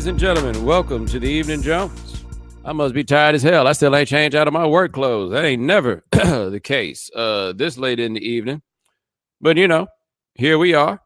ladies 0.00 0.08
and 0.08 0.18
gentlemen. 0.18 0.64
Welcome 0.64 1.04
to 1.08 1.20
the 1.20 1.28
Evening 1.28 1.60
Jones. 1.60 2.24
I 2.64 2.72
must 2.72 2.94
be 2.94 3.04
tired 3.04 3.34
as 3.34 3.42
hell. 3.42 3.66
I 3.66 3.72
still 3.72 3.94
ain't 3.94 4.08
changed 4.08 4.34
out 4.34 4.48
of 4.48 4.54
my 4.54 4.66
work 4.66 4.94
clothes. 4.94 5.32
That 5.32 5.44
ain't 5.44 5.60
never 5.60 6.02
the 6.10 6.58
case 6.58 7.10
uh, 7.14 7.52
this 7.52 7.76
late 7.76 8.00
in 8.00 8.14
the 8.14 8.26
evening. 8.26 8.62
But 9.42 9.58
you 9.58 9.68
know, 9.68 9.88
here 10.36 10.56
we 10.56 10.72
are. 10.72 11.02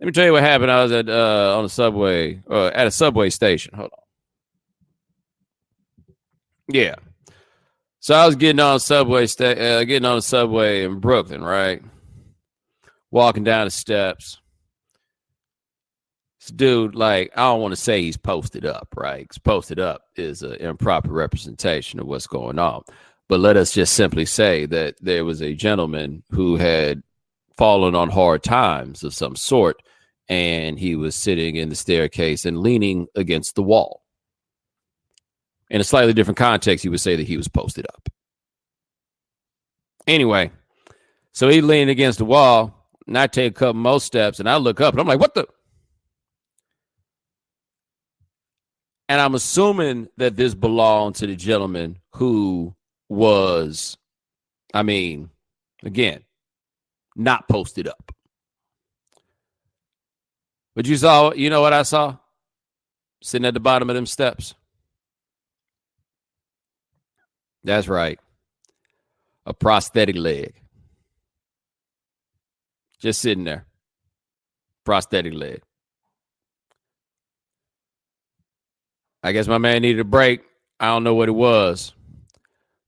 Let 0.00 0.06
me 0.06 0.10
tell 0.10 0.26
you 0.26 0.32
what 0.32 0.42
happened. 0.42 0.72
I 0.72 0.82
was 0.82 0.90
at 0.90 1.08
uh, 1.08 1.54
on 1.56 1.62
the 1.62 1.68
subway, 1.68 2.42
uh, 2.50 2.72
at 2.74 2.88
a 2.88 2.90
subway 2.90 3.30
station. 3.30 3.72
Hold 3.76 3.92
on. 3.92 3.98
Yeah. 6.74 6.96
So 8.00 8.16
I 8.16 8.26
was 8.26 8.34
getting 8.34 8.58
on 8.58 8.80
subway, 8.80 9.28
sta- 9.28 9.44
uh, 9.44 9.84
getting 9.84 10.06
on 10.06 10.16
the 10.16 10.22
subway 10.22 10.82
in 10.82 10.98
Brooklyn, 10.98 11.44
right? 11.44 11.84
Walking 13.12 13.44
down 13.44 13.68
the 13.68 13.70
steps. 13.70 14.40
Dude, 16.50 16.94
like, 16.94 17.32
I 17.36 17.42
don't 17.42 17.60
want 17.60 17.72
to 17.72 17.80
say 17.80 18.02
he's 18.02 18.16
posted 18.16 18.66
up, 18.66 18.88
right? 18.96 19.22
Because 19.22 19.38
posted 19.38 19.80
up 19.80 20.02
is 20.16 20.42
an 20.42 20.54
improper 20.56 21.12
representation 21.12 22.00
of 22.00 22.06
what's 22.06 22.26
going 22.26 22.58
on. 22.58 22.82
But 23.28 23.40
let 23.40 23.56
us 23.56 23.72
just 23.72 23.94
simply 23.94 24.26
say 24.26 24.66
that 24.66 24.96
there 25.00 25.24
was 25.24 25.40
a 25.40 25.54
gentleman 25.54 26.22
who 26.30 26.56
had 26.56 27.02
fallen 27.56 27.94
on 27.94 28.10
hard 28.10 28.42
times 28.42 29.02
of 29.02 29.14
some 29.14 29.36
sort, 29.36 29.82
and 30.28 30.78
he 30.78 30.96
was 30.96 31.14
sitting 31.14 31.56
in 31.56 31.68
the 31.68 31.74
staircase 31.74 32.44
and 32.44 32.60
leaning 32.60 33.06
against 33.14 33.54
the 33.54 33.62
wall. 33.62 34.02
In 35.70 35.80
a 35.80 35.84
slightly 35.84 36.12
different 36.12 36.38
context, 36.38 36.84
you 36.84 36.90
would 36.90 37.00
say 37.00 37.16
that 37.16 37.26
he 37.26 37.36
was 37.36 37.48
posted 37.48 37.86
up. 37.94 38.08
Anyway, 40.06 40.50
so 41.32 41.48
he 41.48 41.62
leaned 41.62 41.90
against 41.90 42.18
the 42.18 42.24
wall, 42.24 42.88
and 43.06 43.16
I 43.16 43.26
take 43.26 43.52
a 43.52 43.58
couple 43.58 43.80
more 43.80 44.00
steps, 44.00 44.40
and 44.40 44.48
I 44.48 44.56
look 44.56 44.80
up, 44.80 44.92
and 44.92 45.00
I'm 45.00 45.06
like, 45.06 45.20
what 45.20 45.34
the? 45.34 45.46
And 49.14 49.20
I'm 49.20 49.36
assuming 49.36 50.08
that 50.16 50.34
this 50.34 50.54
belonged 50.54 51.14
to 51.14 51.28
the 51.28 51.36
gentleman 51.36 52.00
who 52.14 52.74
was, 53.08 53.96
I 54.74 54.82
mean, 54.82 55.30
again, 55.84 56.24
not 57.14 57.48
posted 57.48 57.86
up. 57.86 58.10
But 60.74 60.86
you 60.86 60.96
saw, 60.96 61.32
you 61.32 61.48
know 61.48 61.60
what 61.60 61.72
I 61.72 61.84
saw? 61.84 62.16
Sitting 63.22 63.46
at 63.46 63.54
the 63.54 63.60
bottom 63.60 63.88
of 63.88 63.94
them 63.94 64.04
steps. 64.04 64.54
That's 67.62 67.86
right. 67.86 68.18
A 69.46 69.54
prosthetic 69.54 70.16
leg. 70.16 70.54
Just 72.98 73.20
sitting 73.20 73.44
there. 73.44 73.64
Prosthetic 74.82 75.34
leg. 75.34 75.62
I 79.24 79.32
guess 79.32 79.48
my 79.48 79.56
man 79.56 79.80
needed 79.80 80.00
a 80.00 80.04
break. 80.04 80.42
I 80.78 80.88
don't 80.88 81.02
know 81.02 81.14
what 81.14 81.30
it 81.30 81.32
was, 81.32 81.94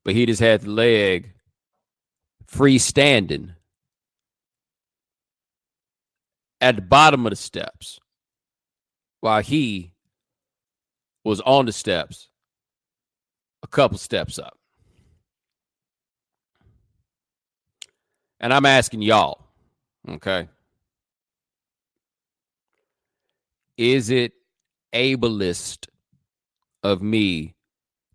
but 0.04 0.14
he 0.14 0.26
just 0.26 0.40
had 0.40 0.60
the 0.60 0.70
leg 0.70 1.32
freestanding 2.46 3.54
at 6.60 6.76
the 6.76 6.82
bottom 6.82 7.24
of 7.24 7.30
the 7.30 7.36
steps 7.36 7.98
while 9.20 9.40
he 9.40 9.92
was 11.24 11.40
on 11.40 11.64
the 11.64 11.72
steps 11.72 12.28
a 13.62 13.66
couple 13.66 13.96
steps 13.96 14.38
up. 14.38 14.58
And 18.40 18.52
I'm 18.52 18.66
asking 18.66 19.00
y'all, 19.00 19.46
okay? 20.06 20.48
Is 23.78 24.10
it 24.10 24.34
ableist 24.94 25.86
of 26.86 27.02
me 27.02 27.54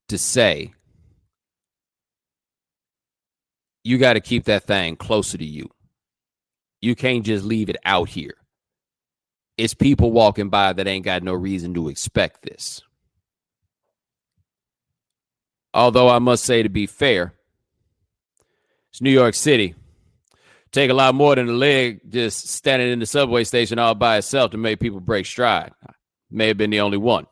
to 0.07 0.17
say 0.17 0.73
you 3.83 3.97
got 3.97 4.13
to 4.13 4.21
keep 4.21 4.45
that 4.45 4.63
thing 4.63 4.95
closer 4.95 5.37
to 5.37 5.45
you? 5.45 5.69
You 6.81 6.95
can't 6.95 7.25
just 7.25 7.45
leave 7.45 7.69
it 7.69 7.77
out 7.85 8.09
here. 8.09 8.35
It's 9.57 9.73
people 9.73 10.11
walking 10.11 10.49
by 10.49 10.73
that 10.73 10.87
ain't 10.87 11.05
got 11.05 11.23
no 11.23 11.33
reason 11.33 11.73
to 11.75 11.89
expect 11.89 12.41
this. 12.41 12.81
Although 15.73 16.09
I 16.09 16.19
must 16.19 16.43
say, 16.43 16.63
to 16.63 16.69
be 16.69 16.87
fair, 16.87 17.33
it's 18.89 19.01
New 19.01 19.11
York 19.11 19.35
City. 19.35 19.75
Take 20.71 20.89
a 20.89 20.93
lot 20.93 21.15
more 21.15 21.35
than 21.35 21.49
a 21.49 21.53
leg 21.53 22.01
just 22.09 22.47
standing 22.47 22.91
in 22.91 22.99
the 22.99 23.05
subway 23.05 23.43
station 23.43 23.77
all 23.77 23.93
by 23.93 24.17
itself 24.17 24.51
to 24.51 24.57
make 24.57 24.79
people 24.79 24.99
break 24.99 25.25
stride. 25.25 25.73
May 26.29 26.47
have 26.47 26.57
been 26.57 26.69
the 26.69 26.81
only 26.81 26.97
one. 26.97 27.27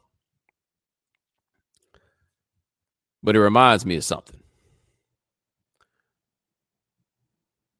But 3.22 3.36
it 3.36 3.42
reminds 3.42 3.86
me 3.86 3.98
of 3.98 4.04
something. 4.04 4.40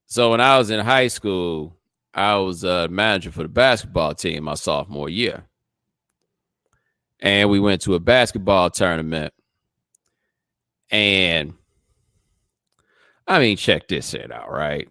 So 0.06 0.32
when 0.32 0.42
I 0.42 0.58
was 0.58 0.70
in 0.70 0.80
high 0.80 1.08
school, 1.08 1.78
I 2.14 2.36
was 2.36 2.64
a 2.64 2.88
manager 2.88 3.32
for 3.32 3.44
the 3.44 3.50
basketball 3.50 4.16
team 4.16 4.44
my 4.44 4.56
sophomore 4.56 5.08
year. 5.08 5.46
And 7.20 7.50
we 7.50 7.60
went 7.60 7.82
to 7.84 7.96
a 7.96 8.00
basketball 8.00 8.70
tournament. 8.70 9.34
And 10.90 11.54
I 13.28 13.40
mean, 13.40 13.56
check 13.56 13.88
this 13.88 14.10
shit 14.10 14.32
out, 14.32 14.52
right? 14.52 14.90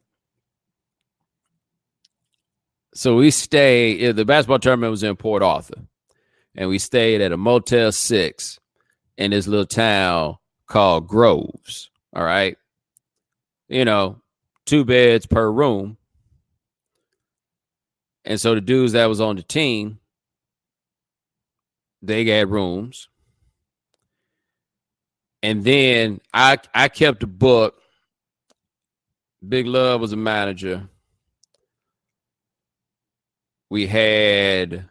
So 2.94 3.16
we 3.16 3.31
stayed, 3.31 4.16
the 4.16 4.25
basketball 4.25 4.60
tournament 4.60 4.92
was 4.92 5.03
in 5.03 5.16
Port 5.16 5.42
Arthur. 5.42 5.82
And 6.54 6.69
we 6.69 6.78
stayed 6.78 7.20
at 7.20 7.32
a 7.32 7.37
Motel 7.37 7.92
6 7.92 8.60
in 9.16 9.32
this 9.32 9.47
little 9.47 9.66
town 9.66 10.38
called 10.69 11.09
Groves. 11.09 11.91
All 12.15 12.25
right. 12.25 12.56
You 13.69 13.84
know, 13.84 14.21
two 14.67 14.84
beds 14.84 15.27
per 15.27 15.51
room. 15.51 15.97
And 18.25 18.41
so 18.41 18.55
the 18.55 18.61
dudes 18.61 18.93
that 18.93 19.06
was 19.06 19.21
on 19.21 19.37
the 19.37 19.43
team, 19.43 19.99
they 22.03 22.25
got 22.25 22.51
rooms. 22.51 23.09
And 25.43 25.65
then 25.65 26.21
I 26.34 26.59
I 26.75 26.89
kept 26.89 27.23
a 27.23 27.27
book. 27.27 27.81
Big 29.47 29.67
Love 29.67 30.00
was 30.00 30.12
a 30.12 30.17
manager. 30.17 30.89
We 33.71 33.87
had 33.87 34.89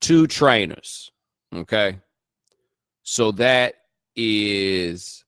two 0.00 0.26
trainers. 0.26 1.12
Okay. 1.54 2.00
So 3.10 3.32
that 3.32 3.76
is 4.14 5.24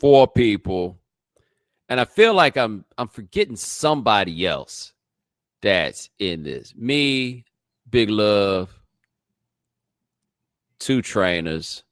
four 0.00 0.26
people. 0.26 0.98
And 1.86 2.00
I 2.00 2.06
feel 2.06 2.32
like 2.32 2.56
I'm 2.56 2.86
I'm 2.96 3.08
forgetting 3.08 3.56
somebody 3.56 4.46
else 4.46 4.94
that's 5.60 6.08
in 6.18 6.42
this. 6.42 6.72
Me, 6.74 7.44
Big 7.90 8.08
Love, 8.08 8.74
two 10.78 11.02
trainers. 11.02 11.82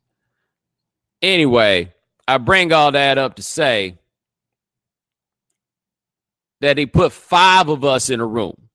Anyway, 1.20 1.92
I 2.26 2.38
bring 2.38 2.72
all 2.72 2.92
that 2.92 3.18
up 3.18 3.34
to 3.34 3.42
say 3.42 3.98
that 6.62 6.78
he 6.78 6.86
put 6.86 7.12
five 7.12 7.68
of 7.68 7.84
us 7.84 8.08
in 8.08 8.18
a 8.18 8.26
room. 8.26 8.70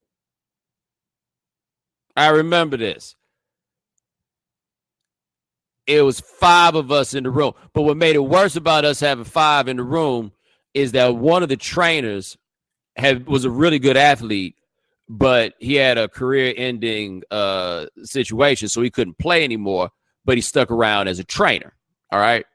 I 2.15 2.27
remember 2.27 2.77
this 2.77 3.15
it 5.85 6.01
was 6.01 6.19
five 6.19 6.75
of 6.75 6.91
us 6.91 7.13
in 7.13 7.23
the 7.23 7.29
room. 7.29 7.53
But 7.73 7.83
what 7.83 7.97
made 7.97 8.15
it 8.15 8.19
worse 8.19 8.55
about 8.55 8.85
us 8.85 8.99
having 8.99 9.25
five 9.25 9.67
in 9.67 9.77
the 9.77 9.83
room 9.83 10.31
is 10.73 10.93
that 10.93 11.15
one 11.15 11.43
of 11.43 11.49
the 11.49 11.57
trainers 11.57 12.37
had 12.95 13.27
was 13.27 13.45
a 13.45 13.49
really 13.49 13.79
good 13.79 13.97
athlete, 13.97 14.55
but 15.09 15.53
he 15.59 15.75
had 15.75 15.97
a 15.97 16.07
career-ending 16.07 17.23
uh, 17.31 17.87
situation, 18.03 18.67
so 18.67 18.81
he 18.81 18.89
couldn't 18.89 19.17
play 19.17 19.43
anymore. 19.43 19.89
But 20.25 20.37
he 20.37 20.41
stuck 20.41 20.71
around 20.71 21.09
as 21.09 21.19
a 21.19 21.23
trainer. 21.23 21.73
All 22.11 22.19
right, 22.19 22.45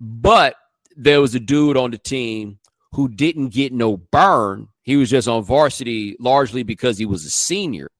but 0.00 0.56
there 0.96 1.20
was 1.20 1.34
a 1.34 1.40
dude 1.40 1.76
on 1.76 1.90
the 1.90 1.98
team 1.98 2.58
who 2.92 3.08
didn't 3.08 3.48
get 3.48 3.72
no 3.72 3.96
burn. 3.96 4.68
He 4.82 4.96
was 4.96 5.10
just 5.10 5.28
on 5.28 5.44
varsity 5.44 6.16
largely 6.18 6.62
because 6.62 6.98
he 6.98 7.06
was 7.06 7.24
a 7.24 7.30
senior. 7.30 7.90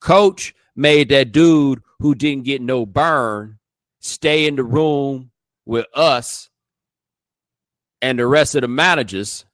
Coach 0.00 0.54
made 0.74 1.10
that 1.10 1.32
dude 1.32 1.82
who 2.02 2.16
didn't 2.16 2.42
get 2.42 2.60
no 2.60 2.84
burn 2.84 3.58
stay 4.00 4.46
in 4.46 4.56
the 4.56 4.64
room 4.64 5.30
with 5.64 5.86
us 5.94 6.50
and 8.02 8.18
the 8.18 8.26
rest 8.26 8.56
of 8.56 8.62
the 8.62 8.68
managers 8.68 9.44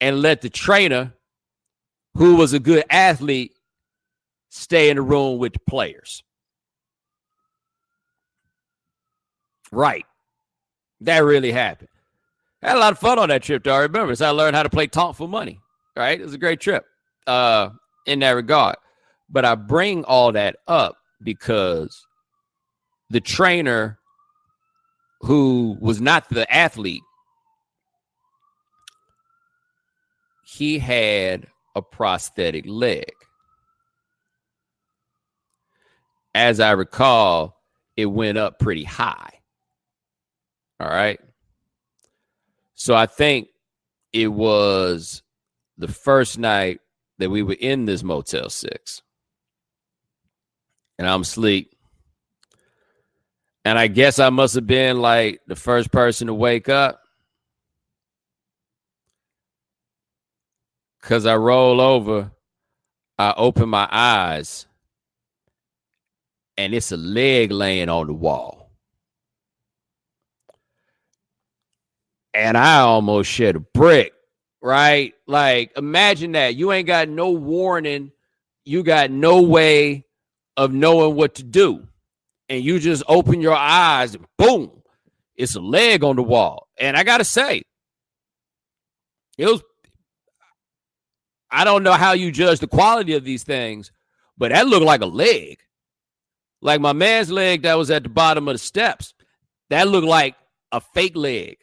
and 0.00 0.22
let 0.22 0.40
the 0.40 0.48
trainer 0.48 1.12
who 2.14 2.36
was 2.36 2.54
a 2.54 2.58
good 2.58 2.84
athlete 2.88 3.52
stay 4.48 4.88
in 4.88 4.96
the 4.96 5.02
room 5.02 5.38
with 5.38 5.52
the 5.52 5.58
players. 5.68 6.22
Right. 9.70 10.06
That 11.02 11.18
really 11.18 11.52
happened. 11.52 11.90
Had 12.62 12.76
a 12.76 12.80
lot 12.80 12.92
of 12.92 12.98
fun 12.98 13.18
on 13.18 13.28
that 13.28 13.42
trip, 13.42 13.62
though. 13.62 13.74
I 13.74 13.80
remember. 13.80 14.14
So 14.14 14.26
I 14.26 14.30
learned 14.30 14.56
how 14.56 14.62
to 14.62 14.70
play 14.70 14.86
tonk 14.86 15.16
for 15.16 15.28
money. 15.28 15.60
Right. 15.94 16.18
It 16.18 16.24
was 16.24 16.32
a 16.32 16.38
great 16.38 16.60
trip 16.60 16.86
uh, 17.26 17.68
in 18.06 18.20
that 18.20 18.30
regard. 18.30 18.76
But 19.28 19.44
I 19.44 19.54
bring 19.54 20.04
all 20.04 20.32
that 20.32 20.56
up 20.66 20.96
because 21.24 22.06
the 23.10 23.20
trainer 23.20 23.98
who 25.20 25.76
was 25.80 26.00
not 26.00 26.28
the 26.28 26.52
athlete, 26.54 27.02
he 30.44 30.78
had 30.78 31.46
a 31.74 31.82
prosthetic 31.82 32.64
leg. 32.66 33.12
As 36.34 36.60
I 36.60 36.72
recall, 36.72 37.60
it 37.96 38.06
went 38.06 38.38
up 38.38 38.58
pretty 38.58 38.84
high. 38.84 39.40
All 40.80 40.88
right. 40.88 41.20
So 42.74 42.94
I 42.94 43.06
think 43.06 43.48
it 44.12 44.28
was 44.28 45.22
the 45.78 45.88
first 45.88 46.38
night 46.38 46.80
that 47.18 47.30
we 47.30 47.42
were 47.42 47.56
in 47.58 47.84
this 47.84 48.02
Motel 48.02 48.50
6. 48.50 49.02
And 50.98 51.08
I'm 51.08 51.22
asleep. 51.22 51.74
And 53.64 53.78
I 53.78 53.86
guess 53.86 54.18
I 54.18 54.30
must 54.30 54.54
have 54.54 54.66
been 54.66 55.00
like 55.00 55.40
the 55.46 55.56
first 55.56 55.90
person 55.90 56.26
to 56.26 56.34
wake 56.34 56.68
up. 56.68 57.00
Cause 61.00 61.26
I 61.26 61.36
roll 61.36 61.82
over, 61.82 62.30
I 63.18 63.34
open 63.36 63.68
my 63.68 63.86
eyes, 63.90 64.66
and 66.56 66.72
it's 66.72 66.92
a 66.92 66.96
leg 66.96 67.52
laying 67.52 67.90
on 67.90 68.06
the 68.06 68.14
wall. 68.14 68.70
And 72.32 72.56
I 72.56 72.78
almost 72.80 73.30
shed 73.30 73.56
a 73.56 73.60
brick, 73.60 74.14
right? 74.62 75.12
Like, 75.26 75.72
imagine 75.76 76.32
that. 76.32 76.54
You 76.54 76.72
ain't 76.72 76.86
got 76.86 77.10
no 77.10 77.32
warning, 77.32 78.10
you 78.64 78.82
got 78.82 79.10
no 79.10 79.42
way 79.42 80.06
of 80.56 80.72
knowing 80.72 81.16
what 81.16 81.36
to 81.36 81.42
do 81.42 81.86
and 82.48 82.62
you 82.62 82.78
just 82.78 83.02
open 83.08 83.40
your 83.40 83.56
eyes 83.56 84.14
and 84.14 84.26
boom, 84.36 84.70
it's 85.36 85.54
a 85.54 85.60
leg 85.60 86.04
on 86.04 86.16
the 86.16 86.22
wall. 86.22 86.68
And 86.78 86.96
I 86.96 87.04
gotta 87.04 87.24
say, 87.24 87.62
it 89.36 89.46
was 89.46 89.62
I 91.50 91.62
don't 91.62 91.84
know 91.84 91.92
how 91.92 92.12
you 92.12 92.32
judge 92.32 92.58
the 92.58 92.66
quality 92.66 93.14
of 93.14 93.22
these 93.22 93.44
things, 93.44 93.92
but 94.36 94.50
that 94.50 94.66
looked 94.66 94.84
like 94.84 95.02
a 95.02 95.06
leg. 95.06 95.58
Like 96.60 96.80
my 96.80 96.92
man's 96.92 97.30
leg 97.30 97.62
that 97.62 97.78
was 97.78 97.92
at 97.92 98.02
the 98.02 98.08
bottom 98.08 98.48
of 98.48 98.54
the 98.54 98.58
steps. 98.58 99.14
That 99.70 99.86
looked 99.86 100.06
like 100.06 100.34
a 100.72 100.80
fake 100.80 101.14
leg. 101.14 101.58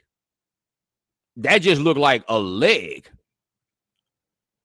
That 1.37 1.57
just 1.59 1.81
looked 1.81 1.99
like 1.99 2.23
a 2.29 2.39
leg. 2.39 3.09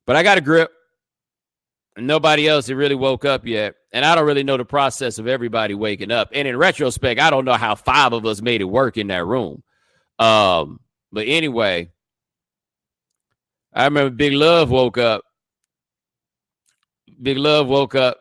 But 0.06 0.14
I 0.14 0.22
got 0.22 0.38
a 0.38 0.43
grip. 0.43 0.70
Nobody 1.96 2.46
else 2.46 2.69
had 2.69 2.76
really 2.76 2.94
woke 2.94 3.25
up 3.25 3.46
yet. 3.46 3.75
And 3.92 4.04
I 4.04 4.14
don't 4.14 4.26
really 4.26 4.42
know 4.42 4.56
the 4.56 4.64
process 4.64 5.18
of 5.18 5.26
everybody 5.26 5.74
waking 5.74 6.10
up. 6.10 6.30
And 6.32 6.46
in 6.46 6.56
retrospect, 6.56 7.20
I 7.20 7.30
don't 7.30 7.44
know 7.44 7.54
how 7.54 7.74
five 7.74 8.12
of 8.12 8.26
us 8.26 8.42
made 8.42 8.60
it 8.60 8.64
work 8.64 8.96
in 8.96 9.06
that 9.08 9.24
room. 9.24 9.62
Um, 10.18 10.80
but 11.12 11.26
anyway, 11.26 11.90
I 13.72 13.84
remember 13.84 14.10
Big 14.10 14.32
Love 14.32 14.70
woke 14.70 14.98
up. 14.98 15.22
Big 17.22 17.38
Love 17.38 17.68
woke 17.68 17.94
up. 17.94 18.18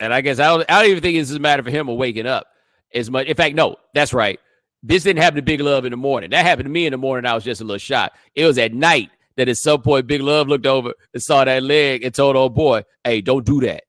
And 0.00 0.12
I 0.12 0.20
guess 0.20 0.38
I 0.38 0.46
don't, 0.46 0.70
I 0.70 0.82
don't 0.82 0.90
even 0.90 1.02
think 1.02 1.16
it's 1.16 1.30
a 1.30 1.38
matter 1.38 1.62
for 1.62 1.70
him 1.70 1.88
of 1.88 1.96
waking 1.96 2.26
up 2.26 2.46
as 2.94 3.10
much. 3.10 3.26
In 3.26 3.36
fact, 3.36 3.54
no, 3.54 3.76
that's 3.94 4.12
right. 4.12 4.38
This 4.82 5.04
didn't 5.04 5.22
happen 5.22 5.36
to 5.36 5.42
Big 5.42 5.60
Love 5.60 5.84
in 5.84 5.90
the 5.90 5.96
morning. 5.96 6.30
That 6.30 6.44
happened 6.44 6.66
to 6.66 6.70
me 6.70 6.86
in 6.86 6.90
the 6.90 6.98
morning. 6.98 7.28
I 7.28 7.34
was 7.34 7.44
just 7.44 7.60
a 7.60 7.64
little 7.64 7.78
shocked. 7.78 8.16
It 8.34 8.44
was 8.44 8.58
at 8.58 8.74
night 8.74 9.10
that 9.36 9.48
at 9.48 9.56
some 9.56 9.82
point 9.82 10.06
Big 10.06 10.20
Love 10.20 10.48
looked 10.48 10.66
over 10.66 10.92
and 11.14 11.22
saw 11.22 11.44
that 11.44 11.62
leg 11.62 12.04
and 12.04 12.14
told 12.14 12.36
old 12.36 12.54
boy, 12.54 12.84
hey, 13.04 13.20
don't 13.20 13.44
do 13.44 13.60
that. 13.62 13.84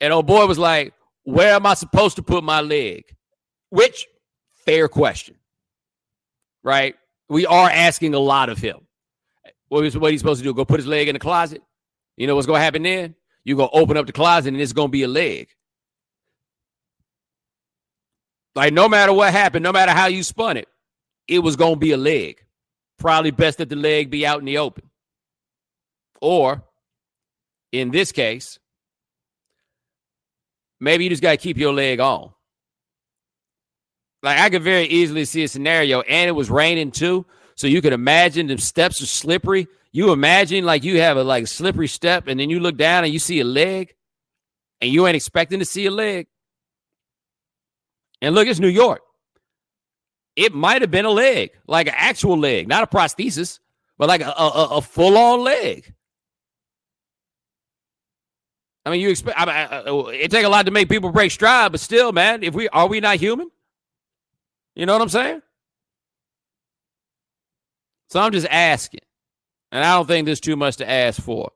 And 0.00 0.12
old 0.12 0.26
boy 0.26 0.46
was 0.46 0.58
like, 0.58 0.92
where 1.24 1.54
am 1.54 1.66
I 1.66 1.74
supposed 1.74 2.16
to 2.16 2.22
put 2.22 2.44
my 2.44 2.60
leg? 2.60 3.04
Which, 3.70 4.06
fair 4.64 4.88
question. 4.88 5.36
Right? 6.62 6.94
We 7.28 7.46
are 7.46 7.68
asking 7.68 8.14
a 8.14 8.18
lot 8.18 8.48
of 8.48 8.58
him. 8.58 8.78
What 9.68 9.84
is 9.84 9.98
what 9.98 10.12
he's 10.12 10.20
supposed 10.20 10.40
to 10.40 10.44
do? 10.44 10.54
Go 10.54 10.64
put 10.64 10.78
his 10.78 10.86
leg 10.86 11.08
in 11.08 11.14
the 11.14 11.18
closet? 11.18 11.62
You 12.16 12.26
know 12.26 12.34
what's 12.34 12.46
gonna 12.46 12.60
happen 12.60 12.82
then? 12.82 13.14
You're 13.44 13.56
gonna 13.56 13.70
open 13.72 13.96
up 13.96 14.06
the 14.06 14.12
closet 14.12 14.52
and 14.52 14.60
it's 14.60 14.72
gonna 14.72 14.88
be 14.88 15.02
a 15.02 15.08
leg. 15.08 15.48
Like 18.54 18.72
no 18.72 18.88
matter 18.88 19.12
what 19.12 19.32
happened, 19.32 19.64
no 19.64 19.72
matter 19.72 19.92
how 19.92 20.06
you 20.06 20.22
spun 20.22 20.56
it, 20.56 20.68
it 21.28 21.40
was 21.40 21.56
gonna 21.56 21.76
be 21.76 21.92
a 21.92 21.96
leg. 21.96 22.42
Probably 22.98 23.30
best 23.30 23.58
that 23.58 23.68
the 23.68 23.76
leg 23.76 24.10
be 24.10 24.26
out 24.26 24.38
in 24.38 24.46
the 24.46 24.58
open. 24.58 24.88
Or 26.20 26.62
in 27.72 27.90
this 27.90 28.12
case, 28.12 28.58
maybe 30.80 31.04
you 31.04 31.10
just 31.10 31.22
got 31.22 31.32
to 31.32 31.36
keep 31.36 31.56
your 31.56 31.72
leg 31.72 32.00
on. 32.00 32.32
Like 34.22 34.38
I 34.38 34.50
could 34.50 34.62
very 34.62 34.86
easily 34.86 35.24
see 35.24 35.44
a 35.44 35.48
scenario, 35.48 36.00
and 36.00 36.28
it 36.28 36.32
was 36.32 36.50
raining 36.50 36.90
too. 36.90 37.26
So 37.54 37.66
you 37.66 37.80
could 37.80 37.92
imagine 37.92 38.46
the 38.48 38.58
steps 38.58 39.00
are 39.02 39.06
slippery. 39.06 39.68
You 39.92 40.12
imagine 40.12 40.64
like 40.64 40.84
you 40.84 41.00
have 41.00 41.16
a 41.16 41.24
like 41.24 41.46
slippery 41.46 41.88
step, 41.88 42.26
and 42.26 42.38
then 42.38 42.50
you 42.50 42.60
look 42.60 42.76
down 42.76 43.04
and 43.04 43.12
you 43.12 43.18
see 43.18 43.40
a 43.40 43.44
leg, 43.44 43.94
and 44.80 44.92
you 44.92 45.06
ain't 45.06 45.16
expecting 45.16 45.60
to 45.60 45.64
see 45.64 45.86
a 45.86 45.90
leg. 45.90 46.26
And 48.20 48.34
look, 48.34 48.48
it's 48.48 48.60
New 48.60 48.68
York. 48.68 49.00
It 50.34 50.54
might 50.54 50.82
have 50.82 50.90
been 50.90 51.06
a 51.06 51.10
leg, 51.10 51.50
like 51.66 51.86
an 51.86 51.94
actual 51.96 52.38
leg, 52.38 52.68
not 52.68 52.82
a 52.82 52.86
prosthesis, 52.86 53.58
but 53.96 54.08
like 54.08 54.20
a, 54.20 54.30
a, 54.30 54.68
a 54.76 54.82
full 54.82 55.16
on 55.16 55.40
leg. 55.40 55.94
I 58.86 58.90
mean, 58.90 59.00
you 59.00 59.10
expect 59.10 59.36
I, 59.36 59.64
I, 59.64 60.10
it 60.12 60.30
take 60.30 60.44
a 60.44 60.48
lot 60.48 60.66
to 60.66 60.70
make 60.70 60.88
people 60.88 61.10
break 61.10 61.32
stride, 61.32 61.72
but 61.72 61.80
still, 61.80 62.12
man, 62.12 62.44
if 62.44 62.54
we 62.54 62.68
are 62.68 62.86
we 62.86 63.00
not 63.00 63.16
human? 63.16 63.50
You 64.76 64.86
know 64.86 64.92
what 64.92 65.02
I'm 65.02 65.08
saying? 65.08 65.42
So 68.10 68.20
I'm 68.20 68.30
just 68.30 68.46
asking, 68.48 69.00
and 69.72 69.82
I 69.82 69.94
don't 69.94 70.06
think 70.06 70.24
there's 70.26 70.38
too 70.38 70.54
much 70.54 70.76
to 70.76 70.88
ask 70.88 71.20
for. 71.20 71.50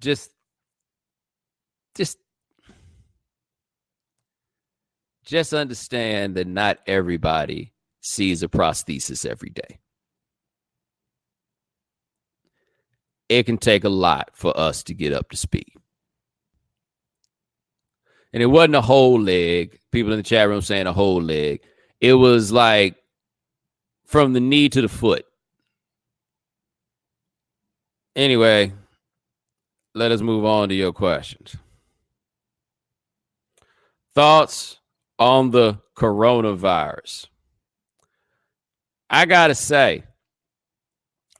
Just, 0.00 0.30
just, 1.94 2.18
just 5.24 5.54
understand 5.54 6.34
that 6.34 6.46
not 6.46 6.78
everybody 6.86 7.72
sees 8.02 8.42
a 8.42 8.48
prosthesis 8.48 9.24
every 9.24 9.48
day. 9.48 9.78
It 13.28 13.44
can 13.44 13.58
take 13.58 13.84
a 13.84 13.88
lot 13.88 14.30
for 14.34 14.58
us 14.58 14.82
to 14.84 14.94
get 14.94 15.12
up 15.12 15.30
to 15.30 15.36
speed. 15.36 15.72
And 18.32 18.42
it 18.42 18.46
wasn't 18.46 18.76
a 18.76 18.80
whole 18.80 19.20
leg. 19.20 19.78
People 19.90 20.12
in 20.12 20.18
the 20.18 20.22
chat 20.22 20.48
room 20.48 20.60
saying 20.60 20.86
a 20.86 20.92
whole 20.92 21.22
leg. 21.22 21.60
It 22.00 22.14
was 22.14 22.52
like 22.52 22.96
from 24.04 24.32
the 24.32 24.40
knee 24.40 24.68
to 24.68 24.82
the 24.82 24.88
foot. 24.88 25.24
Anyway, 28.14 28.72
let 29.94 30.12
us 30.12 30.20
move 30.20 30.44
on 30.44 30.68
to 30.68 30.74
your 30.74 30.92
questions. 30.92 31.56
Thoughts 34.14 34.78
on 35.18 35.50
the 35.50 35.80
coronavirus? 35.96 37.26
I 39.08 39.26
got 39.26 39.48
to 39.48 39.54
say, 39.54 40.04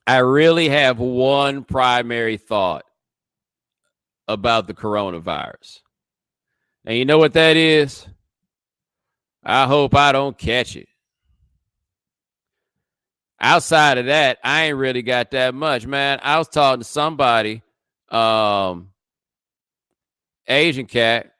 I 0.07 0.19
really 0.19 0.69
have 0.69 0.99
one 0.99 1.65
primary 1.65 2.37
thought 2.37 2.85
about 4.29 4.67
the 4.67 4.75
coronavirus. 4.75 5.81
And 6.85 6.97
you 6.97 7.05
know 7.05 7.19
what 7.19 7.33
that 7.33 7.57
is? 7.57 8.07
I 9.45 9.67
hope 9.67 9.95
I 9.95 10.13
don't 10.13 10.39
catch 10.39 10.77
it. 10.77 10.89
Outside 13.41 13.99
of 13.99 14.07
that, 14.07 14.39
I 14.43 14.65
ain't 14.65 14.77
really 14.77 15.03
got 15.03 15.33
that 15.33 15.55
much, 15.55 15.87
man. 15.87 16.21
I 16.23 16.39
was 16.39 16.49
talking 16.49 16.81
to 16.81 16.85
somebody, 16.85 17.63
um, 18.09 18.91
Asian 20.49 20.87
cat, 20.87 21.33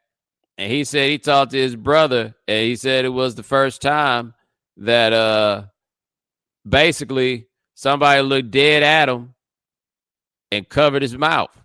and 0.57 0.71
he 0.71 0.83
said 0.83 1.09
he 1.09 1.17
talked 1.17 1.51
to 1.51 1.57
his 1.57 1.75
brother, 1.75 2.35
and 2.47 2.65
he 2.65 2.75
said 2.75 3.05
it 3.05 3.09
was 3.09 3.35
the 3.35 3.43
first 3.43 3.81
time 3.81 4.33
that 4.77 5.11
uh 5.11 5.63
basically 6.67 7.47
Somebody 7.77 8.23
looked 8.23 8.49
dead 8.49 8.81
at 8.81 9.07
him 9.07 9.35
and 10.51 10.67
covered 10.67 11.03
his 11.03 11.15
mouth. 11.15 11.55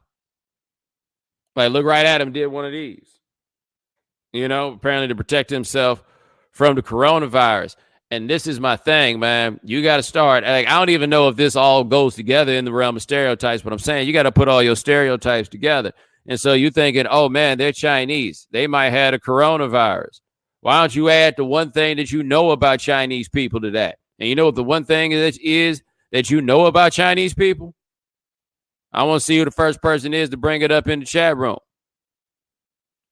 Like, 1.56 1.72
look 1.72 1.86
right 1.86 2.04
at 2.04 2.20
him, 2.20 2.32
did 2.32 2.48
one 2.48 2.66
of 2.66 2.72
these. 2.72 3.08
You 4.30 4.46
know, 4.46 4.72
apparently 4.72 5.08
to 5.08 5.14
protect 5.14 5.48
himself 5.48 6.04
from 6.50 6.74
the 6.74 6.82
coronavirus. 6.82 7.76
And 8.10 8.28
this 8.28 8.46
is 8.46 8.60
my 8.60 8.76
thing, 8.76 9.20
man. 9.20 9.58
You 9.64 9.82
got 9.82 9.96
to 9.96 10.02
start. 10.02 10.44
Like, 10.44 10.66
I 10.66 10.78
don't 10.78 10.90
even 10.90 11.08
know 11.08 11.28
if 11.28 11.36
this 11.36 11.56
all 11.56 11.82
goes 11.82 12.14
together 12.14 12.52
in 12.52 12.66
the 12.66 12.72
realm 12.74 12.96
of 12.96 13.02
stereotypes, 13.02 13.62
but 13.62 13.72
I'm 13.72 13.78
saying 13.78 14.06
you 14.06 14.12
got 14.12 14.24
to 14.24 14.32
put 14.32 14.48
all 14.48 14.62
your 14.62 14.76
stereotypes 14.76 15.48
together. 15.48 15.92
And 16.26 16.38
so 16.38 16.52
you're 16.52 16.70
thinking, 16.70 17.06
oh 17.08 17.30
man, 17.30 17.56
they're 17.56 17.72
Chinese. 17.72 18.48
They 18.50 18.66
might 18.66 18.90
have 18.90 19.14
a 19.14 19.18
coronavirus. 19.18 20.20
Why 20.60 20.80
don't 20.80 20.94
you 20.94 21.08
add 21.08 21.36
the 21.38 21.46
one 21.46 21.72
thing 21.72 21.96
that 21.96 22.12
you 22.12 22.22
know 22.22 22.50
about 22.50 22.80
Chinese 22.80 23.30
people 23.30 23.62
to 23.62 23.70
that? 23.70 23.96
And 24.18 24.28
you 24.28 24.34
know 24.34 24.44
what 24.44 24.56
the 24.56 24.62
one 24.62 24.84
thing 24.84 25.12
that 25.12 25.40
is 25.40 25.82
that 26.12 26.30
you 26.30 26.40
know 26.40 26.66
about 26.66 26.92
Chinese 26.92 27.34
people? 27.34 27.74
I 28.92 29.04
want 29.04 29.20
to 29.20 29.24
see 29.24 29.38
who 29.38 29.44
the 29.44 29.50
first 29.50 29.80
person 29.80 30.14
is 30.14 30.28
to 30.30 30.36
bring 30.36 30.62
it 30.62 30.70
up 30.70 30.86
in 30.86 31.00
the 31.00 31.06
chat 31.06 31.36
room. 31.36 31.58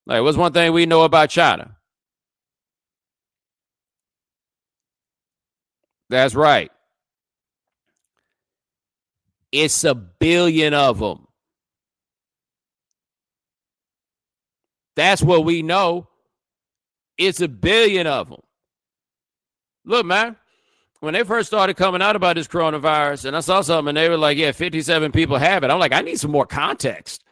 Like, 0.06 0.22
what's 0.22 0.36
one 0.36 0.52
thing 0.52 0.72
we 0.72 0.86
know 0.86 1.02
about 1.02 1.30
China? 1.30 1.76
That's 6.10 6.34
right. 6.34 6.70
It's 9.52 9.84
a 9.84 9.94
billion 9.94 10.74
of 10.74 10.98
them. 10.98 11.26
That's 14.96 15.22
what 15.22 15.44
we 15.44 15.62
know. 15.62 16.08
It's 17.16 17.40
a 17.40 17.48
billion 17.48 18.06
of 18.06 18.28
them. 18.28 18.40
Look, 19.84 20.04
man, 20.04 20.36
when 21.00 21.14
they 21.14 21.24
first 21.24 21.48
started 21.48 21.76
coming 21.76 22.02
out 22.02 22.16
about 22.16 22.36
this 22.36 22.46
coronavirus, 22.46 23.26
and 23.26 23.36
I 23.36 23.40
saw 23.40 23.62
something, 23.62 23.90
and 23.90 23.96
they 23.96 24.08
were 24.08 24.16
like, 24.16 24.38
yeah, 24.38 24.52
57 24.52 25.12
people 25.12 25.38
have 25.38 25.64
it. 25.64 25.70
I'm 25.70 25.78
like, 25.78 25.92
I 25.92 26.02
need 26.02 26.20
some 26.20 26.30
more 26.30 26.46
context. 26.46 27.24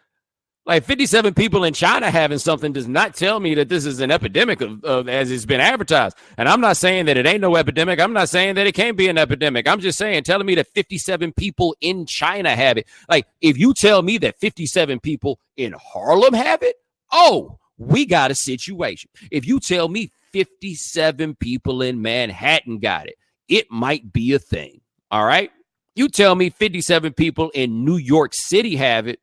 Like 0.68 0.84
57 0.84 1.32
people 1.32 1.64
in 1.64 1.72
China 1.72 2.10
having 2.10 2.38
something 2.38 2.74
does 2.74 2.86
not 2.86 3.14
tell 3.14 3.40
me 3.40 3.54
that 3.54 3.70
this 3.70 3.86
is 3.86 4.00
an 4.00 4.10
epidemic 4.10 4.60
of, 4.60 4.84
of, 4.84 5.08
as 5.08 5.30
it's 5.30 5.46
been 5.46 5.62
advertised. 5.62 6.18
And 6.36 6.46
I'm 6.46 6.60
not 6.60 6.76
saying 6.76 7.06
that 7.06 7.16
it 7.16 7.24
ain't 7.24 7.40
no 7.40 7.56
epidemic. 7.56 7.98
I'm 7.98 8.12
not 8.12 8.28
saying 8.28 8.56
that 8.56 8.66
it 8.66 8.74
can't 8.74 8.96
be 8.96 9.08
an 9.08 9.16
epidemic. 9.16 9.66
I'm 9.66 9.80
just 9.80 9.96
saying, 9.96 10.24
telling 10.24 10.46
me 10.46 10.54
that 10.56 10.66
57 10.74 11.32
people 11.32 11.74
in 11.80 12.04
China 12.04 12.54
have 12.54 12.76
it. 12.76 12.86
Like 13.08 13.26
if 13.40 13.56
you 13.56 13.72
tell 13.72 14.02
me 14.02 14.18
that 14.18 14.38
57 14.38 15.00
people 15.00 15.40
in 15.56 15.74
Harlem 15.80 16.34
have 16.34 16.62
it, 16.62 16.76
oh, 17.12 17.58
we 17.78 18.04
got 18.04 18.30
a 18.30 18.34
situation. 18.34 19.08
If 19.30 19.46
you 19.46 19.60
tell 19.60 19.88
me 19.88 20.12
57 20.34 21.34
people 21.36 21.80
in 21.80 22.02
Manhattan 22.02 22.78
got 22.78 23.06
it, 23.06 23.14
it 23.48 23.70
might 23.70 24.12
be 24.12 24.34
a 24.34 24.38
thing. 24.38 24.80
All 25.10 25.24
right. 25.24 25.50
You 25.94 26.08
tell 26.08 26.34
me 26.34 26.50
57 26.50 27.12
people 27.14 27.50
in 27.50 27.84
New 27.84 27.96
York 27.96 28.32
City 28.34 28.76
have 28.76 29.08
it 29.08 29.20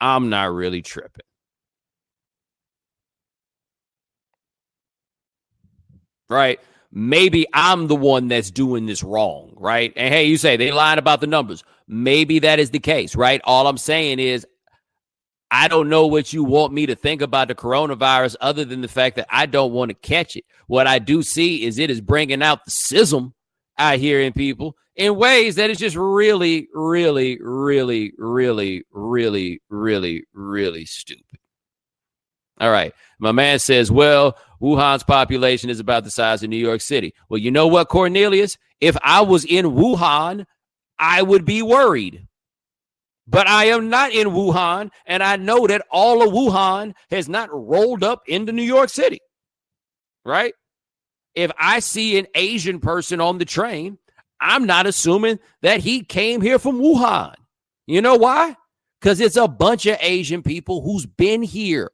I'm 0.00 0.28
not 0.28 0.52
really 0.52 0.82
tripping. 0.82 1.24
Right? 6.28 6.60
Maybe 6.92 7.46
I'm 7.52 7.86
the 7.86 7.96
one 7.96 8.28
that's 8.28 8.50
doing 8.50 8.86
this 8.86 9.02
wrong, 9.02 9.52
right? 9.56 9.92
And 9.96 10.12
hey, 10.12 10.24
you 10.24 10.36
say 10.36 10.56
they 10.56 10.72
lied 10.72 10.98
about 10.98 11.20
the 11.20 11.26
numbers. 11.26 11.64
Maybe 11.88 12.40
that 12.40 12.58
is 12.58 12.70
the 12.70 12.78
case, 12.78 13.16
right? 13.16 13.40
All 13.44 13.66
I'm 13.66 13.78
saying 13.78 14.18
is 14.18 14.46
I 15.50 15.68
don't 15.68 15.88
know 15.88 16.06
what 16.06 16.32
you 16.32 16.44
want 16.44 16.72
me 16.72 16.86
to 16.86 16.94
think 16.94 17.22
about 17.22 17.48
the 17.48 17.54
coronavirus 17.54 18.36
other 18.40 18.64
than 18.64 18.80
the 18.80 18.88
fact 18.88 19.16
that 19.16 19.26
I 19.30 19.46
don't 19.46 19.72
want 19.72 19.90
to 19.90 19.94
catch 19.94 20.36
it. 20.36 20.44
What 20.66 20.86
I 20.86 20.98
do 20.98 21.22
see 21.22 21.64
is 21.64 21.78
it 21.78 21.90
is 21.90 22.00
bringing 22.00 22.42
out 22.42 22.64
the 22.64 22.70
schism 22.70 23.34
out 23.78 23.98
here 23.98 24.20
in 24.20 24.32
people 24.32 24.76
in 24.96 25.16
ways 25.16 25.56
that 25.56 25.70
is 25.70 25.78
just 25.78 25.96
really, 25.96 26.68
really, 26.72 27.38
really, 27.40 28.12
really, 28.16 28.84
really, 28.92 29.60
really, 29.68 30.24
really 30.32 30.84
stupid. 30.84 31.38
All 32.60 32.70
right. 32.70 32.94
My 33.18 33.32
man 33.32 33.58
says, 33.58 33.90
well, 33.90 34.38
Wuhan's 34.62 35.02
population 35.02 35.70
is 35.70 35.80
about 35.80 36.04
the 36.04 36.10
size 36.10 36.42
of 36.42 36.50
New 36.50 36.56
York 36.56 36.80
City. 36.80 37.14
Well, 37.28 37.38
you 37.38 37.50
know 37.50 37.66
what, 37.66 37.88
Cornelius? 37.88 38.56
If 38.80 38.96
I 39.02 39.22
was 39.22 39.44
in 39.44 39.66
Wuhan, 39.66 40.46
I 40.98 41.22
would 41.22 41.44
be 41.44 41.62
worried. 41.62 42.28
But 43.26 43.48
I 43.48 43.66
am 43.66 43.88
not 43.88 44.12
in 44.12 44.28
Wuhan, 44.28 44.90
and 45.06 45.22
I 45.22 45.36
know 45.36 45.66
that 45.66 45.86
all 45.90 46.22
of 46.22 46.28
Wuhan 46.32 46.92
has 47.10 47.28
not 47.28 47.48
rolled 47.50 48.04
up 48.04 48.22
into 48.26 48.52
New 48.52 48.62
York 48.62 48.90
City. 48.90 49.18
Right? 50.24 50.54
If 51.34 51.50
I 51.58 51.80
see 51.80 52.18
an 52.18 52.26
Asian 52.34 52.80
person 52.80 53.20
on 53.20 53.38
the 53.38 53.44
train, 53.44 53.98
I'm 54.40 54.66
not 54.66 54.86
assuming 54.86 55.38
that 55.62 55.80
he 55.80 56.02
came 56.02 56.40
here 56.40 56.58
from 56.58 56.80
Wuhan. 56.80 57.34
You 57.86 58.02
know 58.02 58.16
why? 58.16 58.56
Because 59.00 59.20
it's 59.20 59.36
a 59.36 59.48
bunch 59.48 59.86
of 59.86 59.98
Asian 60.00 60.42
people 60.42 60.82
who's 60.82 61.06
been 61.06 61.42
here. 61.42 61.90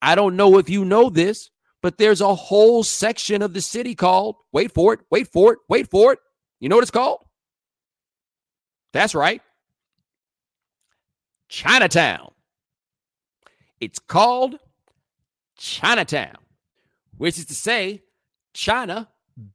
I 0.00 0.14
don't 0.14 0.36
know 0.36 0.58
if 0.58 0.68
you 0.70 0.84
know 0.84 1.10
this, 1.10 1.50
but 1.82 1.98
there's 1.98 2.20
a 2.20 2.34
whole 2.34 2.82
section 2.82 3.42
of 3.42 3.54
the 3.54 3.60
city 3.60 3.94
called, 3.94 4.36
wait 4.52 4.72
for 4.72 4.94
it, 4.94 5.00
wait 5.10 5.28
for 5.28 5.52
it, 5.52 5.58
wait 5.68 5.90
for 5.90 6.12
it. 6.12 6.18
You 6.60 6.68
know 6.68 6.76
what 6.76 6.82
it's 6.82 6.90
called? 6.90 7.24
That's 8.92 9.14
right. 9.14 9.42
Chinatown. 11.48 12.30
It's 13.80 13.98
called 13.98 14.58
Chinatown, 15.58 16.36
which 17.16 17.38
is 17.38 17.46
to 17.46 17.54
say, 17.54 18.02
China 18.52 19.08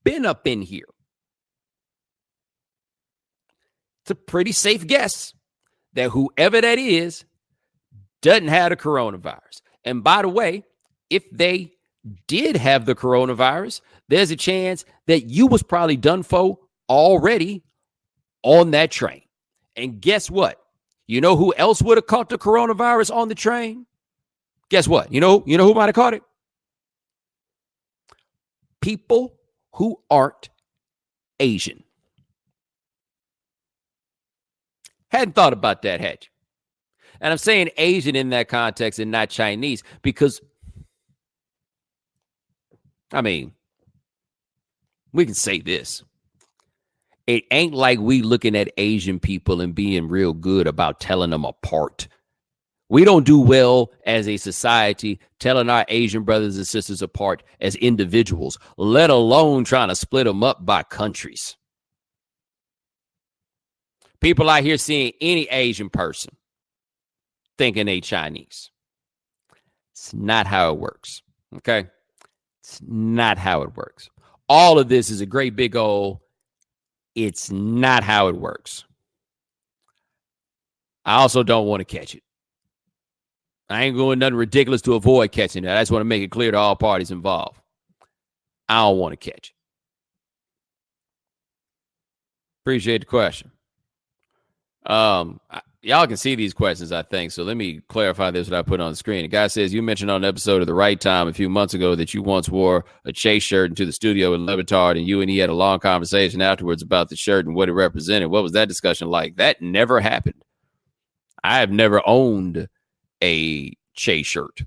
been 0.03 0.25
up 0.25 0.47
in 0.47 0.61
here. 0.61 0.87
it's 4.07 4.11
a 4.11 4.15
pretty 4.15 4.53
safe 4.53 4.87
guess 4.87 5.33
that 5.91 6.11
whoever 6.11 6.61
that 6.61 6.79
is 6.79 7.25
doesn't 8.21 8.47
have 8.47 8.69
the 8.69 8.77
coronavirus. 8.77 9.61
And 9.83 10.01
by 10.01 10.21
the 10.21 10.29
way, 10.29 10.63
if 11.09 11.29
they 11.29 11.73
did 12.25 12.55
have 12.55 12.85
the 12.85 12.95
coronavirus, 12.95 13.81
there's 14.07 14.31
a 14.31 14.37
chance 14.37 14.85
that 15.07 15.25
you 15.25 15.45
was 15.45 15.61
probably 15.61 15.97
done 15.97 16.23
for 16.23 16.57
already 16.87 17.63
on 18.43 18.71
that 18.71 18.91
train. 18.91 19.23
And 19.75 19.99
guess 19.99 20.31
what? 20.31 20.57
You 21.05 21.19
know 21.19 21.35
who 21.35 21.53
else 21.57 21.81
would 21.81 21.97
have 21.97 22.07
caught 22.07 22.29
the 22.29 22.37
coronavirus 22.37 23.13
on 23.13 23.27
the 23.27 23.35
train? 23.35 23.87
Guess 24.69 24.87
what? 24.87 25.11
You 25.11 25.19
know, 25.19 25.43
you 25.45 25.57
know 25.57 25.65
who 25.65 25.73
might 25.73 25.87
have 25.87 25.95
caught 25.95 26.13
it? 26.13 26.23
People 28.81 29.35
who 29.73 29.99
aren't 30.09 30.49
Asian. 31.39 31.83
Hadn't 35.09 35.35
thought 35.35 35.53
about 35.53 35.83
that, 35.83 36.01
had 36.01 36.19
you? 36.23 36.29
And 37.21 37.31
I'm 37.31 37.37
saying 37.37 37.69
Asian 37.77 38.15
in 38.15 38.29
that 38.29 38.47
context 38.47 38.99
and 38.99 39.11
not 39.11 39.29
Chinese 39.29 39.83
because, 40.01 40.41
I 43.11 43.21
mean, 43.21 43.53
we 45.13 45.25
can 45.25 45.33
say 45.33 45.59
this. 45.59 46.03
It 47.25 47.43
ain't 47.51 47.73
like 47.73 47.99
we 47.99 48.21
looking 48.21 48.55
at 48.55 48.71
Asian 48.77 49.19
people 49.19 49.61
and 49.61 49.75
being 49.75 50.07
real 50.07 50.33
good 50.33 50.67
about 50.67 50.99
telling 50.99 51.31
them 51.31 51.43
apart. 51.43 52.07
We 52.89 53.03
don't 53.03 53.25
do 53.25 53.39
well 53.39 53.91
as 54.05 54.27
a 54.27 54.37
society 54.37 55.19
telling 55.39 55.69
our 55.69 55.85
Asian 55.89 56.23
brothers 56.23 56.55
and 56.55 56.65
sisters 56.65 57.01
apart 57.01 57.43
as 57.59 57.75
individuals, 57.75 58.57
let 58.77 59.09
alone 59.09 59.65
trying 59.65 59.89
to 59.89 59.95
split 59.95 60.25
them 60.25 60.41
up 60.43 60.65
by 60.65 60.83
countries. 60.83 61.57
People 64.21 64.49
out 64.49 64.63
here 64.63 64.77
seeing 64.77 65.11
any 65.19 65.43
Asian 65.49 65.89
person 65.89 66.35
thinking 67.57 67.85
they 67.85 68.01
Chinese. 68.01 68.71
It's 69.91 70.13
not 70.13 70.47
how 70.47 70.71
it 70.71 70.79
works. 70.79 71.21
Okay. 71.55 71.87
It's 72.63 72.81
not 72.85 73.37
how 73.37 73.63
it 73.63 73.75
works. 73.75 74.09
All 74.49 74.79
of 74.79 74.87
this 74.87 75.09
is 75.09 75.21
a 75.21 75.25
great 75.25 75.55
big 75.55 75.75
old, 75.75 76.19
it's 77.15 77.51
not 77.51 78.03
how 78.03 78.27
it 78.27 78.35
works. 78.35 78.85
I 81.03 81.15
also 81.15 81.43
don't 81.43 81.67
want 81.67 81.81
to 81.81 81.85
catch 81.85 82.15
it. 82.15 82.23
I 83.69 83.83
ain't 83.83 83.97
going 83.97 84.19
nothing 84.19 84.35
ridiculous 84.35 84.81
to 84.83 84.95
avoid 84.95 85.31
catching 85.31 85.63
that. 85.63 85.77
I 85.77 85.81
just 85.81 85.91
want 85.91 86.01
to 86.01 86.05
make 86.05 86.23
it 86.23 86.31
clear 86.31 86.51
to 86.51 86.57
all 86.57 86.75
parties 86.75 87.11
involved. 87.11 87.59
I 88.69 88.75
don't 88.81 88.97
want 88.97 89.19
to 89.19 89.31
catch. 89.31 89.53
Appreciate 92.63 92.99
the 92.99 93.05
question. 93.05 93.51
Um, 94.85 95.39
y'all 95.81 96.07
can 96.07 96.17
see 96.17 96.35
these 96.35 96.53
questions, 96.53 96.91
I 96.91 97.01
think. 97.01 97.31
So 97.31 97.43
let 97.43 97.57
me 97.57 97.81
clarify 97.87 98.31
this 98.31 98.49
what 98.49 98.57
I 98.57 98.61
put 98.61 98.79
on 98.79 98.91
the 98.91 98.95
screen. 98.95 99.23
The 99.23 99.29
guy 99.29 99.47
says 99.47 99.73
you 99.73 99.81
mentioned 99.81 100.11
on 100.11 100.23
an 100.23 100.29
episode 100.29 100.61
of 100.61 100.67
the 100.67 100.73
right 100.73 100.99
time 100.99 101.27
a 101.27 101.33
few 101.33 101.49
months 101.49 101.73
ago 101.73 101.95
that 101.95 102.13
you 102.13 102.21
once 102.21 102.49
wore 102.49 102.85
a 103.05 103.11
Che 103.11 103.39
shirt 103.39 103.69
into 103.69 103.85
the 103.85 103.91
studio 103.91 104.33
in 104.33 104.45
Le 104.45 104.57
Batard, 104.57 104.97
and 104.97 105.07
you 105.07 105.21
and 105.21 105.29
he 105.29 105.37
had 105.37 105.49
a 105.49 105.53
long 105.53 105.79
conversation 105.79 106.41
afterwards 106.41 106.81
about 106.81 107.09
the 107.09 107.15
shirt 107.15 107.45
and 107.45 107.55
what 107.55 107.69
it 107.69 107.73
represented. 107.73 108.29
What 108.29 108.43
was 108.43 108.53
that 108.53 108.67
discussion 108.67 109.09
like? 109.09 109.37
That 109.37 109.61
never 109.61 109.99
happened. 109.99 110.43
I 111.43 111.59
have 111.59 111.71
never 111.71 112.01
owned 112.05 112.67
a 113.23 113.73
Che 113.93 114.23
shirt. 114.23 114.63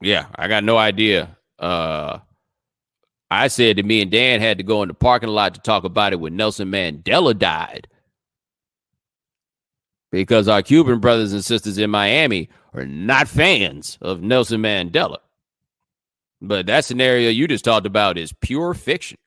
Yeah, 0.00 0.26
I 0.34 0.48
got 0.48 0.64
no 0.64 0.76
idea. 0.76 1.36
Uh 1.58 2.18
I 3.30 3.48
said 3.48 3.78
that 3.78 3.86
me 3.86 4.00
and 4.00 4.10
Dan 4.10 4.40
had 4.40 4.58
to 4.58 4.64
go 4.64 4.82
in 4.82 4.88
the 4.88 4.94
parking 4.94 5.30
lot 5.30 5.54
to 5.54 5.60
talk 5.60 5.84
about 5.84 6.12
it 6.12 6.20
when 6.20 6.36
Nelson 6.36 6.70
Mandela 6.70 7.36
died. 7.36 7.88
Because 10.12 10.46
our 10.46 10.62
Cuban 10.62 11.00
brothers 11.00 11.32
and 11.32 11.44
sisters 11.44 11.76
in 11.78 11.90
Miami 11.90 12.48
are 12.74 12.86
not 12.86 13.26
fans 13.26 13.98
of 14.00 14.22
Nelson 14.22 14.62
Mandela. 14.62 15.18
But 16.40 16.66
that 16.66 16.84
scenario 16.84 17.30
you 17.30 17.48
just 17.48 17.64
talked 17.64 17.86
about 17.86 18.18
is 18.18 18.32
pure 18.32 18.74
fiction. 18.74 19.18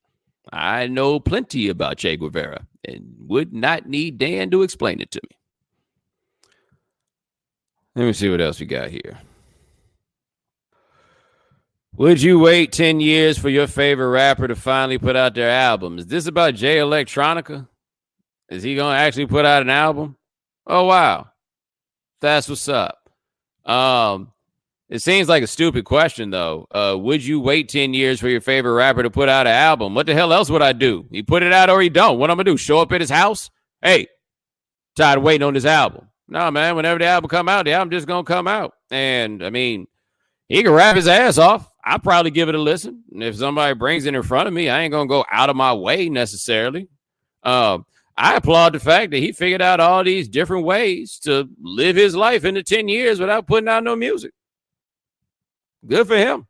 I 0.53 0.87
know 0.87 1.19
plenty 1.19 1.67
about 1.67 1.97
Che 1.97 2.15
Guevara 2.15 2.65
and 2.85 3.15
would 3.19 3.53
not 3.53 3.87
need 3.87 4.17
Dan 4.17 4.49
to 4.51 4.61
explain 4.61 5.01
it 5.01 5.11
to 5.11 5.21
me. 5.29 5.36
Let 7.97 8.05
me 8.05 8.13
see 8.13 8.29
what 8.29 8.41
else 8.41 8.59
we 8.59 8.67
got 8.67 8.91
here. 8.91 9.17
Would 11.95 12.21
you 12.21 12.37
wait 12.37 12.71
10 12.71 12.99
years 12.99 13.39
for 13.39 13.49
your 13.49 13.65
favorite 13.65 14.09
rapper 14.09 14.47
to 14.47 14.55
finally 14.55 14.99
put 14.99 15.15
out 15.15 15.33
their 15.33 15.49
album? 15.49 15.97
Is 15.97 16.05
this 16.05 16.27
about 16.27 16.53
Jay 16.53 16.77
Electronica? 16.77 17.67
Is 18.49 18.61
he 18.61 18.75
gonna 18.75 18.95
actually 18.95 19.25
put 19.25 19.45
out 19.45 19.63
an 19.63 19.71
album? 19.71 20.15
Oh 20.67 20.83
wow. 20.83 21.29
That's 22.21 22.47
what's 22.47 22.69
up. 22.69 23.09
Um 23.65 24.31
it 24.89 24.99
seems 24.99 25.27
like 25.27 25.41
a 25.41 25.47
stupid 25.47 25.83
question 25.85 26.29
though. 26.29 26.67
Uh 26.69 26.95
would 26.99 27.25
you 27.25 27.39
wait 27.39 27.67
10 27.67 27.95
years 27.95 28.19
for 28.19 28.29
your 28.29 28.41
favorite 28.41 28.73
rapper 28.73 29.01
to 29.01 29.09
put 29.09 29.27
out 29.27 29.47
an 29.47 29.53
album? 29.53 29.95
What 29.95 30.05
the 30.05 30.13
hell 30.13 30.33
else 30.33 30.51
would 30.51 30.61
I 30.61 30.73
do? 30.73 31.07
He 31.09 31.23
put 31.23 31.41
it 31.41 31.51
out 31.51 31.71
or 31.71 31.81
he 31.81 31.89
don't. 31.89 32.19
What 32.19 32.29
I'm 32.29 32.37
gonna 32.37 32.43
do? 32.43 32.57
Show 32.57 32.77
up 32.77 32.91
at 32.91 33.01
his 33.01 33.09
house? 33.09 33.49
Hey, 33.81 34.05
tired 34.95 35.17
of 35.17 35.23
waiting 35.23 35.47
on 35.47 35.55
this 35.55 35.65
album. 35.65 36.06
No, 36.27 36.51
man, 36.51 36.75
whenever 36.75 36.99
the 36.99 37.05
album 37.05 37.29
come 37.29 37.47
out, 37.47 37.65
the 37.65 37.71
album 37.71 37.91
just 37.91 38.07
gonna 38.07 38.23
come 38.23 38.47
out. 38.47 38.73
And 38.91 39.43
I 39.43 39.49
mean, 39.49 39.87
he 40.49 40.63
can 40.63 40.73
rap 40.73 40.95
his 40.95 41.07
ass 41.07 41.37
off. 41.37 41.69
I'll 41.83 41.99
probably 41.99 42.31
give 42.31 42.49
it 42.49 42.55
a 42.55 42.61
listen. 42.61 43.03
And 43.11 43.23
if 43.23 43.35
somebody 43.37 43.73
brings 43.73 44.05
it 44.05 44.13
in 44.13 44.23
front 44.23 44.47
of 44.47 44.53
me, 44.53 44.69
I 44.69 44.81
ain't 44.81 44.91
gonna 44.91 45.07
go 45.07 45.25
out 45.31 45.49
of 45.49 45.55
my 45.55 45.73
way 45.73 46.09
necessarily. 46.09 46.89
Um, 47.43 47.85
I 48.17 48.35
applaud 48.35 48.73
the 48.73 48.79
fact 48.79 49.11
that 49.11 49.19
he 49.19 49.31
figured 49.31 49.61
out 49.61 49.79
all 49.79 50.03
these 50.03 50.27
different 50.27 50.65
ways 50.65 51.19
to 51.19 51.47
live 51.61 51.95
his 51.95 52.15
life 52.15 52.45
into 52.45 52.63
10 52.63 52.87
years 52.87 53.19
without 53.19 53.47
putting 53.47 53.69
out 53.69 53.83
no 53.83 53.95
music. 53.95 54.31
Good 55.85 56.07
for 56.07 56.17
him. 56.17 56.47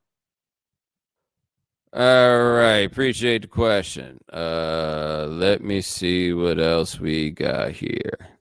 All 1.93 2.51
right. 2.53 2.85
Appreciate 2.89 3.41
the 3.43 3.47
question. 3.47 4.19
Uh, 4.31 5.27
let 5.29 5.61
me 5.61 5.81
see 5.81 6.33
what 6.33 6.59
else 6.59 6.99
we 6.99 7.31
got 7.31 7.71
here. 7.71 8.36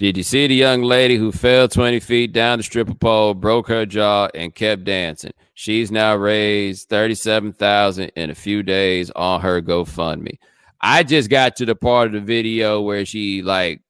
Did 0.00 0.16
you 0.16 0.22
see 0.22 0.46
the 0.46 0.54
young 0.54 0.80
lady 0.80 1.18
who 1.18 1.30
fell 1.30 1.68
20 1.68 2.00
feet 2.00 2.32
down 2.32 2.58
the 2.58 2.62
stripper 2.62 2.94
pole, 2.94 3.34
broke 3.34 3.68
her 3.68 3.84
jaw, 3.84 4.30
and 4.34 4.54
kept 4.54 4.84
dancing? 4.84 5.34
She's 5.52 5.92
now 5.92 6.16
raised 6.16 6.88
37,000 6.88 8.10
in 8.16 8.30
a 8.30 8.34
few 8.34 8.62
days 8.62 9.10
on 9.10 9.42
her 9.42 9.60
GoFundMe. 9.60 10.38
I 10.80 11.02
just 11.02 11.28
got 11.28 11.54
to 11.56 11.66
the 11.66 11.74
part 11.74 12.06
of 12.06 12.12
the 12.14 12.20
video 12.22 12.80
where 12.80 13.04
she 13.04 13.42
like 13.42 13.82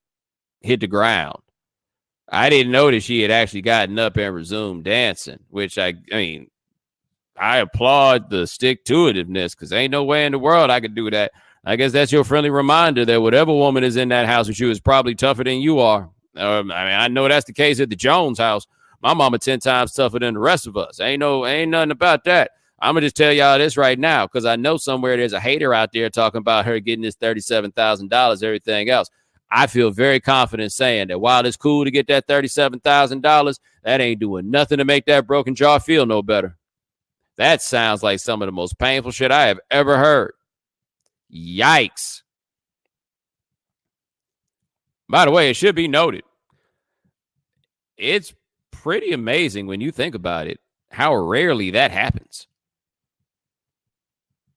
hit 0.63 0.81
the 0.81 0.89
ground. 0.89 1.39
I 2.29 2.51
didn't 2.51 2.73
notice 2.73 3.05
she 3.05 3.23
had 3.23 3.31
actually 3.31 3.63
gotten 3.63 3.97
up 3.97 4.17
and 4.17 4.35
resumed 4.35 4.83
dancing, 4.83 5.39
which 5.49 5.79
I, 5.79 5.95
I 6.13 6.17
mean, 6.17 6.51
I 7.39 7.59
applaud 7.59 8.31
the 8.31 8.49
stick 8.49 8.85
to 8.87 9.05
itiveness 9.05 9.53
because 9.53 9.73
ain't 9.73 9.93
no 9.93 10.03
way 10.03 10.27
in 10.27 10.33
the 10.33 10.41
world 10.41 10.71
I 10.71 10.81
could 10.81 10.97
do 10.97 11.09
that. 11.13 11.31
I 11.65 11.77
guess 11.77 11.93
that's 11.93 12.13
your 12.13 12.25
friendly 12.25 12.51
reminder 12.51 13.05
that 13.05 13.21
whatever 13.21 13.53
woman 13.53 13.85
is 13.85 13.97
in 13.97 14.09
that 14.09 14.27
house 14.27 14.49
with 14.49 14.59
you 14.59 14.71
is 14.71 14.81
probably 14.81 15.15
tougher 15.15 15.45
than 15.45 15.61
you 15.61 15.79
are. 15.79 16.09
Um, 16.37 16.71
I 16.73 16.85
mean, 16.85 16.95
I 16.95 17.09
know 17.09 17.29
that's 17.29 17.47
the 17.47 17.53
case 17.53 17.81
at 17.81 17.91
the 17.91 17.97
Jones 17.97 18.39
house. 18.39 18.67
My 19.03 19.15
mama 19.15 19.39
ten 19.39 19.61
times 19.61 19.93
tougher 19.93 20.19
than 20.19 20.35
the 20.35 20.41
rest 20.41 20.67
of 20.67 20.77
us. 20.77 21.01
Ain't 21.01 21.21
no, 21.21 21.47
ain't 21.47 21.71
nothing 21.71 21.91
about 21.91 22.25
that. 22.25 22.53
I'm 22.81 22.95
gonna 22.95 23.07
just 23.07 23.17
tell 23.17 23.33
y'all 23.33 23.59
this 23.59 23.77
right 23.77 23.99
now 23.99 24.27
because 24.27 24.47
I 24.47 24.57
know 24.57 24.79
somewhere 24.79 25.17
there's 25.17 25.35
a 25.35 25.41
hater 25.41 25.75
out 25.75 25.93
there 25.93 26.09
talking 26.09 26.39
about 26.39 26.65
her 26.65 26.81
getting 26.81 27.03
this 27.03 27.15
thirty-seven 27.15 27.73
thousand 27.73 28.09
dollars, 28.09 28.43
everything 28.43 28.89
else. 28.89 29.11
I 29.51 29.67
feel 29.67 29.91
very 29.91 30.21
confident 30.21 30.73
saying 30.73 31.09
that 31.09 31.21
while 31.21 31.45
it's 31.45 31.57
cool 31.57 31.85
to 31.85 31.91
get 31.91 32.07
that 32.07 32.27
thirty-seven 32.27 32.81
thousand 32.81 33.23
dollars, 33.23 33.61
that 33.85 34.01
ain't 34.01 34.21
doing 34.21 34.51
nothing 34.51 34.79
to 34.79 34.85
make 34.85 35.05
that 35.07 35.27
broken 35.27 35.55
jaw 35.55 35.79
feel 35.79 36.07
no 36.07 36.23
better. 36.23 36.57
That 37.37 37.61
sounds 37.61 38.03
like 38.03 38.21
some 38.21 38.41
of 38.41 38.47
the 38.47 38.53
most 38.53 38.79
painful 38.79 39.11
shit 39.11 39.31
I 39.31 39.49
have 39.49 39.61
ever 39.71 39.99
heard. 39.99 40.33
Yikes. 41.35 42.23
By 45.09 45.25
the 45.25 45.31
way, 45.31 45.51
it 45.51 45.55
should 45.55 45.75
be 45.75 45.89
noted. 45.89 46.25
It's 47.97 48.33
pretty 48.71 49.13
amazing 49.13 49.67
when 49.67 49.81
you 49.81 49.91
think 49.93 50.15
about 50.15 50.47
it 50.47 50.61
how 50.91 51.15
rarely 51.15 51.71
that 51.71 51.91
happens. 51.91 52.47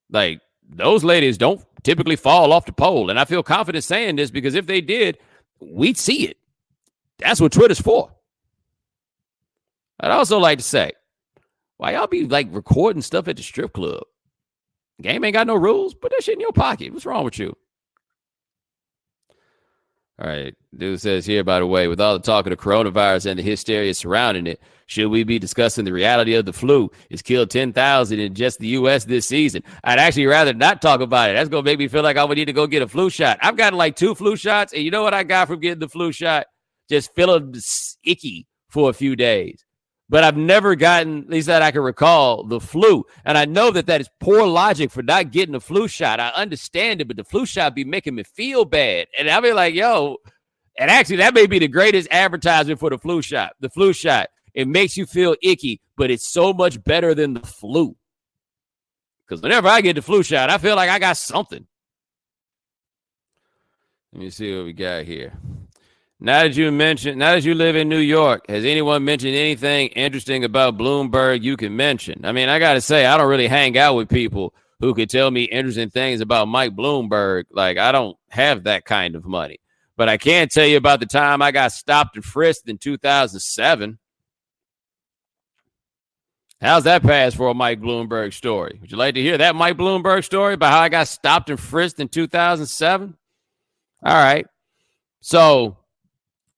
Like 0.10 0.42
those 0.68 1.04
ladies 1.04 1.38
don't 1.38 1.62
typically 1.84 2.16
fall 2.16 2.54
off 2.54 2.66
the 2.66 2.72
pole. 2.72 3.10
And 3.10 3.20
I 3.20 3.26
feel 3.26 3.44
confident 3.44 3.84
saying 3.84 4.16
this 4.16 4.32
because 4.32 4.56
if 4.56 4.66
they 4.66 4.82
did, 4.82 5.18
we'd 5.60 5.98
see 5.98 6.28
it. 6.28 6.38
That's 7.20 7.42
what 7.42 7.52
Twitter's 7.52 7.82
for. 7.82 8.12
I'd 10.00 10.12
also 10.12 10.40
like 10.40 10.58
to 10.58 10.64
say, 10.64 10.92
why 11.78 11.94
y'all 11.94 12.08
be 12.08 12.26
like 12.26 12.48
recording 12.52 13.02
stuff 13.02 13.28
at 13.28 13.38
the 13.38 13.44
strip 13.44 13.74
club? 13.74 14.04
Game 15.02 15.24
ain't 15.24 15.34
got 15.34 15.48
no 15.48 15.56
rules. 15.56 15.94
Put 15.94 16.12
that 16.12 16.24
shit 16.24 16.36
in 16.36 16.42
your 16.42 16.52
pocket. 16.52 16.94
What's 16.94 17.06
wrong 17.06 17.26
with 17.26 17.40
you? 17.40 17.56
All 20.20 20.28
right. 20.28 20.56
Dude 20.78 21.02
says 21.02 21.26
here, 21.26 21.44
by 21.44 21.60
the 21.60 21.66
way, 21.66 21.88
with 21.88 22.00
all 22.00 22.14
the 22.14 22.24
talk 22.24 22.46
of 22.46 22.52
the 22.52 22.58
coronavirus 22.58 23.26
and 23.26 23.40
the 23.40 23.44
hysteria 23.44 23.94
surrounding 23.94 24.46
it, 24.46 24.62
should 24.86 25.10
we 25.10 25.24
be 25.24 25.40
discussing 25.40 25.86
the 25.86 25.94
reality 25.94 26.36
of 26.36 26.46
the 26.46 26.54
flu? 26.54 26.92
It's 27.10 27.24
killed 27.24 27.50
10,000 27.50 28.20
in 28.20 28.36
just 28.36 28.60
the 28.60 28.68
U.S. 28.68 29.06
this 29.06 29.26
season. 29.26 29.64
I'd 29.84 29.98
actually 29.98 30.28
rather 30.28 30.54
not 30.54 30.82
talk 30.82 31.02
about 31.02 31.32
it. 31.32 31.34
That's 31.34 31.50
going 31.50 31.64
to 31.64 31.70
make 31.70 31.80
me 31.80 31.88
feel 31.88 32.04
like 32.04 32.18
I 32.18 32.24
would 32.24 32.38
need 32.38 32.46
to 32.46 32.54
go 32.54 32.68
get 32.68 32.84
a 32.84 32.88
flu 32.88 33.10
shot. 33.10 33.40
I've 33.42 33.58
gotten 33.58 33.78
like 33.78 33.96
two 33.96 34.14
flu 34.14 34.36
shots. 34.36 34.74
And 34.74 34.84
you 34.84 34.92
know 34.92 35.02
what 35.02 35.16
I 35.16 35.24
got 35.24 35.48
from 35.48 35.60
getting 35.60 35.80
the 35.80 35.90
flu 35.90 36.12
shot? 36.12 36.46
Just 36.90 37.16
feeling 37.16 37.56
icky 38.04 38.46
for 38.70 38.90
a 38.90 38.94
few 38.94 39.16
days 39.16 39.66
but 40.14 40.24
I've 40.24 40.38
never 40.38 40.76
gotten, 40.76 41.24
at 41.24 41.30
least 41.32 41.48
that 41.48 41.64
I 41.64 41.72
can 41.72 41.82
recall, 41.82 42.44
the 42.44 42.60
flu. 42.60 43.04
And 43.26 43.36
I 43.36 43.46
know 43.46 43.72
that 43.72 43.88
that 43.88 44.00
is 44.00 44.08
poor 44.20 44.46
logic 44.46 44.92
for 44.92 45.02
not 45.02 45.32
getting 45.32 45.54
the 45.54 45.60
flu 45.60 45.88
shot. 45.88 46.20
I 46.20 46.30
understand 46.36 47.02
it, 47.02 47.08
but 47.08 47.18
the 47.18 47.24
flu 47.24 47.48
shot 47.48 47.74
be 47.74 47.84
making 47.84 48.14
me 48.14 48.22
feel 48.22 48.64
bad. 48.64 49.08
And 49.18 49.28
I'll 49.28 49.42
be 49.42 49.54
like, 49.54 49.74
yo, 49.74 50.18
and 50.78 50.92
actually, 50.92 51.16
that 51.16 51.34
may 51.34 51.48
be 51.48 51.58
the 51.58 51.68
greatest 51.68 52.10
advertisement 52.12 52.80
for 52.80 52.92
the 52.92 53.00
flu 53.00 53.24
shot. 53.24 53.54
The 53.60 53.72
flu 53.72 53.92
shot. 53.92 54.30
It 54.54 54.68
makes 54.68 54.98
you 54.98 55.08
feel 55.08 55.36
icky, 55.42 55.82
but 55.98 56.12
it's 56.12 56.32
so 56.32 56.54
much 56.54 56.84
better 56.84 57.16
than 57.16 57.34
the 57.34 57.40
flu. 57.40 57.96
Because 59.28 59.42
whenever 59.42 59.68
I 59.68 59.82
get 59.82 59.96
the 59.96 60.04
flu 60.04 60.22
shot, 60.22 60.52
I 60.52 60.60
feel 60.60 60.76
like 60.76 60.92
I 60.92 61.00
got 61.00 61.18
something. 61.18 61.66
Let 64.12 64.22
me 64.22 64.30
see 64.30 64.56
what 64.56 64.66
we 64.66 64.74
got 64.74 65.06
here. 65.06 65.34
Now 66.26 66.44
that 66.44 66.56
you 66.56 66.72
mention, 66.72 67.18
now 67.18 67.34
that 67.34 67.44
you 67.44 67.54
live 67.54 67.76
in 67.76 67.90
New 67.90 67.98
York, 67.98 68.46
has 68.48 68.64
anyone 68.64 69.04
mentioned 69.04 69.36
anything 69.36 69.90
interesting 69.90 70.46
about 70.46 70.78
Bloomberg 70.78 71.44
you 71.44 71.58
can 71.58 71.76
mention? 71.76 72.24
I 72.24 72.32
mean, 72.32 72.48
I 72.48 72.60
got 72.60 72.76
to 72.76 72.82
say, 72.82 73.06
I 73.06 73.18
don't 73.18 73.28
really 73.28 73.50
hang 73.50 73.78
out 73.78 73.96
with 73.96 74.08
people 74.08 74.54
who 74.80 74.94
could 74.94 75.10
tell 75.10 75.30
me 75.30 75.44
interesting 75.44 75.90
things 75.90 76.22
about 76.22 76.48
Mike 76.48 76.78
Bloomberg. 76.78 77.44
Like, 77.52 77.78
I 77.78 77.92
don't 77.92 78.16
have 78.30 78.64
that 78.64 78.86
kind 78.86 79.18
of 79.18 79.26
money. 79.26 79.60
But 79.98 80.08
I 80.08 80.16
can 80.16 80.48
tell 80.48 80.66
you 80.66 80.78
about 80.78 81.02
the 81.02 81.08
time 81.08 81.42
I 81.42 81.52
got 81.52 81.74
stopped 81.74 82.16
and 82.16 82.24
frisked 82.24 82.70
in 82.70 82.78
2007. 82.78 84.00
How's 86.62 86.86
that 86.86 87.04
pass 87.04 87.34
for 87.34 87.50
a 87.50 87.54
Mike 87.54 87.82
Bloomberg 87.82 88.34
story? 88.34 88.78
Would 88.80 88.92
you 88.92 88.98
like 88.98 89.16
to 89.16 89.22
hear 89.22 89.38
that 89.40 89.56
Mike 89.56 89.76
Bloomberg 89.76 90.24
story 90.24 90.54
about 90.54 90.72
how 90.72 90.80
I 90.80 90.88
got 90.88 91.10
stopped 91.10 91.50
and 91.50 91.60
frisked 91.60 92.00
in 92.00 92.08
2007? 92.08 93.18
All 94.06 94.14
right. 94.14 94.46
So 95.20 95.80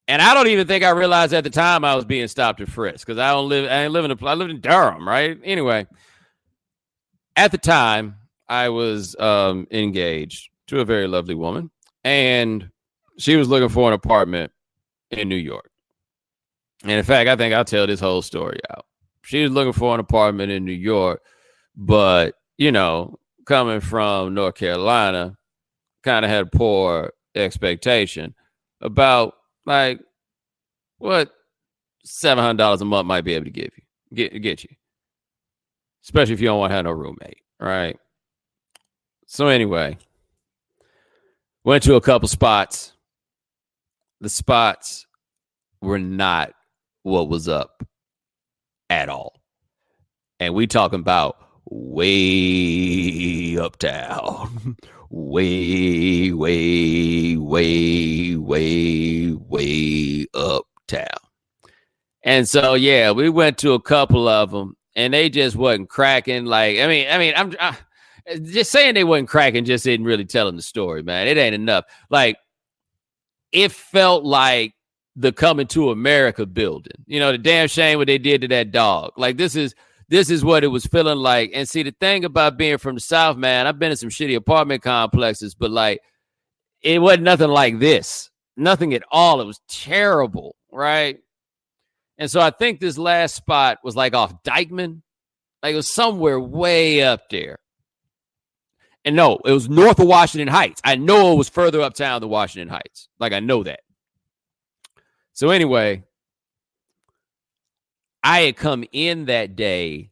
and 0.08 0.22
I 0.22 0.34
don't 0.34 0.48
even 0.48 0.68
think 0.68 0.84
I 0.84 0.92
realized 0.92 1.34
at 1.34 1.44
the 1.44 1.50
time 1.50 1.84
I 1.84 1.96
was 1.96 2.06
being 2.06 2.28
stopped 2.28 2.62
at 2.62 2.70
frisked 2.70 3.06
because 3.06 3.20
I 3.20 3.32
don't 3.32 3.50
live. 3.50 3.70
I 3.70 3.84
ain't 3.84 3.94
living. 3.94 4.12
In, 4.12 4.28
I 4.28 4.34
lived 4.36 4.52
in 4.52 4.62
Durham, 4.62 5.08
right? 5.08 5.40
Anyway, 5.44 5.88
at 7.36 7.52
the 7.52 7.58
time 7.58 8.16
I 8.48 8.70
was 8.70 9.16
um, 9.18 9.68
engaged 9.72 10.50
to 10.68 10.80
a 10.80 10.86
very 10.86 11.08
lovely 11.08 11.36
woman, 11.36 11.72
and 12.04 12.70
she 13.18 13.36
was 13.36 13.50
looking 13.50 13.70
for 13.70 13.88
an 13.88 13.94
apartment 13.94 14.52
in 15.12 15.28
New 15.28 15.36
York. 15.36 15.70
And 16.84 16.92
in 16.92 17.04
fact, 17.04 17.30
I 17.30 17.36
think 17.36 17.54
I'll 17.54 17.66
tell 17.66 17.88
this 17.88 18.00
whole 18.00 18.22
story 18.22 18.60
out. 18.70 18.86
She 19.24 19.42
was 19.42 19.52
looking 19.52 19.74
for 19.74 19.94
an 19.96 20.00
apartment 20.00 20.52
in 20.52 20.66
New 20.66 20.72
York, 20.72 21.22
but 21.76 22.36
you 22.58 22.72
know, 22.72 23.18
coming 23.46 23.80
from 23.80 24.36
North 24.36 24.56
Carolina, 24.56 25.36
kind 26.04 26.24
of 26.24 26.30
had 26.30 26.52
poor 26.52 27.12
expectation 27.34 28.36
about 28.82 29.34
like 29.66 30.00
what 30.98 31.32
seven 32.04 32.44
hundred 32.44 32.58
dollars 32.58 32.82
a 32.82 32.86
month 32.86 33.08
might 33.08 33.24
be 33.24 33.34
able 33.34 33.46
to 33.46 33.52
give 33.52 33.72
you, 33.76 33.84
get 34.16 34.42
get 34.42 34.64
you, 34.64 34.70
especially 36.04 36.34
if 36.34 36.42
you 36.42 36.48
don't 36.48 36.60
want 36.60 36.72
to 36.72 36.76
have 36.76 36.86
no 36.86 36.92
roommate, 36.92 37.42
right? 37.60 37.98
So 39.28 39.48
anyway, 39.48 39.98
went 41.64 41.84
to 41.84 41.96
a 41.96 42.02
couple 42.02 42.28
spots. 42.28 42.94
The 44.22 44.30
spots 44.30 45.06
were 45.82 46.00
not 46.00 46.54
what 47.04 47.30
was 47.30 47.48
up 47.48 47.86
at 48.90 49.10
all, 49.10 49.42
and 50.40 50.54
we 50.54 50.68
talking 50.68 51.00
about 51.00 51.38
way 51.70 53.58
uptown, 53.58 54.78
way, 55.10 56.32
way, 56.32 57.36
way, 57.38 58.36
way, 58.36 59.32
way 59.34 60.26
uptown. 60.34 61.08
And 62.24 62.50
so, 62.50 62.74
yeah, 62.74 63.12
we 63.12 63.30
went 63.30 63.58
to 63.60 63.74
a 63.74 63.82
couple 63.82 64.28
of 64.28 64.52
them, 64.52 64.76
and 64.96 65.14
they 65.14 65.30
just 65.30 65.56
wasn't 65.56 65.90
cracking. 65.90 66.46
Like, 66.46 66.80
I 66.80 66.88
mean, 66.88 67.08
I 67.10 67.18
mean, 67.20 67.34
I'm 67.36 67.54
I, 67.60 67.78
just 68.42 68.72
saying 68.72 68.96
they 68.96 69.04
wasn't 69.04 69.30
cracking. 69.30 69.66
Just 69.66 69.86
isn't 69.86 70.04
really 70.04 70.26
telling 70.26 70.56
the 70.56 70.62
story, 70.62 71.04
man. 71.04 71.28
It 71.28 71.38
ain't 71.38 71.54
enough. 71.54 71.86
Like, 72.10 72.38
it 73.52 73.72
felt 73.72 74.24
like 74.24 74.74
the 75.16 75.32
coming 75.32 75.68
to 75.68 75.92
America 75.92 76.46
building. 76.46 77.04
You 77.06 77.20
know, 77.20 77.32
the 77.32 77.38
damn 77.38 77.68
shame 77.68 78.00
what 78.00 78.08
they 78.08 78.18
did 78.18 78.42
to 78.42 78.48
that 78.50 78.72
dog. 78.72 79.14
Like, 79.18 79.38
this 79.38 79.56
is 79.56 79.76
this 80.08 80.30
is 80.30 80.44
what 80.44 80.64
it 80.64 80.68
was 80.68 80.86
feeling 80.86 81.18
like. 81.18 81.52
And 81.54 81.68
see, 81.68 81.84
the 81.84 81.96
thing 82.00 82.26
about 82.26 82.58
being 82.58 82.78
from 82.78 82.96
the 82.96 83.02
South, 83.02 83.38
man, 83.38 83.68
I've 83.68 83.80
been 83.80 83.92
in 83.92 83.98
some 83.98 84.10
shitty 84.10 84.36
apartment 84.36 84.84
complexes, 84.84 85.56
but 85.56 85.72
like 85.72 86.02
it 86.82 87.02
wasn't 87.02 87.24
nothing 87.24 87.50
like 87.50 87.80
this. 87.80 88.30
Nothing 88.56 88.94
at 88.94 89.04
all. 89.12 89.42
It 89.42 89.46
was 89.46 89.60
terrible, 89.68 90.56
right? 90.72 91.18
And 92.18 92.30
so 92.30 92.40
I 92.40 92.52
think 92.52 92.80
this 92.80 92.98
last 92.98 93.36
spot 93.36 93.80
was 93.84 93.96
like 93.96 94.14
off 94.14 94.44
Dyckman, 94.44 95.02
Like 95.62 95.74
it 95.74 95.78
was 95.78 95.94
somewhere 95.94 96.40
way 96.40 97.02
up 97.02 97.30
there. 97.30 97.60
And 99.04 99.16
no, 99.16 99.40
it 99.46 99.52
was 99.52 99.70
north 99.70 100.00
of 100.00 100.08
Washington 100.08 100.48
Heights. 100.48 100.82
I 100.84 100.96
know 100.96 101.34
it 101.34 101.38
was 101.38 101.50
further 101.50 101.82
uptown 101.82 102.22
than 102.22 102.30
Washington 102.30 102.70
Heights. 102.70 103.10
Like 103.20 103.34
I 103.34 103.40
know 103.40 103.64
that. 103.64 103.82
So 105.34 105.50
anyway, 105.50 106.04
I 108.26 108.42
had 108.42 108.58
come 108.58 108.84
in 108.92 109.26
that 109.26 109.56
day 109.56 110.10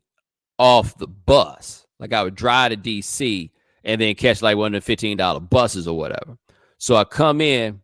off 0.60 1.00
the 1.00 1.08
bus. 1.08 1.88
Like 2.00 2.14
I 2.14 2.24
would 2.24 2.36
drive 2.36 2.70
to 2.70 2.78
DC 2.78 3.50
and 3.84 4.00
then 4.00 4.14
catch 4.14 4.44
like 4.44 4.56
one 4.56 4.76
of 4.76 4.86
the 4.86 4.96
$15 4.96 5.50
buses 5.50 5.88
or 5.88 5.98
whatever. 5.98 6.38
So 6.78 6.96
I 6.96 7.06
come 7.06 7.42
in, 7.42 7.82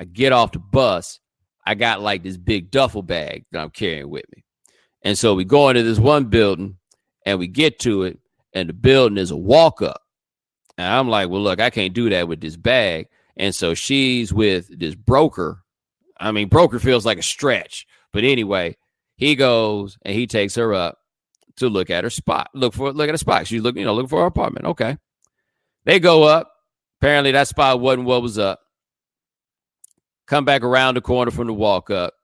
I 0.00 0.04
get 0.04 0.32
off 0.32 0.52
the 0.52 0.60
bus, 0.60 1.18
I 1.66 1.74
got 1.74 2.00
like 2.00 2.22
this 2.22 2.36
big 2.36 2.70
duffel 2.70 3.02
bag 3.02 3.44
that 3.50 3.60
I'm 3.60 3.70
carrying 3.70 4.08
with 4.08 4.24
me. 4.34 4.44
And 5.02 5.18
so 5.18 5.34
we 5.34 5.44
go 5.44 5.68
into 5.68 5.82
this 5.82 5.98
one 5.98 6.26
building 6.26 6.76
and 7.26 7.40
we 7.40 7.48
get 7.48 7.80
to 7.80 8.04
it, 8.04 8.20
and 8.52 8.68
the 8.68 8.74
building 8.74 9.18
is 9.18 9.32
a 9.32 9.36
walk 9.36 9.82
up. 9.82 10.02
And 10.78 10.86
I'm 10.86 11.08
like, 11.08 11.28
well, 11.28 11.42
look, 11.42 11.60
I 11.60 11.70
can't 11.70 11.92
do 11.92 12.08
that 12.10 12.28
with 12.28 12.40
this 12.40 12.56
bag. 12.56 13.08
And 13.36 13.52
so 13.52 13.74
she's 13.74 14.32
with 14.32 14.78
this 14.78 14.94
broker. 14.94 15.64
I 16.20 16.30
mean, 16.30 16.48
broker 16.48 16.78
feels 16.78 17.04
like 17.04 17.18
a 17.18 17.22
stretch. 17.22 17.86
But 18.12 18.24
anyway, 18.24 18.76
he 19.22 19.36
goes 19.36 19.96
and 20.02 20.16
he 20.16 20.26
takes 20.26 20.56
her 20.56 20.74
up 20.74 20.98
to 21.54 21.68
look 21.68 21.90
at 21.90 22.02
her 22.02 22.10
spot. 22.10 22.50
Look 22.54 22.74
for 22.74 22.92
look 22.92 23.08
at 23.08 23.14
a 23.14 23.18
spot. 23.18 23.46
She's 23.46 23.62
looking, 23.62 23.82
you 23.82 23.86
know, 23.86 23.94
looking 23.94 24.08
for 24.08 24.22
her 24.22 24.26
apartment. 24.26 24.66
Okay. 24.66 24.98
They 25.84 26.00
go 26.00 26.24
up. 26.24 26.50
Apparently 27.00 27.30
that 27.30 27.46
spot 27.46 27.78
wasn't 27.78 28.06
what 28.06 28.20
was 28.20 28.36
up. 28.36 28.58
Come 30.26 30.44
back 30.44 30.64
around 30.64 30.96
the 30.96 31.00
corner 31.00 31.30
from 31.30 31.46
the 31.46 31.52
walk 31.52 31.88
up. 31.88 32.14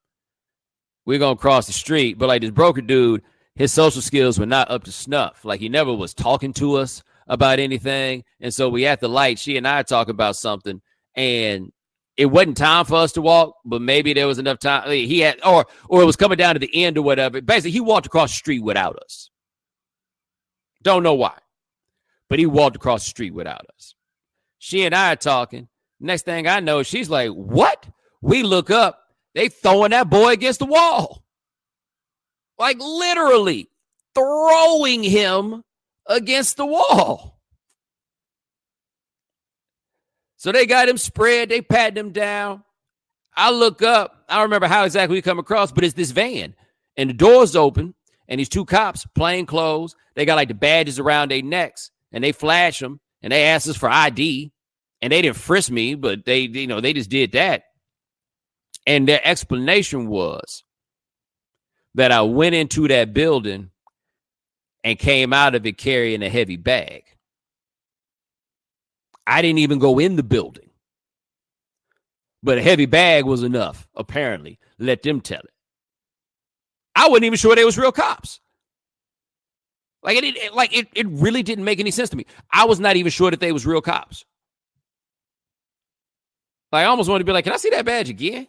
We're 1.06 1.20
gonna 1.20 1.36
cross 1.36 1.68
the 1.68 1.72
street, 1.72 2.18
but 2.18 2.26
like 2.26 2.42
this 2.42 2.50
broker 2.50 2.80
dude, 2.80 3.22
his 3.54 3.72
social 3.72 4.02
skills 4.02 4.36
were 4.36 4.46
not 4.46 4.68
up 4.68 4.82
to 4.82 4.90
snuff. 4.90 5.44
Like 5.44 5.60
he 5.60 5.68
never 5.68 5.94
was 5.94 6.14
talking 6.14 6.52
to 6.54 6.78
us 6.78 7.04
about 7.28 7.60
anything. 7.60 8.24
And 8.40 8.52
so 8.52 8.68
we 8.68 8.86
at 8.86 8.98
the 8.98 9.08
light, 9.08 9.38
she 9.38 9.56
and 9.56 9.68
I 9.68 9.84
talk 9.84 10.08
about 10.08 10.34
something, 10.34 10.80
and 11.14 11.70
it 12.18 12.26
wasn't 12.26 12.56
time 12.56 12.84
for 12.84 12.96
us 12.96 13.12
to 13.12 13.22
walk, 13.22 13.54
but 13.64 13.80
maybe 13.80 14.12
there 14.12 14.26
was 14.26 14.40
enough 14.40 14.58
time. 14.58 14.90
He 14.90 15.20
had, 15.20 15.38
or 15.46 15.66
or 15.88 16.02
it 16.02 16.04
was 16.04 16.16
coming 16.16 16.36
down 16.36 16.54
to 16.54 16.58
the 16.58 16.84
end 16.84 16.98
or 16.98 17.02
whatever. 17.02 17.40
Basically, 17.40 17.70
he 17.70 17.80
walked 17.80 18.06
across 18.06 18.30
the 18.30 18.36
street 18.36 18.58
without 18.58 18.96
us. 18.96 19.30
Don't 20.82 21.04
know 21.04 21.14
why, 21.14 21.38
but 22.28 22.40
he 22.40 22.46
walked 22.46 22.74
across 22.74 23.04
the 23.04 23.10
street 23.10 23.32
without 23.32 23.64
us. 23.76 23.94
She 24.58 24.84
and 24.84 24.94
I 24.94 25.12
are 25.12 25.16
talking. 25.16 25.68
Next 26.00 26.24
thing 26.24 26.48
I 26.48 26.58
know, 26.58 26.82
she's 26.82 27.08
like, 27.08 27.30
"What?" 27.30 27.86
We 28.20 28.42
look 28.42 28.68
up. 28.68 29.00
They 29.36 29.48
throwing 29.48 29.92
that 29.92 30.10
boy 30.10 30.32
against 30.32 30.58
the 30.58 30.66
wall, 30.66 31.24
like 32.58 32.78
literally 32.80 33.70
throwing 34.16 35.04
him 35.04 35.62
against 36.06 36.56
the 36.56 36.66
wall. 36.66 37.37
So 40.38 40.52
they 40.52 40.66
got 40.66 40.88
him 40.88 40.98
spread, 40.98 41.48
they 41.48 41.60
patted 41.60 41.98
him 41.98 42.12
down. 42.12 42.62
I 43.36 43.50
look 43.50 43.82
up, 43.82 44.24
I 44.28 44.36
don't 44.36 44.44
remember 44.44 44.68
how 44.68 44.84
exactly 44.84 45.16
we 45.16 45.22
come 45.22 45.38
across, 45.38 45.70
but 45.70 45.84
it's 45.84 45.94
this 45.94 46.12
van, 46.12 46.54
and 46.96 47.10
the 47.10 47.14
door's 47.14 47.54
open, 47.54 47.94
and 48.28 48.40
these 48.40 48.48
two 48.48 48.64
cops, 48.64 49.06
plain 49.14 49.46
clothes, 49.46 49.94
they 50.14 50.24
got 50.24 50.36
like 50.36 50.48
the 50.48 50.54
badges 50.54 50.98
around 50.98 51.30
their 51.30 51.42
necks, 51.42 51.90
and 52.12 52.24
they 52.24 52.32
flash 52.32 52.78
them, 52.78 53.00
and 53.22 53.32
they 53.32 53.44
ask 53.44 53.68
us 53.68 53.76
for 53.76 53.90
ID, 53.90 54.52
and 55.02 55.12
they 55.12 55.22
didn't 55.22 55.36
frisk 55.36 55.70
me, 55.70 55.94
but 55.94 56.24
they, 56.24 56.40
you 56.40 56.66
know, 56.66 56.80
they 56.80 56.92
just 56.92 57.10
did 57.10 57.32
that. 57.32 57.64
And 58.86 59.08
their 59.08 59.20
explanation 59.22 60.08
was 60.08 60.64
that 61.94 62.12
I 62.12 62.22
went 62.22 62.54
into 62.54 62.88
that 62.88 63.12
building 63.12 63.70
and 64.84 64.98
came 64.98 65.32
out 65.32 65.54
of 65.54 65.66
it 65.66 65.78
carrying 65.78 66.22
a 66.22 66.28
heavy 66.28 66.56
bag. 66.56 67.04
I 69.28 69.42
didn't 69.42 69.58
even 69.58 69.78
go 69.78 69.98
in 69.98 70.16
the 70.16 70.22
building. 70.22 70.70
But 72.42 72.56
a 72.56 72.62
heavy 72.62 72.86
bag 72.86 73.26
was 73.26 73.42
enough, 73.42 73.86
apparently. 73.94 74.58
Let 74.78 75.02
them 75.02 75.20
tell 75.20 75.40
it. 75.40 75.52
I 76.96 77.08
wasn't 77.08 77.26
even 77.26 77.36
sure 77.36 77.54
they 77.54 77.64
was 77.64 77.76
real 77.76 77.92
cops. 77.92 78.40
Like 80.02 80.16
it, 80.16 80.24
it 80.24 80.54
like 80.54 80.74
it, 80.74 80.88
it 80.94 81.06
really 81.08 81.42
didn't 81.42 81.64
make 81.64 81.78
any 81.78 81.90
sense 81.90 82.08
to 82.10 82.16
me. 82.16 82.24
I 82.50 82.64
was 82.64 82.80
not 82.80 82.96
even 82.96 83.10
sure 83.10 83.30
that 83.30 83.40
they 83.40 83.52
was 83.52 83.66
real 83.66 83.82
cops. 83.82 84.24
Like 86.72 86.86
I 86.86 86.88
almost 86.88 87.10
wanted 87.10 87.20
to 87.20 87.24
be 87.24 87.32
like, 87.32 87.44
can 87.44 87.52
I 87.52 87.58
see 87.58 87.70
that 87.70 87.84
badge 87.84 88.08
again? 88.08 88.48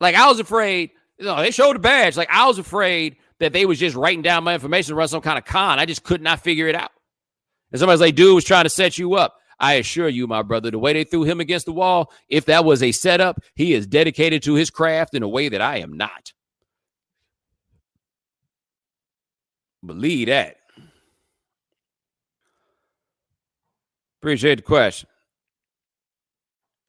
Like 0.00 0.16
I 0.16 0.28
was 0.28 0.40
afraid, 0.40 0.90
you 1.18 1.26
know, 1.26 1.36
they 1.36 1.52
showed 1.52 1.76
the 1.76 1.80
badge. 1.80 2.16
Like 2.16 2.30
I 2.30 2.46
was 2.48 2.58
afraid 2.58 3.16
that 3.38 3.52
they 3.52 3.64
was 3.64 3.78
just 3.78 3.94
writing 3.94 4.22
down 4.22 4.42
my 4.42 4.54
information 4.54 4.88
to 4.88 4.94
run 4.96 5.08
some 5.08 5.20
kind 5.20 5.38
of 5.38 5.44
con. 5.44 5.78
I 5.78 5.86
just 5.86 6.02
could 6.02 6.22
not 6.22 6.40
figure 6.40 6.66
it 6.66 6.74
out. 6.74 6.90
And 7.72 7.78
somebody's 7.78 8.00
like, 8.00 8.14
dude 8.14 8.34
was 8.34 8.44
trying 8.44 8.64
to 8.64 8.70
set 8.70 8.98
you 8.98 9.14
up. 9.14 9.36
I 9.58 9.74
assure 9.74 10.08
you, 10.08 10.26
my 10.26 10.42
brother, 10.42 10.70
the 10.70 10.78
way 10.78 10.94
they 10.94 11.04
threw 11.04 11.24
him 11.24 11.38
against 11.38 11.66
the 11.66 11.72
wall, 11.72 12.12
if 12.28 12.46
that 12.46 12.64
was 12.64 12.82
a 12.82 12.92
setup, 12.92 13.40
he 13.54 13.74
is 13.74 13.86
dedicated 13.86 14.42
to 14.44 14.54
his 14.54 14.70
craft 14.70 15.14
in 15.14 15.22
a 15.22 15.28
way 15.28 15.50
that 15.50 15.60
I 15.60 15.78
am 15.78 15.96
not. 15.96 16.32
Believe 19.84 20.28
that. 20.28 20.56
Appreciate 24.20 24.56
the 24.56 24.62
question. 24.62 25.08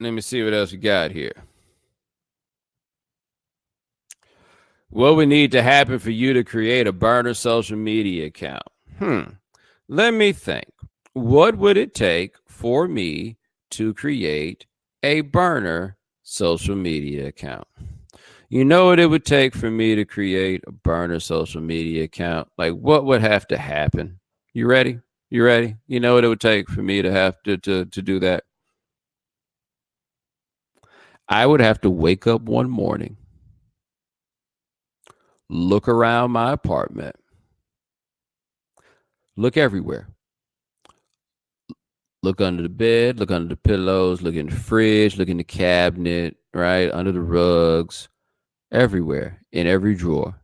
Let 0.00 0.10
me 0.10 0.20
see 0.20 0.42
what 0.42 0.52
else 0.52 0.72
we 0.72 0.78
got 0.78 1.10
here. 1.12 1.32
What 4.90 5.16
would 5.16 5.28
need 5.28 5.52
to 5.52 5.62
happen 5.62 5.98
for 5.98 6.10
you 6.10 6.34
to 6.34 6.44
create 6.44 6.86
a 6.86 6.92
burner 6.92 7.32
social 7.32 7.78
media 7.78 8.26
account? 8.26 8.64
Hmm. 8.98 9.22
Let 9.88 10.14
me 10.14 10.32
think. 10.32 10.66
What 11.14 11.56
would 11.58 11.76
it 11.76 11.94
take 11.94 12.36
for 12.48 12.88
me 12.88 13.36
to 13.72 13.92
create 13.94 14.66
a 15.02 15.20
burner 15.22 15.98
social 16.22 16.76
media 16.76 17.28
account? 17.28 17.66
You 18.48 18.64
know 18.64 18.86
what 18.86 19.00
it 19.00 19.06
would 19.06 19.24
take 19.24 19.54
for 19.54 19.70
me 19.70 19.94
to 19.94 20.04
create 20.04 20.62
a 20.66 20.72
burner 20.72 21.20
social 21.20 21.60
media 21.60 22.04
account? 22.04 22.48
Like 22.58 22.74
what 22.74 23.04
would 23.04 23.20
have 23.20 23.46
to 23.48 23.58
happen? 23.58 24.20
You 24.54 24.66
ready? 24.66 25.00
You 25.30 25.44
ready? 25.44 25.76
You 25.86 26.00
know 26.00 26.14
what 26.14 26.24
it 26.24 26.28
would 26.28 26.40
take 26.40 26.68
for 26.68 26.82
me 26.82 27.02
to 27.02 27.10
have 27.10 27.42
to 27.44 27.56
to, 27.58 27.84
to 27.86 28.02
do 28.02 28.20
that? 28.20 28.44
I 31.28 31.46
would 31.46 31.60
have 31.60 31.80
to 31.82 31.90
wake 31.90 32.26
up 32.26 32.42
one 32.42 32.68
morning 32.70 33.16
look 35.48 35.88
around 35.88 36.30
my 36.30 36.52
apartment, 36.52 37.16
look 39.36 39.56
everywhere. 39.56 40.08
Look 42.22 42.40
under 42.40 42.62
the 42.62 42.68
bed, 42.68 43.18
look 43.18 43.32
under 43.32 43.48
the 43.48 43.56
pillows, 43.56 44.22
look 44.22 44.36
in 44.36 44.46
the 44.46 44.54
fridge, 44.54 45.16
look 45.16 45.28
in 45.28 45.38
the 45.38 45.44
cabinet, 45.44 46.36
right? 46.54 46.90
Under 46.92 47.10
the 47.10 47.20
rugs, 47.20 48.08
everywhere, 48.70 49.42
in 49.50 49.66
every 49.66 49.94
drawer. 49.94 50.40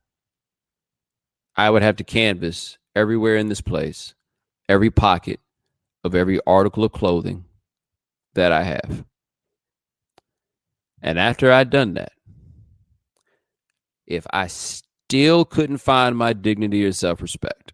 I 1.56 1.70
would 1.70 1.82
have 1.82 1.96
to 1.96 2.04
canvas 2.04 2.78
everywhere 2.96 3.36
in 3.36 3.48
this 3.48 3.60
place, 3.60 4.14
every 4.68 4.90
pocket 4.90 5.40
of 6.04 6.14
every 6.14 6.40
article 6.46 6.84
of 6.84 6.92
clothing 6.92 7.44
that 8.34 8.52
I 8.52 8.62
have. 8.62 9.04
And 11.00 11.18
after 11.18 11.52
I'd 11.52 11.70
done 11.70 11.94
that, 11.94 12.12
if 14.06 14.26
I 14.30 14.48
still 14.48 15.44
couldn't 15.44 15.78
find 15.78 16.16
my 16.16 16.32
dignity 16.32 16.84
or 16.84 16.92
self 16.92 17.22
respect, 17.22 17.72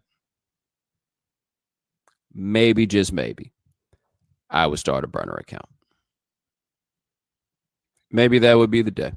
maybe, 2.35 2.87
just 2.87 3.13
maybe, 3.13 3.53
I 4.51 4.67
would 4.67 4.79
start 4.79 5.05
a 5.05 5.09
burner 5.09 5.35
account. 5.35 5.69
Maybe 8.11 8.39
that 8.41 8.59
would 8.59 8.71
be 8.71 8.83
the 8.83 8.91
day. 8.91 9.13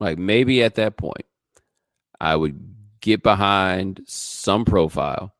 Like 0.00 0.18
maybe 0.18 0.62
at 0.62 0.74
that 0.74 0.96
point, 0.96 1.26
I 2.20 2.36
would 2.36 2.74
get 3.00 3.22
behind 3.22 4.02
some 4.06 4.64
profile 4.64 5.34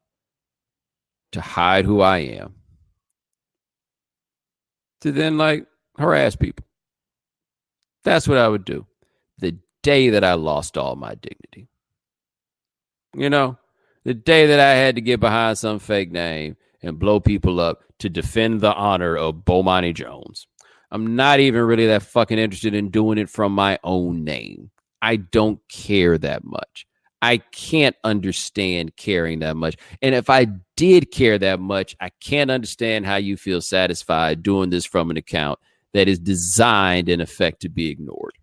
to 1.32 1.40
hide 1.40 1.84
who 1.84 2.00
I 2.00 2.18
am, 2.18 2.54
to 5.00 5.12
then 5.12 5.38
like 5.38 5.66
harass 5.98 6.36
people. 6.36 6.66
That's 8.04 8.26
what 8.26 8.38
I 8.38 8.48
would 8.48 8.64
do. 8.64 8.86
The 9.38 9.56
day 9.82 10.10
that 10.10 10.24
I 10.24 10.34
lost 10.34 10.78
all 10.78 10.96
my 10.96 11.14
dignity. 11.14 11.68
You 13.14 13.30
know, 13.30 13.58
the 14.04 14.14
day 14.14 14.46
that 14.46 14.60
I 14.60 14.74
had 14.74 14.96
to 14.96 15.00
get 15.00 15.20
behind 15.20 15.58
some 15.58 15.78
fake 15.78 16.10
name 16.10 16.56
and 16.82 16.98
blow 16.98 17.20
people 17.20 17.60
up 17.60 17.84
to 17.98 18.08
defend 18.08 18.60
the 18.60 18.74
honor 18.74 19.16
of 19.16 19.36
Bomani 19.36 19.94
Jones. 19.94 20.46
I'm 20.90 21.16
not 21.16 21.40
even 21.40 21.62
really 21.62 21.86
that 21.86 22.02
fucking 22.02 22.38
interested 22.38 22.74
in 22.74 22.90
doing 22.90 23.18
it 23.18 23.30
from 23.30 23.52
my 23.52 23.78
own 23.82 24.24
name. 24.24 24.70
I 25.00 25.16
don't 25.16 25.60
care 25.68 26.18
that 26.18 26.44
much. 26.44 26.86
I 27.22 27.38
can't 27.38 27.96
understand 28.02 28.96
caring 28.96 29.38
that 29.38 29.56
much. 29.56 29.76
And 30.02 30.14
if 30.14 30.28
I 30.28 30.48
did 30.76 31.12
care 31.12 31.38
that 31.38 31.60
much, 31.60 31.96
I 32.00 32.10
can't 32.20 32.50
understand 32.50 33.06
how 33.06 33.16
you 33.16 33.36
feel 33.36 33.60
satisfied 33.60 34.42
doing 34.42 34.70
this 34.70 34.84
from 34.84 35.10
an 35.10 35.16
account 35.16 35.60
that 35.94 36.08
is 36.08 36.18
designed 36.18 37.08
in 37.08 37.20
effect 37.20 37.60
to 37.62 37.68
be 37.68 37.90
ignored. 37.90 38.34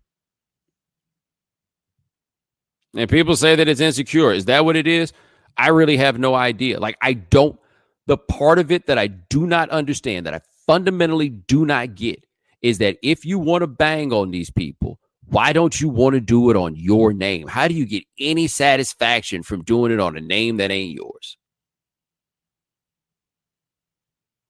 And 2.96 3.08
people 3.08 3.36
say 3.36 3.54
that 3.54 3.68
it's 3.68 3.80
insecure. 3.80 4.32
Is 4.32 4.46
that 4.46 4.64
what 4.64 4.76
it 4.76 4.86
is? 4.86 5.12
I 5.56 5.68
really 5.68 5.96
have 5.96 6.18
no 6.18 6.34
idea. 6.34 6.80
Like, 6.80 6.96
I 7.02 7.14
don't, 7.14 7.58
the 8.06 8.16
part 8.16 8.58
of 8.58 8.70
it 8.70 8.86
that 8.86 8.98
I 8.98 9.06
do 9.06 9.46
not 9.46 9.70
understand, 9.70 10.26
that 10.26 10.34
I 10.34 10.40
fundamentally 10.66 11.28
do 11.28 11.66
not 11.66 11.94
get, 11.94 12.24
is 12.62 12.78
that 12.78 12.98
if 13.02 13.24
you 13.24 13.38
want 13.38 13.62
to 13.62 13.66
bang 13.66 14.12
on 14.12 14.30
these 14.30 14.50
people, 14.50 14.98
why 15.26 15.52
don't 15.52 15.80
you 15.80 15.88
want 15.88 16.14
to 16.14 16.20
do 16.20 16.50
it 16.50 16.56
on 16.56 16.74
your 16.74 17.12
name? 17.12 17.46
How 17.46 17.68
do 17.68 17.74
you 17.74 17.86
get 17.86 18.04
any 18.18 18.48
satisfaction 18.48 19.42
from 19.42 19.62
doing 19.62 19.92
it 19.92 20.00
on 20.00 20.16
a 20.16 20.20
name 20.20 20.56
that 20.56 20.70
ain't 20.70 20.94
yours? 20.94 21.36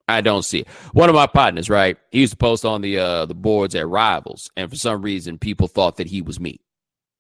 I 0.09 0.23
don't 0.23 0.43
see 0.43 0.61
it. 0.61 0.69
One 0.93 1.09
of 1.09 1.15
my 1.15 1.27
partners, 1.29 1.71
right? 1.71 1.97
He 2.11 2.21
used 2.21 2.33
to 2.33 2.37
post 2.37 2.65
on 2.65 2.81
the 2.81 2.99
uh 2.99 3.27
the 3.27 3.35
boards 3.35 3.77
at 3.77 3.87
Rivals, 3.87 4.51
and 4.57 4.69
for 4.69 4.75
some 4.75 5.03
reason, 5.03 5.39
people 5.39 5.69
thought 5.69 5.99
that 5.99 6.09
he 6.09 6.21
was 6.21 6.41
me. 6.41 6.61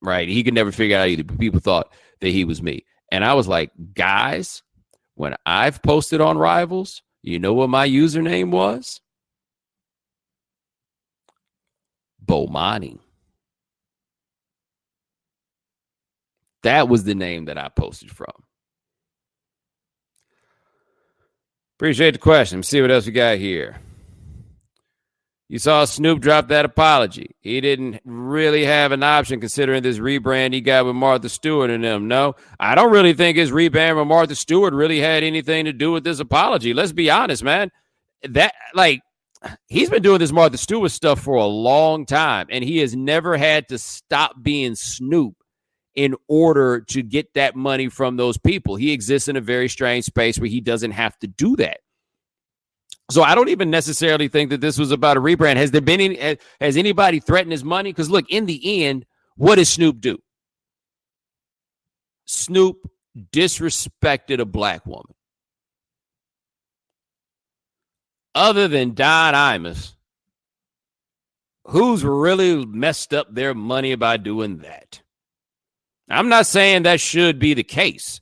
Right? 0.02 0.28
He 0.28 0.42
could 0.42 0.54
never 0.54 0.72
figure 0.72 0.96
out 0.96 1.08
either, 1.08 1.22
but 1.22 1.38
people 1.38 1.60
thought 1.60 1.92
that 2.20 2.30
he 2.30 2.44
was 2.44 2.62
me. 2.62 2.84
And 3.10 3.24
I 3.24 3.34
was 3.34 3.48
like, 3.48 3.72
guys, 3.94 4.62
when 5.14 5.34
I've 5.44 5.82
posted 5.82 6.20
on 6.20 6.38
Rivals, 6.38 7.02
you 7.22 7.38
know 7.38 7.54
what 7.54 7.68
my 7.68 7.88
username 7.88 8.50
was? 8.50 9.00
Bomani. 12.24 12.98
That 16.62 16.88
was 16.88 17.04
the 17.04 17.14
name 17.14 17.46
that 17.46 17.58
I 17.58 17.68
posted 17.68 18.10
from. 18.10 18.32
Appreciate 21.78 22.12
the 22.12 22.18
question. 22.18 22.58
Let's 22.58 22.68
see 22.68 22.82
what 22.82 22.90
else 22.90 23.06
we 23.06 23.12
got 23.12 23.38
here. 23.38 23.76
You 25.50 25.58
saw 25.58 25.84
Snoop 25.84 26.20
drop 26.20 26.46
that 26.46 26.64
apology. 26.64 27.34
He 27.40 27.60
didn't 27.60 28.00
really 28.04 28.64
have 28.64 28.92
an 28.92 29.02
option 29.02 29.40
considering 29.40 29.82
this 29.82 29.98
rebrand 29.98 30.52
he 30.52 30.60
got 30.60 30.86
with 30.86 30.94
Martha 30.94 31.28
Stewart 31.28 31.70
and 31.70 31.82
them. 31.82 32.06
No, 32.06 32.36
I 32.60 32.76
don't 32.76 32.92
really 32.92 33.14
think 33.14 33.36
his 33.36 33.50
rebrand 33.50 33.96
with 33.96 34.06
Martha 34.06 34.36
Stewart 34.36 34.72
really 34.72 35.00
had 35.00 35.24
anything 35.24 35.64
to 35.64 35.72
do 35.72 35.90
with 35.90 36.04
this 36.04 36.20
apology. 36.20 36.72
Let's 36.72 36.92
be 36.92 37.10
honest, 37.10 37.42
man. 37.42 37.72
That 38.22 38.54
like 38.74 39.00
he's 39.66 39.90
been 39.90 40.04
doing 40.04 40.20
this 40.20 40.30
Martha 40.30 40.56
Stewart 40.56 40.92
stuff 40.92 41.20
for 41.20 41.34
a 41.34 41.46
long 41.46 42.06
time, 42.06 42.46
and 42.48 42.62
he 42.62 42.78
has 42.78 42.94
never 42.94 43.36
had 43.36 43.66
to 43.70 43.78
stop 43.78 44.40
being 44.40 44.76
Snoop 44.76 45.34
in 45.96 46.14
order 46.28 46.82
to 46.90 47.02
get 47.02 47.34
that 47.34 47.56
money 47.56 47.88
from 47.88 48.16
those 48.16 48.38
people. 48.38 48.76
He 48.76 48.92
exists 48.92 49.26
in 49.26 49.34
a 49.34 49.40
very 49.40 49.68
strange 49.68 50.04
space 50.04 50.38
where 50.38 50.48
he 50.48 50.60
doesn't 50.60 50.92
have 50.92 51.18
to 51.18 51.26
do 51.26 51.56
that. 51.56 51.80
So 53.10 53.22
I 53.22 53.34
don't 53.34 53.48
even 53.48 53.70
necessarily 53.70 54.28
think 54.28 54.50
that 54.50 54.60
this 54.60 54.78
was 54.78 54.92
about 54.92 55.16
a 55.16 55.20
rebrand. 55.20 55.56
Has 55.56 55.72
there 55.72 55.80
been 55.80 56.00
any, 56.00 56.38
has 56.60 56.76
anybody 56.76 57.18
threatened 57.18 57.52
his 57.52 57.64
money? 57.64 57.92
Because 57.92 58.08
look, 58.08 58.24
in 58.30 58.46
the 58.46 58.84
end, 58.84 59.04
what 59.36 59.56
does 59.56 59.68
Snoop 59.68 60.00
do? 60.00 60.18
Snoop 62.24 62.76
disrespected 63.32 64.38
a 64.38 64.44
black 64.44 64.86
woman. 64.86 65.14
Other 68.34 68.68
than 68.68 68.94
Don 68.94 69.34
Imus, 69.34 69.94
who's 71.64 72.04
really 72.04 72.64
messed 72.64 73.12
up 73.12 73.34
their 73.34 73.54
money 73.54 73.96
by 73.96 74.16
doing 74.16 74.58
that? 74.58 75.02
I'm 76.08 76.28
not 76.28 76.46
saying 76.46 76.84
that 76.84 77.00
should 77.00 77.40
be 77.40 77.54
the 77.54 77.64
case. 77.64 78.20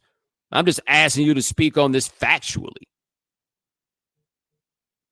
I'm 0.50 0.64
just 0.64 0.80
asking 0.86 1.26
you 1.26 1.34
to 1.34 1.42
speak 1.42 1.76
on 1.76 1.92
this 1.92 2.08
factually. 2.08 2.86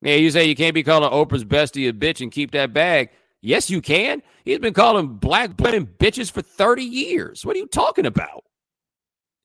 Yeah, 0.03 0.17
you 0.17 0.31
say 0.31 0.47
you 0.47 0.55
can't 0.55 0.75
be 0.75 0.83
calling 0.83 1.11
Oprah's 1.11 1.45
bestie 1.45 1.89
a 1.89 1.93
bitch 1.93 2.21
and 2.21 2.31
keep 2.31 2.53
that 2.53 2.73
bag. 2.73 3.11
Yes, 3.41 3.71
you 3.71 3.81
can. 3.81 4.23
He's 4.45 4.59
been 4.59 4.75
calling 4.75 5.09
black 5.17 5.59
women 5.59 5.87
bitches 5.87 6.31
for 6.31 6.43
30 6.43 6.85
years. 6.85 7.45
What 7.45 7.57
are 7.57 7.59
you 7.59 7.67
talking 7.67 8.07
about? 8.07 8.45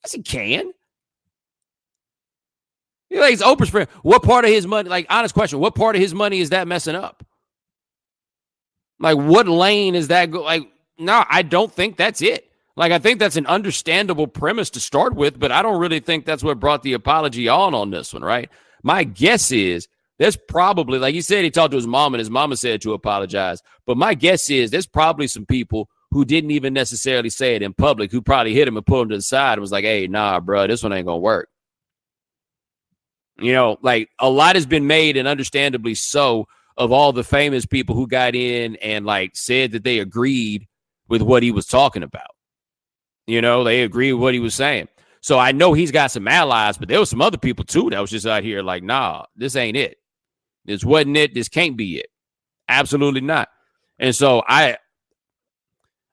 Yes, 0.04 0.14
he 0.14 0.22
can. 0.22 0.72
Like 3.12 3.32
he's 3.32 3.42
Oprah's 3.42 3.70
friend. 3.70 3.90
What 4.04 4.24
part 4.24 4.46
of 4.46 4.52
his 4.52 4.66
money, 4.66 4.90
like 4.90 5.06
honest 5.10 5.34
question, 5.34 5.60
what 5.60 5.76
part 5.76 5.96
of 5.96 6.02
his 6.02 6.14
money 6.14 6.40
is 6.40 6.52
that 6.52 6.68
messing 6.68 6.96
up? 6.96 7.26
Like 9.00 9.18
what 9.18 9.48
lane 9.48 9.96
is 9.96 10.08
that 10.10 10.32
go? 10.32 10.44
Like, 10.44 10.72
no, 10.98 11.24
I 11.30 11.42
don't 11.42 11.72
think 11.72 11.98
that's 11.98 12.22
it. 12.22 12.52
Like, 12.76 12.92
I 12.92 13.00
think 13.00 13.20
that's 13.20 13.36
an 13.36 13.48
understandable 13.48 14.28
premise 14.28 14.70
to 14.72 14.80
start 14.80 15.14
with, 15.14 15.40
but 15.40 15.52
I 15.52 15.62
don't 15.62 15.80
really 15.80 16.00
think 16.00 16.26
that's 16.26 16.44
what 16.44 16.60
brought 16.60 16.84
the 16.84 16.94
apology 16.94 17.48
on 17.50 17.74
on 17.74 17.92
this 17.92 18.14
one, 18.14 18.24
right? 18.24 18.50
My 18.82 19.04
guess 19.04 19.52
is 19.52 19.88
there's 20.22 20.38
probably, 20.38 21.00
like 21.00 21.16
he 21.16 21.22
said, 21.22 21.44
he 21.44 21.50
talked 21.50 21.72
to 21.72 21.78
his 21.78 21.88
mom 21.88 22.14
and 22.14 22.20
his 22.20 22.30
mama 22.30 22.56
said 22.56 22.80
to 22.84 22.94
apologize. 22.94 23.64
But 23.88 23.98
my 23.98 24.14
guess 24.14 24.52
is 24.52 24.70
there's 24.70 24.86
probably 24.86 25.26
some 25.26 25.48
people 25.48 25.90
who 26.12 26.26
didn't 26.26 26.52
even 26.52 26.76
necessarily 26.76 27.32
say 27.32 27.56
it 27.56 27.64
in 27.64 27.74
public 27.74 28.12
who 28.12 28.22
probably 28.22 28.54
hit 28.54 28.68
him 28.68 28.78
and 28.78 28.86
pulled 28.86 29.08
him 29.08 29.10
to 29.10 29.16
the 29.16 29.24
side 29.24 29.54
and 29.54 29.62
was 29.62 29.72
like, 29.72 29.84
hey, 29.84 30.06
nah, 30.06 30.40
bro, 30.40 30.68
this 30.68 30.84
one 30.84 30.94
ain't 30.94 31.08
going 31.08 31.18
to 31.18 31.24
work. 31.24 31.50
You 33.40 33.52
know, 33.54 33.80
like 33.82 34.12
a 34.20 34.30
lot 34.30 34.54
has 34.54 34.68
been 34.68 34.86
made 34.86 35.18
and 35.18 35.28
understandably 35.28 35.96
so 35.96 36.48
of 36.78 36.92
all 36.92 37.14
the 37.14 37.24
famous 37.24 37.66
people 37.66 37.96
who 37.96 38.06
got 38.06 38.36
in 38.36 38.76
and 38.76 39.08
like 39.08 39.32
said 39.34 39.72
that 39.72 39.84
they 39.84 39.98
agreed 39.98 40.68
with 41.08 41.24
what 41.24 41.42
he 41.42 41.50
was 41.50 41.66
talking 41.66 42.04
about. 42.04 42.30
You 43.26 43.42
know, 43.42 43.64
they 43.64 43.82
agreed 43.82 44.14
with 44.14 44.22
what 44.22 44.36
he 44.36 44.40
was 44.40 44.54
saying. 44.54 44.88
So 45.22 45.40
I 45.40 45.52
know 45.52 45.74
he's 45.74 45.92
got 45.92 46.12
some 46.12 46.28
allies, 46.28 46.78
but 46.78 46.90
there 46.90 47.00
was 47.00 47.10
some 47.10 47.24
other 47.24 47.40
people 47.40 47.66
too 47.66 47.90
that 47.90 48.00
was 48.00 48.12
just 48.12 48.28
out 48.28 48.44
here 48.44 48.62
like, 48.62 48.84
nah, 48.84 49.26
this 49.36 49.56
ain't 49.56 49.78
it. 49.78 49.98
This 50.65 50.84
wasn't 50.84 51.17
it. 51.17 51.34
This 51.34 51.50
can't 51.50 51.76
be 51.76 51.97
it. 51.97 52.08
Absolutely 52.69 53.21
not. 53.21 53.50
And 54.00 54.15
so 54.15 54.43
I 54.47 54.78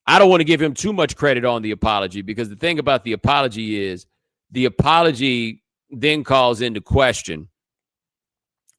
I 0.07 0.19
don't 0.19 0.31
want 0.31 0.41
to 0.41 0.45
give 0.45 0.63
him 0.63 0.73
too 0.73 0.93
much 0.93 1.17
credit 1.17 1.45
on 1.45 1.63
the 1.63 1.71
apology 1.71 2.23
because 2.23 2.49
the 2.49 2.57
thing 2.57 2.79
about 2.79 3.05
the 3.05 3.13
apology 3.13 3.85
is 3.85 4.07
the 4.51 4.65
apology 4.65 5.63
then 5.91 6.25
calls 6.25 6.61
into 6.61 6.81
question. 6.81 7.49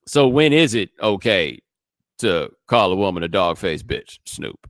So 0.07 0.27
when 0.27 0.53
is 0.53 0.73
it 0.73 0.89
okay 1.01 1.59
to 2.17 2.49
call 2.67 2.91
a 2.91 2.95
woman 2.95 3.21
a 3.21 3.27
dog 3.27 3.57
face 3.57 3.83
bitch, 3.83 4.19
Snoop? 4.25 4.69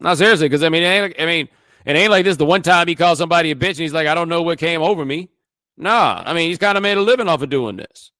No, 0.00 0.14
seriously, 0.14 0.48
because 0.48 0.62
I 0.64 0.68
mean, 0.68 1.12
I 1.18 1.26
mean, 1.26 1.48
it 1.84 1.96
ain't 1.96 2.10
like 2.10 2.24
this. 2.24 2.36
The 2.36 2.44
one 2.44 2.62
time 2.62 2.88
he 2.88 2.96
called 2.96 3.18
somebody 3.18 3.52
a 3.52 3.54
bitch 3.54 3.70
and 3.70 3.78
he's 3.78 3.92
like, 3.92 4.08
I 4.08 4.14
don't 4.14 4.28
know 4.28 4.42
what 4.42 4.58
came 4.58 4.82
over 4.82 5.04
me. 5.04 5.30
Nah, 5.76 6.22
I 6.26 6.34
mean, 6.34 6.48
he's 6.48 6.58
kind 6.58 6.76
of 6.76 6.82
made 6.82 6.98
a 6.98 7.02
living 7.02 7.28
off 7.28 7.42
of 7.42 7.50
doing 7.50 7.76
this. 7.76 8.10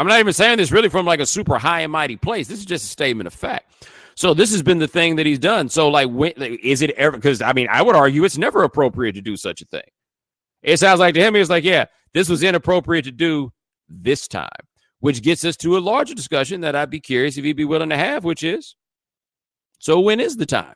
I'm 0.00 0.06
not 0.06 0.18
even 0.18 0.32
saying 0.32 0.56
this 0.56 0.72
really 0.72 0.88
from 0.88 1.04
like 1.04 1.20
a 1.20 1.26
super 1.26 1.58
high 1.58 1.82
and 1.82 1.92
mighty 1.92 2.16
place. 2.16 2.48
This 2.48 2.58
is 2.58 2.64
just 2.64 2.86
a 2.86 2.88
statement 2.88 3.26
of 3.26 3.34
fact. 3.34 3.86
So 4.14 4.32
this 4.32 4.50
has 4.50 4.62
been 4.62 4.78
the 4.78 4.88
thing 4.88 5.16
that 5.16 5.26
he's 5.26 5.38
done. 5.38 5.68
So 5.68 5.90
like, 5.90 6.08
when, 6.08 6.32
is 6.38 6.80
it 6.80 6.92
ever? 6.92 7.18
Because 7.18 7.42
I 7.42 7.52
mean, 7.52 7.68
I 7.70 7.82
would 7.82 7.94
argue 7.94 8.24
it's 8.24 8.38
never 8.38 8.62
appropriate 8.62 9.12
to 9.12 9.20
do 9.20 9.36
such 9.36 9.60
a 9.60 9.66
thing. 9.66 9.82
It 10.62 10.78
sounds 10.78 11.00
like 11.00 11.12
to 11.16 11.20
him, 11.20 11.34
he 11.34 11.40
was 11.40 11.50
like, 11.50 11.64
yeah, 11.64 11.84
this 12.14 12.30
was 12.30 12.42
inappropriate 12.42 13.04
to 13.04 13.12
do 13.12 13.52
this 13.90 14.26
time, 14.26 14.48
which 15.00 15.20
gets 15.20 15.44
us 15.44 15.58
to 15.58 15.76
a 15.76 15.80
larger 15.80 16.14
discussion 16.14 16.62
that 16.62 16.74
I'd 16.74 16.88
be 16.88 17.00
curious 17.00 17.36
if 17.36 17.44
he'd 17.44 17.52
be 17.52 17.66
willing 17.66 17.90
to 17.90 17.96
have, 17.98 18.24
which 18.24 18.42
is, 18.42 18.76
so 19.80 20.00
when 20.00 20.18
is 20.18 20.38
the 20.38 20.46
time? 20.46 20.74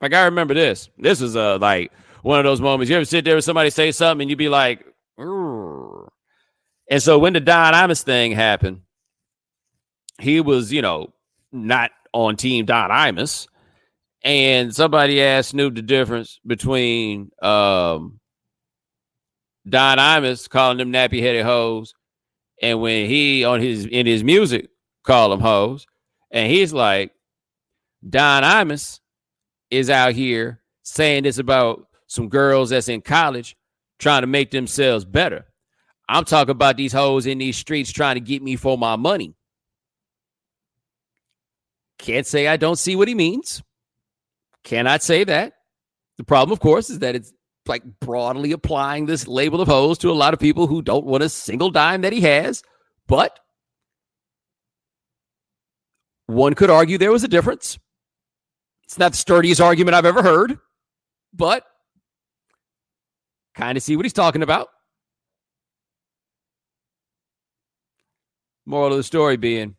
Like 0.00 0.14
I 0.14 0.26
remember 0.26 0.54
this. 0.54 0.90
This 0.96 1.20
is 1.20 1.34
a 1.34 1.54
uh, 1.54 1.58
like 1.58 1.90
one 2.22 2.38
of 2.38 2.44
those 2.44 2.60
moments. 2.60 2.88
You 2.88 2.96
ever 2.96 3.04
sit 3.04 3.24
there 3.24 3.34
with 3.34 3.44
somebody 3.44 3.70
say 3.70 3.90
something 3.90 4.22
and 4.22 4.30
you'd 4.30 4.38
be 4.38 4.48
like, 4.48 4.84
Rrr. 5.18 5.85
And 6.88 7.02
so 7.02 7.18
when 7.18 7.32
the 7.32 7.40
Don 7.40 7.74
Imus 7.74 8.02
thing 8.02 8.32
happened, 8.32 8.82
he 10.20 10.40
was, 10.40 10.72
you 10.72 10.82
know, 10.82 11.12
not 11.52 11.90
on 12.12 12.36
team 12.36 12.64
Don 12.64 12.90
Imus. 12.90 13.48
And 14.22 14.74
somebody 14.74 15.22
asked 15.22 15.50
Snoop 15.50 15.74
the 15.74 15.82
difference 15.82 16.40
between 16.44 17.30
um, 17.42 18.18
Don 19.68 19.98
Imus 19.98 20.48
calling 20.48 20.78
them 20.78 20.92
nappy 20.92 21.20
headed 21.20 21.44
hoes 21.44 21.94
and 22.60 22.80
when 22.80 23.08
he 23.08 23.44
on 23.44 23.60
his 23.60 23.84
in 23.86 24.06
his 24.06 24.24
music 24.24 24.68
call 25.04 25.30
them 25.30 25.40
hoes. 25.40 25.86
And 26.30 26.50
he's 26.50 26.72
like, 26.72 27.12
Don 28.08 28.42
Imus 28.42 29.00
is 29.70 29.90
out 29.90 30.12
here 30.12 30.60
saying 30.82 31.24
this 31.24 31.38
about 31.38 31.86
some 32.06 32.28
girls 32.28 32.70
that's 32.70 32.88
in 32.88 33.00
college 33.00 33.56
trying 33.98 34.22
to 34.22 34.26
make 34.26 34.50
themselves 34.50 35.04
better. 35.04 35.46
I'm 36.08 36.24
talking 36.24 36.52
about 36.52 36.76
these 36.76 36.92
hoes 36.92 37.26
in 37.26 37.38
these 37.38 37.56
streets 37.56 37.90
trying 37.92 38.14
to 38.14 38.20
get 38.20 38.42
me 38.42 38.56
for 38.56 38.78
my 38.78 38.96
money. 38.96 39.34
Can't 41.98 42.26
say 42.26 42.46
I 42.46 42.56
don't 42.56 42.78
see 42.78 42.94
what 42.94 43.08
he 43.08 43.14
means. 43.14 43.62
Cannot 44.62 45.02
say 45.02 45.24
that. 45.24 45.54
The 46.18 46.24
problem, 46.24 46.52
of 46.52 46.60
course, 46.60 46.90
is 46.90 47.00
that 47.00 47.14
it's 47.14 47.32
like 47.66 47.82
broadly 48.00 48.52
applying 48.52 49.06
this 49.06 49.26
label 49.26 49.60
of 49.60 49.68
hoes 49.68 49.98
to 49.98 50.10
a 50.10 50.12
lot 50.12 50.34
of 50.34 50.40
people 50.40 50.66
who 50.66 50.82
don't 50.82 51.06
want 51.06 51.22
a 51.22 51.28
single 51.28 51.70
dime 51.70 52.02
that 52.02 52.12
he 52.12 52.20
has. 52.20 52.62
But 53.06 53.38
one 56.26 56.54
could 56.54 56.70
argue 56.70 56.98
there 56.98 57.12
was 57.12 57.24
a 57.24 57.28
difference. 57.28 57.78
It's 58.84 58.98
not 58.98 59.12
the 59.12 59.18
sturdiest 59.18 59.60
argument 59.60 59.96
I've 59.96 60.06
ever 60.06 60.22
heard, 60.22 60.58
but 61.32 61.64
kind 63.54 63.76
of 63.76 63.82
see 63.82 63.96
what 63.96 64.04
he's 64.04 64.12
talking 64.12 64.42
about. 64.42 64.68
Moral 68.66 68.92
of 68.92 68.96
the 68.96 69.04
story 69.04 69.36
being 69.36 69.76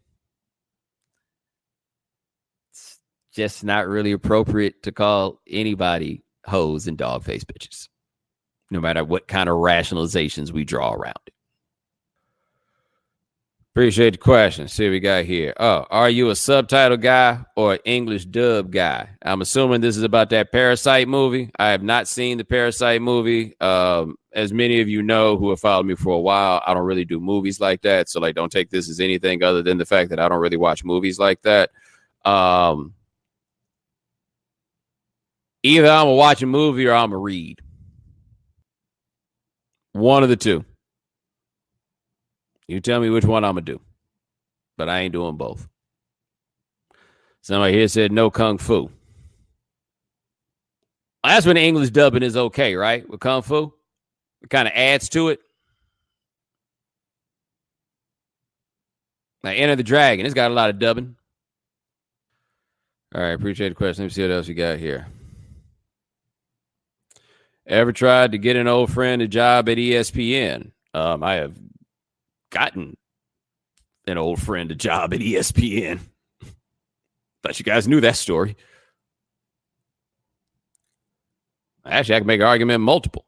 it's 2.72 3.00
just 3.34 3.64
not 3.64 3.88
really 3.88 4.14
appropriate 4.14 4.82
to 4.84 4.94
call 4.94 5.42
anybody 5.48 6.24
hoes 6.46 6.88
and 6.88 6.98
dog 6.98 7.24
face 7.24 7.44
bitches, 7.44 7.90
no 8.72 8.80
matter 8.80 9.04
what 9.04 9.28
kind 9.28 9.50
of 9.50 9.58
rationalizations 9.58 10.52
we 10.52 10.64
draw 10.64 10.94
around 10.94 11.20
it. 11.28 11.34
Appreciate 13.78 14.14
the 14.14 14.18
question. 14.18 14.68
See 14.68 14.86
what 14.86 14.94
we 14.94 15.00
got 15.00 15.26
here. 15.26 15.54
Oh, 15.60 15.86
are 15.92 16.10
you 16.10 16.32
a 16.32 16.36
subtitle 16.36 16.98
guy 16.98 17.46
or 17.56 17.78
English 17.86 18.26
dub 18.26 18.72
guy? 18.72 19.08
I'm 19.22 19.40
assuming 19.40 19.82
this 19.82 19.96
is 19.96 20.02
about 20.02 20.32
that 20.32 20.52
Parasite 20.52 21.08
movie. 21.08 21.52
I 21.60 21.70
have 21.70 21.84
not 21.84 22.08
seen 22.08 22.40
the 22.40 22.44
Parasite 22.44 23.04
movie. 23.04 23.54
Um, 23.62 24.16
as 24.34 24.52
many 24.52 24.82
of 24.82 24.90
you 24.90 25.04
know 25.04 25.38
who 25.38 25.52
have 25.52 25.60
followed 25.60 25.86
me 25.86 25.94
for 25.94 26.16
a 26.16 26.20
while, 26.20 26.64
I 26.66 26.74
don't 26.74 26.88
really 26.88 27.06
do 27.06 27.20
movies 27.20 27.60
like 27.60 27.84
that. 27.84 28.10
So, 28.10 28.20
like, 28.20 28.34
don't 28.34 28.52
take 28.52 28.72
this 28.72 28.90
as 28.90 29.00
anything 29.00 29.44
other 29.44 29.62
than 29.62 29.78
the 29.78 29.86
fact 29.86 30.10
that 30.10 30.20
I 30.20 30.28
don't 30.28 30.42
really 30.42 30.58
watch 30.58 30.84
movies 30.84 31.20
like 31.20 31.44
that. 31.44 31.70
Um, 32.26 32.96
either 35.62 35.86
I'm 35.86 36.06
gonna 36.06 36.16
watch 36.16 36.42
a 36.42 36.48
movie 36.48 36.88
or 36.88 36.94
I'm 36.94 37.12
gonna 37.12 37.20
read. 37.20 37.62
One 39.92 40.24
of 40.24 40.30
the 40.30 40.36
two. 40.36 40.66
You 42.68 42.82
tell 42.82 43.00
me 43.00 43.10
which 43.10 43.26
one 43.26 43.44
I'm 43.44 43.54
gonna 43.54 43.62
do. 43.62 43.82
But 44.78 44.90
I 44.90 45.00
ain't 45.00 45.14
doing 45.14 45.38
both. 45.38 45.68
Somebody 47.42 47.74
here 47.74 47.88
said 47.88 48.12
no 48.12 48.30
kung 48.30 48.58
fu. 48.58 48.90
That's 51.24 51.46
when 51.46 51.56
the 51.56 51.62
English 51.62 51.90
dubbing 51.90 52.24
is 52.24 52.38
okay, 52.38 52.76
right? 52.76 53.08
With 53.10 53.20
kung 53.20 53.42
fu, 53.42 53.74
it 54.42 54.50
kind 54.50 54.68
of 54.68 54.74
adds 54.76 55.10
to 55.10 55.30
it. 55.30 55.40
Like 59.44 59.60
Enter 59.60 59.76
the 59.76 59.84
Dragon, 59.84 60.26
it's 60.26 60.36
got 60.36 60.52
a 60.52 60.54
lot 60.54 60.70
of 60.70 60.80
dubbing. 60.80 61.16
All 63.16 63.22
right, 63.22 63.30
appreciate 63.30 63.70
the 63.70 63.76
question. 63.76 64.04
Let 64.04 64.08
me 64.08 64.14
see 64.14 64.22
what 64.24 64.32
else 64.32 64.48
we 64.48 64.54
got 64.54 64.78
here. 64.78 65.08
Ever 67.66 67.92
tried 67.92 68.34
to 68.34 68.38
get 68.38 68.56
an 68.56 68.68
old 68.68 68.92
friend 68.92 69.22
a 69.22 69.28
job 69.28 69.70
at 69.70 69.78
ESPN? 69.78 70.72
Um, 70.94 71.24
I 71.24 71.36
have 71.36 71.54
gotten 72.58 72.98
an 74.08 74.18
old 74.18 74.42
friend 74.42 74.72
a 74.72 74.76
job 74.76 75.14
at 75.14 75.20
ESPN. 75.20 76.00
Thought 77.44 77.60
you 77.60 77.66
guys 77.66 77.88
knew 77.88 78.02
that 78.02 78.16
story. 78.16 78.58
Actually, 81.86 82.16
I 82.16 82.20
can 82.20 82.28
make 82.28 82.42
an 82.42 82.48
argument 82.48 82.82
multiple. 82.82 83.26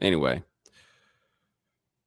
Anyway, 0.00 0.42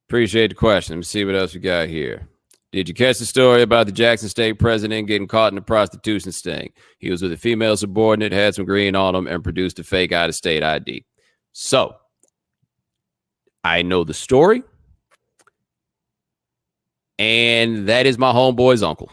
appreciate 0.08 0.48
the 0.48 0.54
question. 0.54 0.94
Let 0.94 0.98
me 0.98 1.02
see 1.04 1.24
what 1.24 1.36
else 1.36 1.54
we 1.54 1.60
got 1.60 1.88
here. 1.88 2.28
Did 2.72 2.88
you 2.88 2.94
catch 2.94 3.18
the 3.18 3.26
story 3.26 3.62
about 3.62 3.86
the 3.86 3.92
Jackson 3.92 4.28
State 4.28 4.58
president 4.58 5.06
getting 5.06 5.28
caught 5.28 5.52
in 5.52 5.58
a 5.58 5.62
prostitution 5.62 6.32
sting? 6.32 6.72
He 6.98 7.10
was 7.10 7.22
with 7.22 7.32
a 7.32 7.36
female 7.36 7.76
subordinate, 7.76 8.32
had 8.32 8.56
some 8.56 8.66
green 8.66 8.96
on 8.96 9.14
him, 9.14 9.28
and 9.28 9.44
produced 9.44 9.78
a 9.78 9.84
fake 9.84 10.12
out 10.12 10.28
of 10.28 10.34
state 10.34 10.64
ID. 10.64 11.04
So, 11.52 11.94
I 13.62 13.82
know 13.82 14.02
the 14.04 14.12
story 14.12 14.62
and 17.18 17.88
that 17.88 18.06
is 18.06 18.18
my 18.18 18.32
homeboy's 18.32 18.82
uncle. 18.82 19.10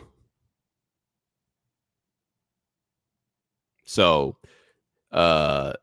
So, 3.85 4.37
uh, 5.11 5.73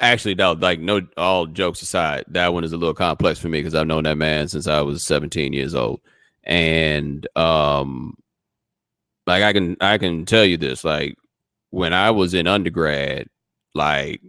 actually, 0.00 0.34
that 0.34 0.60
like 0.60 0.80
no, 0.80 1.02
all 1.16 1.46
jokes 1.46 1.82
aside, 1.82 2.24
that 2.28 2.52
one 2.52 2.64
is 2.64 2.72
a 2.72 2.76
little 2.76 2.94
complex 2.94 3.38
for 3.38 3.48
me 3.48 3.60
because 3.60 3.74
I've 3.74 3.86
known 3.86 4.04
that 4.04 4.18
man 4.18 4.48
since 4.48 4.66
I 4.66 4.80
was 4.82 5.04
17 5.04 5.52
years 5.52 5.74
old, 5.74 6.00
and 6.44 7.26
um, 7.36 8.16
like 9.26 9.42
I 9.42 9.52
can 9.52 9.76
I 9.80 9.98
can 9.98 10.24
tell 10.24 10.44
you 10.44 10.56
this, 10.56 10.84
like 10.84 11.16
when 11.70 11.92
I 11.92 12.10
was 12.10 12.34
in 12.34 12.46
undergrad, 12.46 13.28
like 13.74 14.20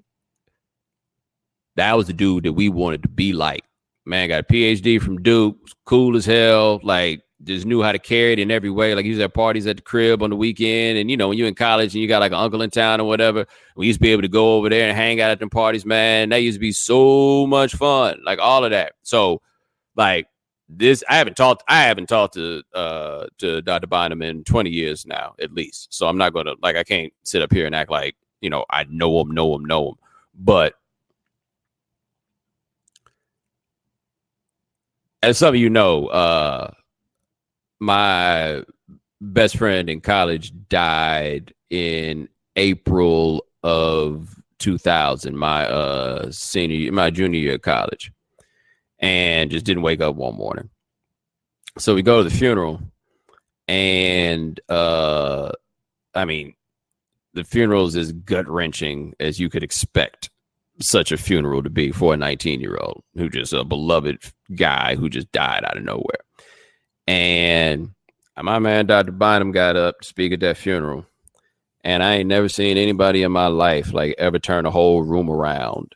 that 1.75 1.95
was 1.95 2.07
the 2.07 2.13
dude 2.13 2.43
that 2.43 2.53
we 2.53 2.69
wanted 2.69 3.03
to 3.03 3.09
be 3.09 3.33
like 3.33 3.63
man 4.07 4.29
got 4.29 4.41
a 4.41 4.43
PhD 4.43 5.01
from 5.01 5.21
Duke, 5.21 5.57
cool 5.85 6.15
as 6.15 6.25
hell, 6.25 6.79
like 6.83 7.21
just 7.43 7.65
knew 7.65 7.83
how 7.83 7.91
to 7.91 7.99
carry 7.99 8.33
it 8.33 8.39
in 8.39 8.49
every 8.49 8.69
way. 8.69 8.95
Like 8.95 9.05
he 9.05 9.11
was 9.11 9.19
at 9.19 9.33
parties 9.33 9.67
at 9.67 9.77
the 9.77 9.81
crib 9.81 10.23
on 10.23 10.29
the 10.29 10.35
weekend, 10.35 10.97
and 10.97 11.11
you 11.11 11.17
know 11.17 11.29
when 11.29 11.37
you're 11.37 11.47
in 11.47 11.55
college 11.55 11.93
and 11.93 12.01
you 12.01 12.07
got 12.07 12.19
like 12.19 12.31
an 12.31 12.37
uncle 12.37 12.61
in 12.61 12.69
town 12.69 12.99
or 12.99 13.07
whatever, 13.07 13.45
we 13.75 13.87
used 13.87 13.99
to 13.99 14.03
be 14.03 14.11
able 14.11 14.23
to 14.23 14.27
go 14.27 14.55
over 14.55 14.69
there 14.69 14.87
and 14.87 14.97
hang 14.97 15.21
out 15.21 15.31
at 15.31 15.39
them 15.39 15.49
parties. 15.49 15.85
Man, 15.85 16.29
that 16.29 16.37
used 16.37 16.55
to 16.55 16.59
be 16.59 16.71
so 16.71 17.45
much 17.47 17.75
fun, 17.75 18.19
like 18.25 18.39
all 18.39 18.63
of 18.63 18.71
that. 18.71 18.93
So, 19.03 19.41
like 19.95 20.27
this, 20.67 21.03
I 21.07 21.17
haven't 21.17 21.37
talked, 21.37 21.63
I 21.67 21.83
haven't 21.83 22.07
talked 22.07 22.33
to 22.35 22.63
uh 22.73 23.27
to 23.39 23.61
Dr. 23.61 23.87
Bynum 23.87 24.21
in 24.21 24.43
20 24.43 24.69
years 24.69 25.05
now, 25.05 25.35
at 25.39 25.53
least. 25.53 25.93
So 25.93 26.07
I'm 26.07 26.17
not 26.17 26.33
gonna 26.33 26.55
like 26.61 26.75
I 26.75 26.83
can't 26.83 27.13
sit 27.23 27.41
up 27.41 27.53
here 27.53 27.65
and 27.65 27.75
act 27.75 27.91
like 27.91 28.15
you 28.41 28.49
know 28.49 28.65
I 28.69 28.85
know 28.89 29.21
him, 29.21 29.31
know 29.31 29.53
him, 29.55 29.65
know 29.65 29.89
him, 29.89 29.95
but 30.33 30.73
as 35.21 35.37
some 35.37 35.49
of 35.49 35.55
you 35.59 35.69
know, 35.69 36.07
uh, 36.07 36.71
my 37.79 38.63
best 39.21 39.57
friend 39.57 39.89
in 39.89 40.01
college 40.01 40.53
died 40.69 41.53
in 41.69 42.29
April 42.55 43.45
of 43.63 44.35
2000, 44.59 45.37
my 45.37 45.67
uh, 45.67 46.31
senior, 46.31 46.91
my 46.91 47.09
junior 47.09 47.39
year 47.39 47.55
of 47.55 47.61
college, 47.61 48.11
and 48.99 49.51
just 49.51 49.65
didn't 49.65 49.83
wake 49.83 50.01
up 50.01 50.15
one 50.15 50.35
morning. 50.35 50.69
So 51.77 51.93
we 51.93 52.01
go 52.01 52.23
to 52.23 52.29
the 52.29 52.35
funeral, 52.35 52.81
and 53.67 54.59
uh, 54.69 55.51
I 56.15 56.25
mean, 56.25 56.55
the 57.33 57.43
funeral 57.43 57.85
is 57.85 57.95
as 57.95 58.11
gut 58.11 58.47
wrenching 58.47 59.13
as 59.19 59.39
you 59.39 59.49
could 59.49 59.63
expect 59.63 60.31
such 60.79 61.11
a 61.11 61.17
funeral 61.17 61.63
to 61.63 61.69
be 61.69 61.91
for 61.91 62.13
a 62.13 62.17
19 62.17 62.59
year 62.59 62.77
old 62.79 63.03
who 63.15 63.29
just 63.29 63.53
a 63.53 63.63
beloved 63.63 64.23
guy 64.55 64.95
who 64.95 65.09
just 65.09 65.31
died 65.31 65.63
out 65.65 65.77
of 65.77 65.83
nowhere. 65.83 66.19
And 67.07 67.91
my 68.41 68.59
man, 68.59 68.85
Dr. 68.85 69.11
Bynum, 69.11 69.51
got 69.51 69.75
up 69.75 69.99
to 70.01 70.07
speak 70.07 70.33
at 70.33 70.39
that 70.41 70.57
funeral. 70.57 71.05
And 71.83 72.03
I 72.03 72.15
ain't 72.15 72.27
never 72.27 72.49
seen 72.49 72.77
anybody 72.77 73.23
in 73.23 73.31
my 73.31 73.47
life 73.47 73.93
like 73.93 74.15
ever 74.17 74.39
turn 74.39 74.65
a 74.65 74.71
whole 74.71 75.03
room 75.03 75.29
around 75.29 75.93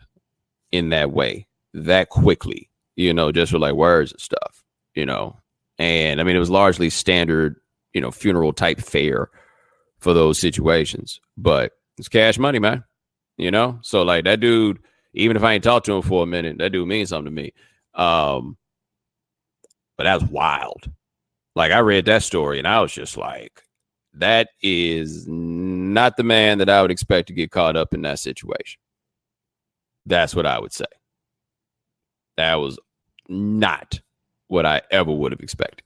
in 0.72 0.90
that 0.90 1.12
way 1.12 1.48
that 1.74 2.10
quickly, 2.10 2.70
you 2.96 3.14
know, 3.14 3.32
just 3.32 3.52
with 3.52 3.62
like 3.62 3.74
words 3.74 4.12
and 4.12 4.22
stuff, 4.22 4.64
you 4.96 5.06
know. 5.06 5.38
And 5.78 6.22
I 6.22 6.24
mean, 6.24 6.36
it 6.36 6.40
was 6.40 6.50
largely 6.50 6.90
standard, 6.90 7.58
you 7.94 8.00
know, 8.00 8.12
funeral 8.12 8.54
type 8.54 8.80
fare 8.80 9.30
for 10.00 10.14
those 10.14 10.40
situations, 10.40 11.20
but 11.36 11.74
it's 11.98 12.08
cash 12.08 12.40
money, 12.40 12.60
man 12.60 12.86
you 13.38 13.52
know? 13.52 13.80
So 13.82 14.04
like 14.04 14.26
that 14.26 14.40
dude, 14.40 14.80
even 15.14 15.36
if 15.38 15.44
I 15.44 15.54
ain't 15.54 15.64
talked 15.64 15.86
to 15.88 15.94
him 15.94 16.02
for 16.02 16.24
a 16.24 16.28
minute, 16.28 16.58
that 16.60 16.72
dude 16.72 16.88
means 16.88 17.10
something 17.10 17.36
to 17.36 17.42
me. 17.42 17.54
Um, 17.94 18.58
but 19.98 20.06
that's 20.06 20.24
wild. 20.24 20.90
Like 21.56 21.72
I 21.72 21.80
read 21.80 22.06
that 22.06 22.24
story 22.24 22.58
and 22.60 22.68
I 22.68 22.82
was 22.82 22.94
just 22.94 23.18
like, 23.18 23.64
that 24.14 24.50
is 24.62 25.26
not 25.28 26.18
the 26.18 26.24
man 26.24 26.58
that 26.58 26.70
I 26.70 26.82
would 26.82 26.92
expect 26.92 27.28
to 27.28 27.34
get 27.34 27.52
caught 27.52 27.76
up 27.76 27.94
in 27.94 28.02
that 28.02 28.20
situation. 28.20 28.80
That's 30.06 30.36
what 30.36 30.46
I 30.46 30.60
would 30.60 30.74
say. 30.74 30.86
That 32.38 32.56
was 32.56 32.78
not 33.30 34.00
what 34.48 34.66
I 34.66 34.82
ever 34.92 35.12
would 35.12 35.32
have 35.32 35.42
expected. 35.42 35.84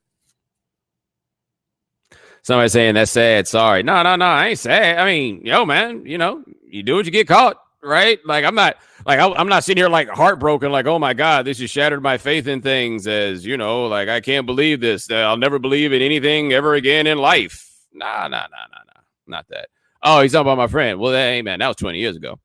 Somebody 2.42 2.70
saying 2.70 2.94
that's 2.94 3.12
sad. 3.12 3.48
Sorry. 3.48 3.82
No, 3.82 4.04
no, 4.04 4.16
no. 4.16 4.26
I 4.26 4.50
ain't 4.50 4.60
sad. 4.60 5.00
I 5.00 5.06
mean, 5.06 5.44
yo, 5.44 5.66
man, 5.66 6.06
you 6.06 6.18
know, 6.18 6.44
you 6.76 6.84
do 6.84 6.96
what 6.96 7.06
you 7.06 7.12
get 7.12 7.28
caught, 7.28 7.58
right? 7.82 8.20
Like 8.26 8.44
I'm 8.44 8.56
not 8.56 8.76
like 9.06 9.20
I'm 9.20 9.48
not 9.48 9.64
sitting 9.64 9.82
here 9.82 9.90
like 9.90 10.10
heartbroken, 10.10 10.72
like 10.72 10.86
oh 10.86 11.00
my 11.00 11.14
god, 11.14 11.46
this 11.46 11.60
has 11.60 11.70
shattered 11.70 12.04
my 12.04 12.18
faith 12.18 12.48
in 12.48 12.62
things. 12.62 13.08
As 13.08 13.46
you 13.46 13.56
know, 13.56 13.88
like 13.88 14.10
I 14.10 14.20
can't 14.20 14.46
believe 14.46 14.82
this. 14.82 15.10
I'll 15.10 15.38
never 15.38 15.58
believe 15.58 15.94
in 15.94 16.02
anything 16.02 16.52
ever 16.52 16.76
again 16.76 17.08
in 17.08 17.18
life. 17.18 17.72
Nah, 17.94 18.28
nah, 18.28 18.42
nah, 18.42 18.68
nah, 18.72 18.84
nah, 18.88 19.02
not 19.26 19.48
that. 19.50 19.70
Oh, 20.04 20.22
he's 20.22 20.34
talking 20.34 20.42
about 20.42 20.58
my 20.58 20.68
friend. 20.68 21.00
Well, 21.00 21.14
hey 21.14 21.42
man, 21.42 21.60
that 21.60 21.68
was 21.68 21.78
20 21.78 21.98
years 21.98 22.18
ago. 22.18 22.40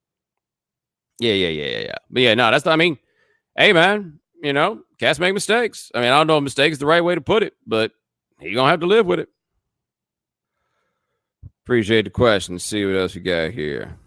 Yeah, 1.18 1.34
yeah, 1.34 1.48
yeah, 1.48 1.66
yeah, 1.66 1.78
yeah. 1.80 1.96
But 2.08 2.22
yeah, 2.22 2.34
no, 2.34 2.50
that's 2.50 2.64
not. 2.64 2.72
I 2.72 2.76
mean, 2.76 2.98
hey 3.56 3.72
man, 3.72 4.20
you 4.42 4.52
know, 4.52 4.82
cats 4.98 5.18
make 5.18 5.34
mistakes. 5.34 5.90
I 5.92 6.00
mean, 6.00 6.12
I 6.12 6.18
don't 6.18 6.28
know 6.28 6.38
if 6.38 6.44
mistake 6.44 6.72
is 6.72 6.78
the 6.78 6.86
right 6.86 7.02
way 7.02 7.16
to 7.16 7.20
put 7.20 7.42
it, 7.42 7.54
but 7.66 7.90
you 8.40 8.54
gonna 8.54 8.70
have 8.70 8.80
to 8.80 8.86
live 8.86 9.06
with 9.06 9.18
it. 9.18 9.28
Appreciate 11.64 12.02
the 12.02 12.10
question. 12.10 12.58
See 12.58 12.84
what 12.84 12.96
else 12.96 13.14
we 13.14 13.20
got 13.20 13.50
here. 13.50 13.99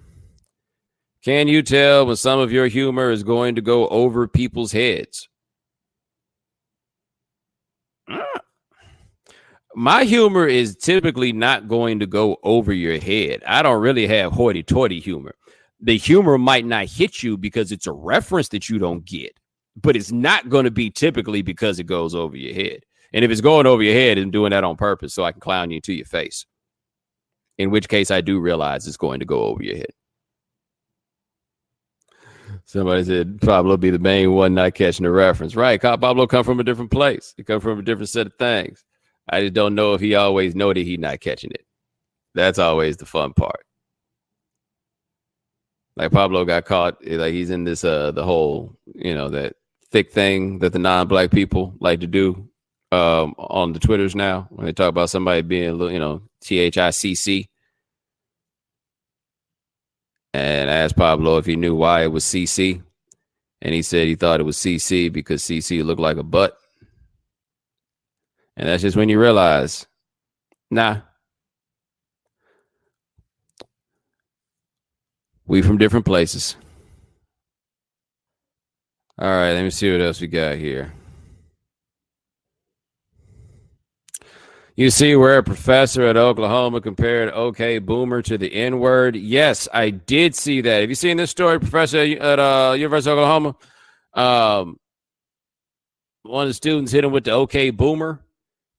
Can 1.24 1.47
you 1.47 1.61
tell 1.61 2.05
when 2.05 2.17
some 2.17 2.39
of 2.39 2.51
your 2.51 2.67
humor 2.67 3.09
is 3.09 3.24
going 3.24 3.55
to 3.55 3.61
go 3.61 3.88
over 3.88 4.28
people's 4.28 4.74
heads? 4.74 5.30
Uh, 8.09 8.19
my 9.74 10.03
humor 10.03 10.45
is 10.45 10.76
typically 10.76 11.32
not 11.32 11.69
going 11.69 11.99
to 11.99 12.05
go 12.05 12.38
over 12.43 12.74
your 12.74 12.99
head. 12.99 13.41
I 13.47 13.61
don't 13.61 13.82
really 13.82 14.05
have 14.05 14.34
hoity 14.34 14.63
toity 14.63 14.99
humor. 14.99 15.34
The 15.80 15.97
humor 15.97 16.38
might 16.38 16.65
not 16.65 16.88
hit 16.88 17.24
you 17.24 17.38
because 17.38 17.71
it's 17.71 17.88
a 17.88 17.93
reference 17.93 18.49
that 18.49 18.67
you 18.67 18.78
don't 18.78 19.05
get, 19.05 19.39
but 19.82 19.95
it's 19.95 20.11
not 20.11 20.49
going 20.49 20.65
to 20.65 20.71
be 20.71 20.89
typically 20.89 21.41
because 21.41 21.80
it 21.80 21.86
goes 21.86 22.13
over 22.13 22.36
your 22.36 22.53
head. 22.53 22.82
And 23.13 23.24
if 23.24 23.32
it's 23.32 23.41
going 23.41 23.65
over 23.65 23.82
your 23.82 23.93
head, 23.93 24.17
and 24.17 24.32
doing 24.32 24.51
that 24.51 24.63
on 24.65 24.76
purpose 24.76 25.13
so 25.13 25.24
I 25.24 25.32
can 25.32 25.39
clown 25.39 25.71
you 25.71 25.80
to 25.82 25.93
your 25.93 26.05
face. 26.05 26.45
In 27.57 27.69
which 27.69 27.88
case, 27.88 28.11
I 28.11 28.19
do 28.19 28.39
realize 28.39 28.88
it's 28.88 28.97
going 28.97 29.19
to 29.19 29.26
go 29.26 29.43
over 29.43 29.63
your 29.63 29.78
head. 29.78 29.91
Somebody 32.74 33.03
said 33.03 33.39
Pablo 33.39 33.78
be 33.78 33.91
the 33.91 33.99
main 33.99 34.32
one 34.34 34.55
not 34.55 34.74
catching 34.74 35.03
the 35.03 35.11
reference. 35.11 35.55
Right. 35.55 35.80
Pablo 35.80 36.26
come 36.26 36.43
from 36.43 36.59
a 36.59 36.63
different 36.63 36.89
place. 36.89 37.36
He 37.38 37.43
come 37.43 37.59
from 37.59 37.78
a 37.78 37.84
different 37.84 38.09
set 38.09 38.26
of 38.26 38.34
things. 38.39 38.84
I 39.30 39.41
just 39.41 39.53
don't 39.53 39.76
know 39.76 39.93
if 39.93 40.01
he 40.01 40.15
always 40.15 40.55
know 40.55 40.74
that 40.74 40.82
he 40.82 40.97
not 40.97 41.19
catching 41.19 41.51
it. 41.51 41.67
That's 42.34 42.57
always 42.57 42.97
the 42.97 43.05
fun 43.05 43.34
part. 43.34 43.63
Like 45.95 46.11
Pablo 46.11 46.45
got 46.45 46.65
caught, 46.65 46.97
eh, 47.05 47.17
like 47.17 47.34
he's 47.34 47.51
in 47.51 47.63
this 47.63 47.84
uh 47.84 48.09
the 48.09 48.24
whole, 48.24 48.76
you 48.88 49.13
know, 49.13 49.30
that 49.30 49.55
thick 49.91 50.11
thing 50.11 50.57
that 50.57 50.74
the 50.74 50.80
non-black 50.80 51.30
people 51.30 51.76
like 51.80 51.99
to 51.99 52.07
do 52.07 52.49
um 52.91 53.36
on 53.38 53.74
the 53.74 53.80
Twitters 53.80 54.15
now 54.15 54.47
when 54.49 54.65
they 54.65 54.74
talk 54.74 54.89
about 54.89 55.11
somebody 55.11 55.43
being 55.43 55.69
a 55.69 55.74
little, 55.74 55.93
you 55.93 55.99
know, 55.99 56.24
T 56.41 56.57
H 56.57 56.80
I 56.80 56.89
C 56.89 57.13
C. 57.13 57.49
And 60.34 60.70
I 60.70 60.74
asked 60.74 60.96
Pablo 60.96 61.38
if 61.38 61.46
he 61.46 61.56
knew 61.56 61.76
why 61.76 62.04
it 62.04 62.12
was 62.12 62.24
CC. 62.24 62.82
And 63.62 63.74
he 63.74 63.82
said 63.82 64.08
he 64.08 64.16
thought 64.16 64.40
it 64.40 64.44
was 64.44 64.58
CC 64.58 65.12
because 65.12 65.44
CC 65.44 65.84
looked 65.84 66.02
like 66.02 66.18
a 66.18 66.24
butt. 66.24 66.58
And 68.58 68.68
that's 68.68 68.82
just 68.82 68.98
when 68.98 69.10
you 69.10 69.20
realize, 69.20 69.88
nah, 70.70 71.02
we 75.46 75.62
from 75.62 75.78
different 75.78 76.06
places. 76.06 76.56
All 79.18 79.28
right, 79.28 79.54
let 79.54 79.64
me 79.64 79.70
see 79.70 79.92
what 79.92 80.02
else 80.02 80.20
we 80.20 80.28
got 80.28 80.58
here. 80.58 80.94
You 84.76 84.89
see 84.89 85.15
where 85.15 85.38
a 85.38 85.43
professor 85.43 86.03
at 86.03 86.17
Oklahoma 86.17 86.82
compared 86.82 87.30
OK 87.30 87.78
Boomer 87.78 88.21
to 88.24 88.38
the 88.38 88.53
N 88.53 88.80
word? 88.80 89.15
Yes, 89.15 89.67
I 89.71 89.91
did 89.91 90.36
see 90.36 90.61
that. 90.61 90.82
Have 90.82 90.89
you 90.89 90.95
seen 90.95 91.17
this 91.17 91.30
story, 91.30 91.59
Professor 91.59 91.99
at 91.99 92.39
uh, 92.39 92.74
University 92.76 93.11
of 93.11 93.19
Oklahoma? 93.19 93.55
Um, 94.15 94.80
one 96.24 96.43
of 96.43 96.49
the 96.49 96.53
students 96.55 96.91
hit 96.91 97.03
him 97.03 97.11
with 97.11 97.26
the 97.26 97.32
OK 97.32 97.69
Boomer 97.69 98.19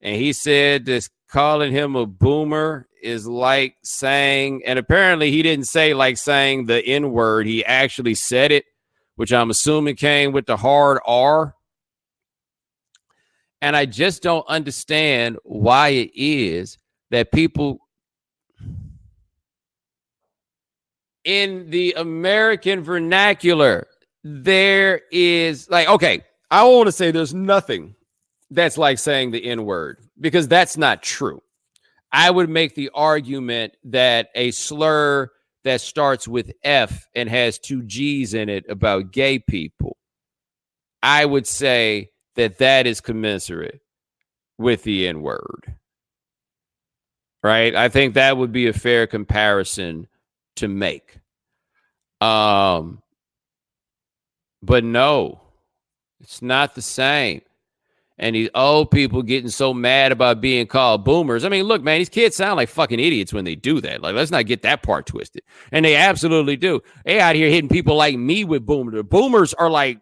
and 0.05 0.16
he 0.16 0.32
said 0.32 0.84
this 0.84 1.09
calling 1.28 1.72
him 1.72 1.97
a 1.97 2.07
boomer 2.07 2.86
is 3.03 3.26
like 3.26 3.74
saying, 3.82 4.62
and 4.66 4.78
apparently 4.78 5.30
he 5.30 5.42
didn't 5.42 5.66
say 5.66 5.95
like 5.95 6.18
saying 6.18 6.66
the 6.66 6.84
N 6.84 7.11
word. 7.11 7.47
He 7.47 7.64
actually 7.64 8.14
said 8.14 8.53
it, 8.53 8.66
which 9.16 9.32
I'm 9.32 9.51
assuming 9.51 9.97
came 9.97 10.32
with 10.32 10.47
the 10.47 10.59
hard 10.59 11.01
R. 11.07 11.54
And 13.65 13.75
I 13.75 13.87
just 13.87 14.23
don't 14.23 14.47
understand 14.47 15.39
why 15.43 15.89
it 15.89 16.11
is 16.15 16.77
that 17.11 17.33
people 17.33 17.79
in 21.25 21.71
the 21.71 21.95
American 21.97 22.83
vernacular, 22.83 23.87
there 24.23 25.01
is 25.11 25.71
like, 25.71 25.89
okay, 25.89 26.25
I 26.51 26.65
want 26.65 26.89
to 26.89 26.93
say 26.93 27.11
there's 27.11 27.33
nothing 27.33 27.95
that's 28.51 28.77
like 28.77 28.99
saying 28.99 29.31
the 29.31 29.43
N 29.43 29.65
word 29.65 29.97
because 30.21 30.47
that's 30.47 30.77
not 30.77 31.03
true. 31.03 31.43
I 32.12 32.31
would 32.31 32.51
make 32.51 32.75
the 32.75 32.91
argument 32.93 33.79
that 33.85 34.29
a 34.35 34.51
slur 34.51 35.31
that 35.65 35.81
starts 35.81 36.29
with 36.29 36.53
F 36.65 37.09
and 37.15 37.31
has 37.31 37.59
two 37.59 37.83
G's 37.83 38.35
in 38.35 38.51
it 38.51 38.67
about 38.69 39.11
gay 39.11 39.39
people, 39.39 39.97
I 41.03 41.25
would 41.25 41.47
say 41.47 42.11
that 42.37 42.59
that 42.59 42.87
is 42.87 43.01
commensurate 43.01 43.80
with 44.59 44.82
the 44.82 45.09
N 45.09 45.22
word. 45.22 45.74
Right? 47.43 47.74
I 47.74 47.89
think 47.89 48.14
that 48.14 48.37
would 48.37 48.53
be 48.53 48.68
a 48.68 48.72
fair 48.72 49.07
comparison 49.07 50.07
to 50.57 50.68
make. 50.68 51.18
Um, 52.20 53.03
but 54.62 54.82
no, 54.82 55.43
it's 56.20 56.41
not 56.41 56.74
the 56.74 56.82
same 56.82 57.43
and 58.18 58.37
these 58.37 58.49
old 58.55 58.91
people 58.91 59.22
getting 59.22 59.51
so 59.51 59.74
mad 59.74 60.12
about 60.12 60.41
being 60.41 60.66
called 60.66 61.05
boomers. 61.05 61.45
I 61.45 61.49
mean, 61.49 61.64
look, 61.64 61.82
man, 61.82 61.99
these 61.99 62.09
kids 62.09 62.37
sound 62.37 62.57
like 62.57 62.68
fucking 62.68 63.01
idiots 63.01 63.32
when 63.32 63.45
they 63.45 63.57
do 63.57 63.80
that. 63.80 64.03
Like, 64.03 64.14
let's 64.14 64.30
not 64.30 64.47
get 64.47 64.62
that 64.62 64.82
part 64.82 65.07
twisted. 65.07 65.43
And 65.72 65.85
they 65.85 65.97
absolutely 65.97 66.57
do. 66.57 66.80
They 67.05 67.20
out 67.20 67.35
here 67.35 67.51
hitting 67.51 67.68
people 67.68 67.97
like 67.97 68.16
me 68.16 68.45
with 68.45 68.64
boomers. 68.64 69.03
Boomers 69.05 69.53
are 69.55 69.70
like 69.70 69.99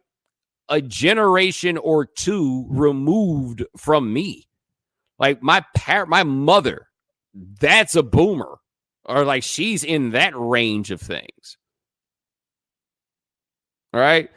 a 0.73 0.81
generation 0.81 1.77
or 1.77 2.07
two 2.07 2.67
removed 2.71 3.63
from 3.77 4.11
me. 4.11 4.49
Like 5.19 5.43
my 5.43 5.63
parent, 5.77 6.09
my 6.09 6.25
mother, 6.25 6.89
that's 7.61 7.95
a 7.95 8.03
boomer, 8.03 8.57
or 9.05 9.25
like 9.27 9.43
she's 9.43 9.85
in 9.85 10.11
that 10.11 10.33
range 10.35 10.91
of 10.91 11.01
things. 11.01 11.59
All 13.93 14.01
right. 14.01 14.31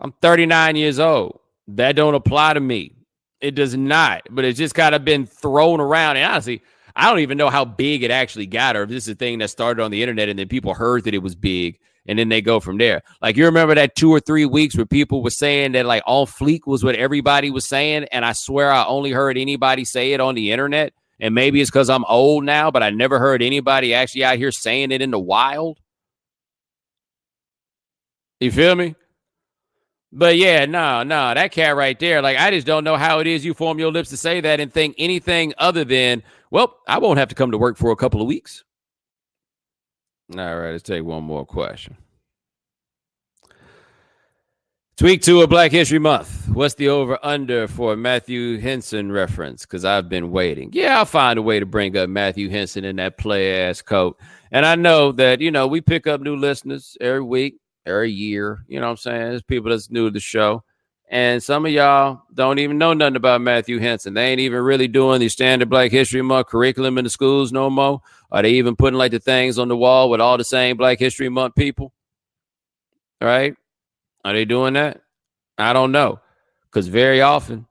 I'm 0.00 0.12
39 0.20 0.76
years 0.76 0.98
old. 1.00 1.40
That 1.68 1.96
don't 1.96 2.14
apply 2.14 2.54
to 2.54 2.60
me. 2.60 2.96
It 3.40 3.54
does 3.54 3.74
not, 3.74 4.22
but 4.30 4.44
it's 4.44 4.58
just 4.58 4.74
kind 4.74 4.94
of 4.94 5.02
been 5.02 5.24
thrown 5.24 5.80
around. 5.80 6.18
And 6.18 6.30
honestly, 6.30 6.60
I 6.94 7.08
don't 7.08 7.20
even 7.20 7.38
know 7.38 7.48
how 7.48 7.64
big 7.64 8.02
it 8.02 8.10
actually 8.10 8.46
got, 8.46 8.76
or 8.76 8.82
if 8.82 8.90
this 8.90 9.04
is 9.04 9.14
a 9.14 9.14
thing 9.14 9.38
that 9.38 9.48
started 9.48 9.82
on 9.82 9.90
the 9.90 10.02
internet 10.02 10.28
and 10.28 10.38
then 10.38 10.48
people 10.48 10.74
heard 10.74 11.04
that 11.04 11.14
it 11.14 11.22
was 11.22 11.34
big 11.34 11.78
and 12.06 12.18
then 12.18 12.28
they 12.28 12.40
go 12.40 12.60
from 12.60 12.78
there. 12.78 13.02
Like 13.22 13.36
you 13.36 13.44
remember 13.44 13.74
that 13.74 13.96
two 13.96 14.10
or 14.10 14.20
three 14.20 14.46
weeks 14.46 14.76
where 14.76 14.86
people 14.86 15.22
were 15.22 15.30
saying 15.30 15.72
that 15.72 15.86
like 15.86 16.02
all 16.06 16.26
fleek 16.26 16.60
was 16.66 16.82
what 16.82 16.94
everybody 16.94 17.50
was 17.50 17.66
saying, 17.66 18.04
and 18.12 18.24
I 18.24 18.32
swear 18.32 18.72
I 18.72 18.84
only 18.84 19.10
heard 19.10 19.36
anybody 19.38 19.84
say 19.84 20.12
it 20.12 20.20
on 20.20 20.34
the 20.34 20.52
internet. 20.52 20.92
And 21.22 21.34
maybe 21.34 21.60
it's 21.60 21.70
because 21.70 21.90
I'm 21.90 22.04
old 22.06 22.44
now, 22.44 22.70
but 22.70 22.82
I 22.82 22.88
never 22.88 23.18
heard 23.18 23.42
anybody 23.42 23.92
actually 23.92 24.24
out 24.24 24.38
here 24.38 24.50
saying 24.50 24.90
it 24.90 25.02
in 25.02 25.10
the 25.10 25.18
wild. 25.18 25.78
You 28.40 28.50
feel 28.50 28.74
me? 28.74 28.94
But 30.12 30.36
yeah, 30.36 30.64
no, 30.64 31.02
no, 31.02 31.34
that 31.34 31.52
cat 31.52 31.76
right 31.76 31.98
there. 31.98 32.20
Like, 32.22 32.38
I 32.38 32.50
just 32.50 32.66
don't 32.66 32.84
know 32.84 32.96
how 32.96 33.20
it 33.20 33.26
is 33.26 33.44
you 33.44 33.54
form 33.54 33.78
your 33.78 33.92
lips 33.92 34.08
to 34.10 34.16
say 34.16 34.40
that 34.40 34.58
and 34.58 34.72
think 34.72 34.96
anything 34.98 35.54
other 35.58 35.84
than, 35.84 36.22
well, 36.50 36.78
I 36.88 36.98
won't 36.98 37.18
have 37.18 37.28
to 37.28 37.34
come 37.34 37.52
to 37.52 37.58
work 37.58 37.76
for 37.76 37.90
a 37.92 37.96
couple 37.96 38.20
of 38.20 38.26
weeks. 38.26 38.64
All 40.36 40.58
right, 40.58 40.70
let's 40.72 40.82
take 40.82 41.04
one 41.04 41.24
more 41.24 41.44
question. 41.44 41.96
Tweak 44.96 45.22
two 45.22 45.40
of 45.40 45.48
Black 45.48 45.72
History 45.72 45.98
Month. 45.98 46.48
What's 46.48 46.74
the 46.74 46.88
over 46.88 47.18
under 47.22 47.66
for 47.66 47.96
Matthew 47.96 48.58
Henson 48.58 49.10
reference? 49.10 49.62
Because 49.62 49.84
I've 49.84 50.08
been 50.08 50.30
waiting. 50.30 50.70
Yeah, 50.72 50.98
I'll 50.98 51.06
find 51.06 51.38
a 51.38 51.42
way 51.42 51.58
to 51.58 51.64
bring 51.64 51.96
up 51.96 52.10
Matthew 52.10 52.50
Henson 52.50 52.84
in 52.84 52.96
that 52.96 53.16
play 53.16 53.62
ass 53.62 53.80
coat. 53.80 54.18
And 54.52 54.66
I 54.66 54.74
know 54.74 55.12
that, 55.12 55.40
you 55.40 55.50
know, 55.50 55.66
we 55.66 55.80
pick 55.80 56.06
up 56.06 56.20
new 56.20 56.36
listeners 56.36 56.98
every 57.00 57.22
week 57.22 57.60
every 57.86 58.12
year. 58.12 58.64
You 58.68 58.80
know 58.80 58.86
what 58.86 58.92
I'm 58.92 58.96
saying? 58.98 59.30
There's 59.30 59.42
people 59.42 59.70
that's 59.70 59.90
new 59.90 60.06
to 60.06 60.10
the 60.12 60.20
show. 60.20 60.64
And 61.12 61.42
some 61.42 61.66
of 61.66 61.72
y'all 61.72 62.22
don't 62.32 62.60
even 62.60 62.78
know 62.78 62.92
nothing 62.92 63.16
about 63.16 63.40
Matthew 63.40 63.80
Henson. 63.80 64.14
They 64.14 64.26
ain't 64.28 64.40
even 64.40 64.62
really 64.62 64.86
doing 64.86 65.18
the 65.18 65.28
standard 65.28 65.68
Black 65.68 65.90
History 65.90 66.22
Month 66.22 66.46
curriculum 66.46 66.98
in 66.98 67.04
the 67.04 67.10
schools 67.10 67.50
no 67.50 67.68
more. 67.68 68.00
Are 68.30 68.42
they 68.42 68.52
even 68.52 68.76
putting 68.76 68.96
like 68.96 69.10
the 69.10 69.18
things 69.18 69.58
on 69.58 69.66
the 69.66 69.76
wall 69.76 70.08
with 70.08 70.20
all 70.20 70.38
the 70.38 70.44
same 70.44 70.76
Black 70.76 71.00
History 71.00 71.28
Month 71.28 71.56
people? 71.56 71.92
Right? 73.20 73.56
Are 74.24 74.32
they 74.32 74.44
doing 74.44 74.74
that? 74.74 75.00
I 75.58 75.72
don't 75.72 75.90
know. 75.90 76.20
Because 76.70 76.86
very 76.86 77.20
often 77.20 77.66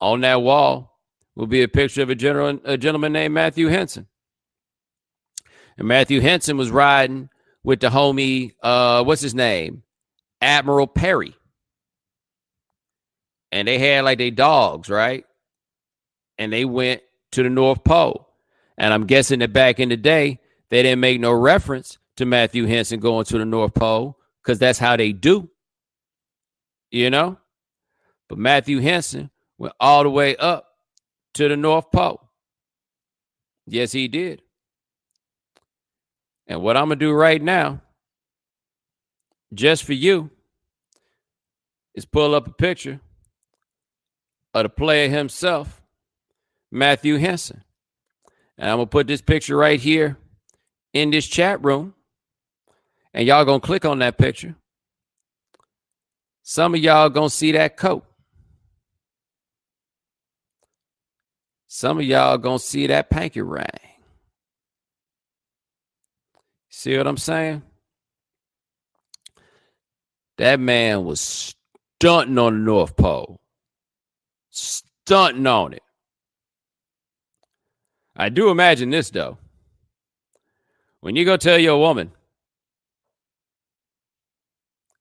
on 0.00 0.22
that 0.22 0.40
wall 0.40 0.98
will 1.34 1.46
be 1.46 1.62
a 1.62 1.68
picture 1.68 2.00
of 2.00 2.08
a, 2.08 2.14
general, 2.14 2.58
a 2.64 2.78
gentleman 2.78 3.12
named 3.12 3.34
Matthew 3.34 3.68
Henson. 3.68 4.06
And 5.76 5.86
Matthew 5.86 6.22
Henson 6.22 6.56
was 6.56 6.70
riding 6.70 7.28
with 7.62 7.80
the 7.80 7.90
homie, 7.90 8.54
uh, 8.62 9.04
what's 9.04 9.20
his 9.20 9.34
name? 9.34 9.82
Admiral 10.40 10.86
Peary. 10.86 11.34
And 13.50 13.66
they 13.66 13.78
had 13.78 14.04
like 14.04 14.18
they 14.18 14.30
dogs, 14.30 14.88
right? 14.88 15.24
And 16.38 16.52
they 16.52 16.64
went 16.64 17.02
to 17.32 17.42
the 17.42 17.50
North 17.50 17.82
Pole. 17.84 18.28
And 18.76 18.92
I'm 18.92 19.06
guessing 19.06 19.40
that 19.40 19.52
back 19.52 19.80
in 19.80 19.88
the 19.88 19.96
day, 19.96 20.40
they 20.70 20.82
didn't 20.82 21.00
make 21.00 21.20
no 21.20 21.32
reference 21.32 21.98
to 22.16 22.26
Matthew 22.26 22.66
Henson 22.66 23.00
going 23.00 23.24
to 23.26 23.38
the 23.38 23.44
North 23.44 23.74
Pole 23.74 24.18
because 24.42 24.58
that's 24.58 24.78
how 24.78 24.96
they 24.96 25.12
do. 25.12 25.48
You 26.90 27.10
know? 27.10 27.38
But 28.28 28.38
Matthew 28.38 28.80
Henson 28.80 29.30
went 29.56 29.74
all 29.80 30.02
the 30.02 30.10
way 30.10 30.36
up 30.36 30.66
to 31.34 31.48
the 31.48 31.56
North 31.56 31.90
Pole. 31.90 32.20
Yes, 33.66 33.92
he 33.92 34.08
did. 34.08 34.42
And 36.46 36.62
what 36.62 36.76
I'm 36.76 36.86
going 36.86 36.98
to 36.98 37.04
do 37.04 37.12
right 37.12 37.42
now, 37.42 37.80
just 39.52 39.84
for 39.84 39.92
you, 39.92 40.30
is 41.94 42.04
pull 42.04 42.34
up 42.34 42.46
a 42.46 42.52
picture 42.52 43.00
of 44.58 44.64
the 44.64 44.68
player 44.68 45.08
himself, 45.08 45.80
Matthew 46.70 47.16
Henson. 47.16 47.64
And 48.56 48.70
I'm 48.70 48.76
going 48.76 48.86
to 48.86 48.90
put 48.90 49.06
this 49.06 49.22
picture 49.22 49.56
right 49.56 49.80
here 49.80 50.18
in 50.92 51.10
this 51.10 51.26
chat 51.26 51.62
room. 51.64 51.94
And 53.14 53.26
y'all 53.26 53.44
going 53.44 53.60
to 53.60 53.66
click 53.66 53.84
on 53.84 54.00
that 54.00 54.18
picture. 54.18 54.56
Some 56.42 56.74
of 56.74 56.80
y'all 56.80 57.08
going 57.08 57.28
to 57.28 57.34
see 57.34 57.52
that 57.52 57.76
coat. 57.76 58.04
Some 61.66 61.98
of 61.98 62.04
y'all 62.04 62.38
going 62.38 62.58
to 62.58 62.64
see 62.64 62.86
that 62.86 63.10
panky 63.10 63.42
ring. 63.42 63.66
See 66.70 66.96
what 66.96 67.06
I'm 67.06 67.16
saying? 67.16 67.62
That 70.38 70.60
man 70.60 71.04
was 71.04 71.54
stunting 72.00 72.38
on 72.38 72.54
the 72.54 72.60
North 72.60 72.96
Pole. 72.96 73.40
Stunting 74.58 75.46
on 75.46 75.72
it. 75.72 75.82
I 78.16 78.28
do 78.28 78.50
imagine 78.50 78.90
this 78.90 79.10
though. 79.10 79.38
When 81.00 81.14
you 81.14 81.24
go 81.24 81.36
tell 81.36 81.58
your 81.58 81.78
woman, 81.78 82.10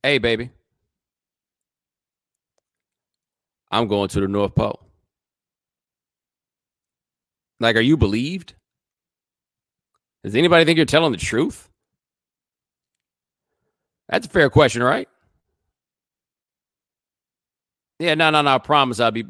hey, 0.03 0.19
baby, 0.19 0.51
I'm 3.71 3.87
going 3.87 4.09
to 4.09 4.19
the 4.19 4.27
North 4.27 4.53
Pole. 4.53 4.79
Like, 7.59 7.75
are 7.75 7.81
you 7.81 7.97
believed? 7.97 8.53
Does 10.23 10.35
anybody 10.35 10.65
think 10.65 10.77
you're 10.77 10.85
telling 10.85 11.11
the 11.11 11.17
truth? 11.17 11.67
That's 14.07 14.27
a 14.27 14.29
fair 14.29 14.51
question, 14.51 14.83
right? 14.83 15.09
Yeah, 17.97 18.13
no, 18.13 18.29
no, 18.29 18.43
no. 18.43 18.51
I 18.51 18.57
promise 18.59 18.99
I'll 18.99 19.09
be. 19.09 19.25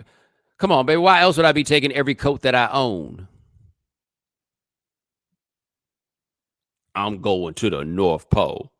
Come 0.57 0.71
on, 0.71 0.85
baby. 0.85 0.97
Why 0.97 1.21
else 1.21 1.37
would 1.37 1.45
I 1.45 1.51
be 1.51 1.63
taking 1.63 1.91
every 1.91 2.15
coat 2.15 2.41
that 2.41 2.55
I 2.55 2.67
own? 2.71 3.27
I'm 6.95 7.21
going 7.21 7.53
to 7.55 7.69
the 7.69 7.85
North 7.85 8.29
Pole. 8.29 8.71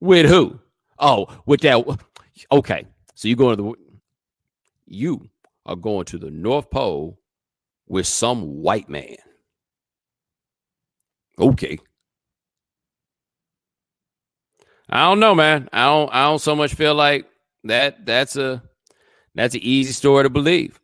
With 0.00 0.26
who? 0.26 0.60
Oh, 0.98 1.26
with 1.44 1.60
that. 1.60 1.84
Okay. 2.50 2.86
So 3.14 3.28
you're 3.28 3.36
going 3.36 3.56
to 3.58 3.62
the. 3.62 3.74
You 4.86 5.28
are 5.66 5.76
going 5.76 6.06
to 6.06 6.18
the 6.18 6.30
North 6.30 6.70
Pole 6.70 7.18
with 7.86 8.06
some 8.06 8.62
white 8.62 8.88
man. 8.88 9.16
Okay. 11.38 11.78
I 14.88 15.04
don't 15.04 15.20
know, 15.20 15.34
man. 15.34 15.68
I 15.70 15.84
don't. 15.84 16.08
I 16.14 16.24
don't 16.24 16.38
so 16.38 16.56
much 16.56 16.74
feel 16.74 16.94
like 16.94 17.26
that. 17.64 18.06
That's 18.06 18.36
a. 18.36 18.62
That's 19.38 19.54
an 19.54 19.60
easy 19.62 19.92
story 19.92 20.24
to 20.24 20.30
believe. 20.30 20.80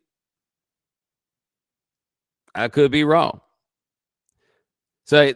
I 2.55 2.69
could 2.69 2.89
be 2.89 3.03
wrong. 3.03 3.41
So, 5.03 5.33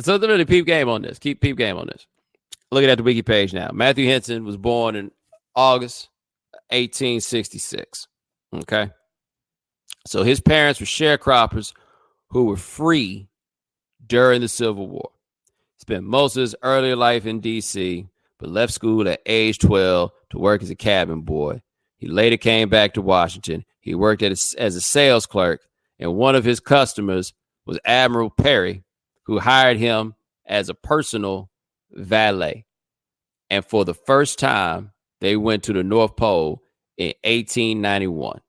so 0.00 0.18
the 0.18 0.44
peep 0.46 0.66
game 0.66 0.88
on 0.88 1.02
this. 1.02 1.18
Keep 1.18 1.40
peep 1.40 1.56
game 1.56 1.76
on 1.76 1.88
this. 1.88 2.06
Looking 2.70 2.88
at 2.88 2.98
the 2.98 3.02
wiki 3.02 3.22
page 3.22 3.52
now. 3.52 3.70
Matthew 3.72 4.06
Henson 4.06 4.44
was 4.44 4.56
born 4.56 4.94
in 4.94 5.10
August 5.56 6.10
1866. 6.68 8.06
Okay. 8.54 8.92
So 10.06 10.22
his 10.22 10.40
parents 10.40 10.78
were 10.78 10.86
sharecroppers 10.86 11.72
who 12.28 12.44
were 12.44 12.56
free 12.56 13.26
during 14.06 14.42
the 14.42 14.48
Civil 14.48 14.86
War. 14.86 15.10
Spent 15.78 16.04
most 16.04 16.36
of 16.36 16.42
his 16.42 16.54
earlier 16.62 16.94
life 16.94 17.26
in 17.26 17.40
D.C., 17.40 18.06
but 18.38 18.48
left 18.48 18.72
school 18.72 19.08
at 19.08 19.22
age 19.26 19.58
12 19.58 20.12
to 20.30 20.38
work 20.38 20.62
as 20.62 20.70
a 20.70 20.76
cabin 20.76 21.22
boy. 21.22 21.60
He 22.00 22.08
later 22.08 22.38
came 22.38 22.70
back 22.70 22.94
to 22.94 23.02
Washington. 23.02 23.64
He 23.80 23.94
worked 23.94 24.22
a, 24.22 24.30
as 24.30 24.74
a 24.74 24.80
sales 24.80 25.26
clerk, 25.26 25.60
and 25.98 26.16
one 26.16 26.34
of 26.34 26.44
his 26.44 26.58
customers 26.58 27.34
was 27.66 27.78
Admiral 27.84 28.30
Peary, 28.30 28.82
who 29.24 29.38
hired 29.38 29.76
him 29.76 30.14
as 30.46 30.70
a 30.70 30.74
personal 30.74 31.50
valet. 31.92 32.64
And 33.50 33.64
for 33.64 33.84
the 33.84 33.94
first 33.94 34.38
time, 34.38 34.92
they 35.20 35.36
went 35.36 35.62
to 35.64 35.74
the 35.74 35.84
North 35.84 36.16
Pole 36.16 36.62
in 36.96 37.12
1891. 37.24 38.40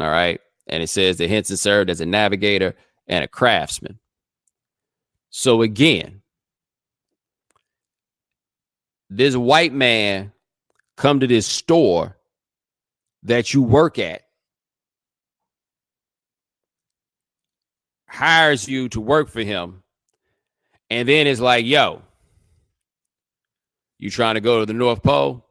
All 0.00 0.10
right. 0.10 0.40
And 0.66 0.82
it 0.82 0.88
says 0.88 1.18
that 1.18 1.30
Henson 1.30 1.56
served 1.56 1.90
as 1.90 2.00
a 2.00 2.06
navigator 2.06 2.74
and 3.06 3.24
a 3.24 3.28
craftsman. 3.28 4.00
So 5.30 5.62
again, 5.62 6.22
this 9.08 9.36
white 9.36 9.72
man 9.72 10.32
come 10.96 11.20
to 11.20 11.26
this 11.26 11.46
store 11.46 12.17
that 13.24 13.52
you 13.52 13.62
work 13.62 13.98
at 13.98 14.22
hires 18.08 18.68
you 18.68 18.88
to 18.88 19.00
work 19.00 19.28
for 19.28 19.42
him 19.42 19.82
and 20.90 21.08
then 21.08 21.26
it's 21.26 21.40
like, 21.40 21.66
yo, 21.66 22.02
you 23.98 24.10
trying 24.10 24.34
to 24.34 24.40
go 24.40 24.60
to 24.60 24.66
the 24.66 24.72
North 24.72 25.02
Pole? 25.02 25.44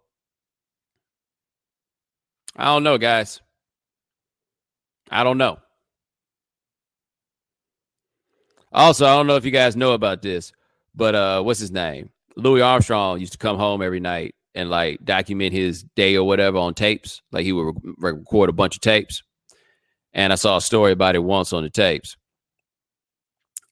I 2.56 2.66
don't 2.66 2.84
know, 2.84 2.98
guys. 2.98 3.42
I 5.12 5.24
don't 5.24 5.38
know. 5.38 5.60
Also, 8.72 9.06
I 9.06 9.16
don't 9.16 9.28
know 9.28 9.36
if 9.36 9.46
you 9.46 9.52
guys 9.52 9.76
know 9.76 9.94
about 9.94 10.22
this, 10.22 10.52
but 10.96 11.14
uh, 11.16 11.42
what's 11.44 11.60
his 11.60 11.72
name? 11.72 12.10
Louis 12.36 12.62
Armstrong 12.62 13.20
used 13.20 13.34
to 13.34 13.38
come 13.38 13.58
home 13.58 13.82
every 13.82 14.00
night 14.00 14.36
and 14.58 14.72
like 14.72 15.06
document 15.06 15.54
his 15.54 15.84
day 15.96 16.16
or 16.16 16.26
whatever 16.26 16.58
on 16.58 16.74
tapes. 16.74 17.22
Like 17.32 17.46
he 17.46 17.54
would 17.54 17.76
re- 18.00 18.14
record 18.14 18.50
a 18.50 18.54
bunch 18.54 18.76
of 18.76 18.82
tapes. 18.82 19.22
And 20.14 20.34
I 20.34 20.36
saw 20.36 20.58
a 20.58 20.62
story 20.62 20.92
about 20.92 21.16
it 21.16 21.20
once 21.20 21.54
on 21.54 21.62
the 21.62 21.70
tapes. 21.70 22.18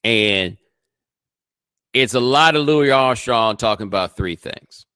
And 0.04 0.56
it's 1.92 2.14
a 2.14 2.20
lot 2.20 2.54
of 2.54 2.64
Louis 2.64 2.92
Armstrong 2.92 3.56
talking 3.56 3.88
about 3.88 4.16
three 4.16 4.36
things 4.36 4.86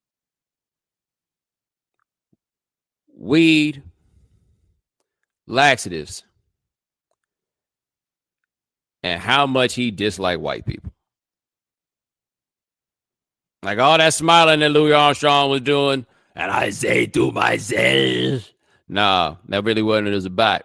weed, 3.16 3.82
laxatives, 5.49 6.22
and 9.03 9.20
how 9.20 9.49
much 9.49 9.74
he 9.74 9.91
disliked 9.91 10.41
white 10.41 10.64
people. 10.64 10.93
Like 13.63 13.79
all 13.79 13.99
that 13.99 14.15
smiling 14.15 14.61
that 14.61 14.71
Louis 14.71 14.93
Armstrong 14.93 15.51
was 15.51 15.61
doing, 15.61 16.07
and 16.35 16.51
I 16.51 16.71
say 16.71 17.07
to 17.07 17.31
myself, 17.31 18.51
nah, 18.89 19.37
that 19.49 19.65
really 19.65 19.83
wasn't 19.83 20.07
what 20.07 20.13
it 20.13 20.17
was 20.17 20.25
about 20.25 20.63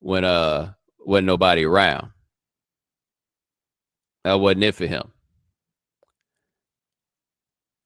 when 0.00 0.24
uh 0.24 0.72
wasn't 1.04 1.26
nobody 1.26 1.64
around. 1.64 2.10
That 4.24 4.40
wasn't 4.40 4.64
it 4.64 4.74
for 4.74 4.86
him. 4.86 5.12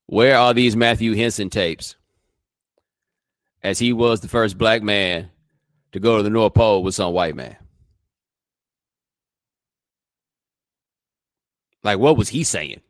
Where 0.07 0.39
are 0.39 0.55
these 0.55 0.77
Matthew 0.77 1.15
Henson 1.15 1.51
tapes? 1.51 1.97
As 3.63 3.79
he 3.79 3.93
was 3.93 4.21
the 4.21 4.29
first 4.29 4.57
black 4.57 4.83
man 4.83 5.31
to 5.93 6.01
go 6.01 6.17
to 6.17 6.23
the 6.23 6.31
North 6.31 6.55
Pole 6.55 6.83
with 6.83 6.95
some 6.95 7.13
white 7.13 7.37
man. 7.37 7.57
Like, 11.83 11.99
what 11.99 12.17
was 12.17 12.31
he 12.31 12.43
saying? 12.43 12.81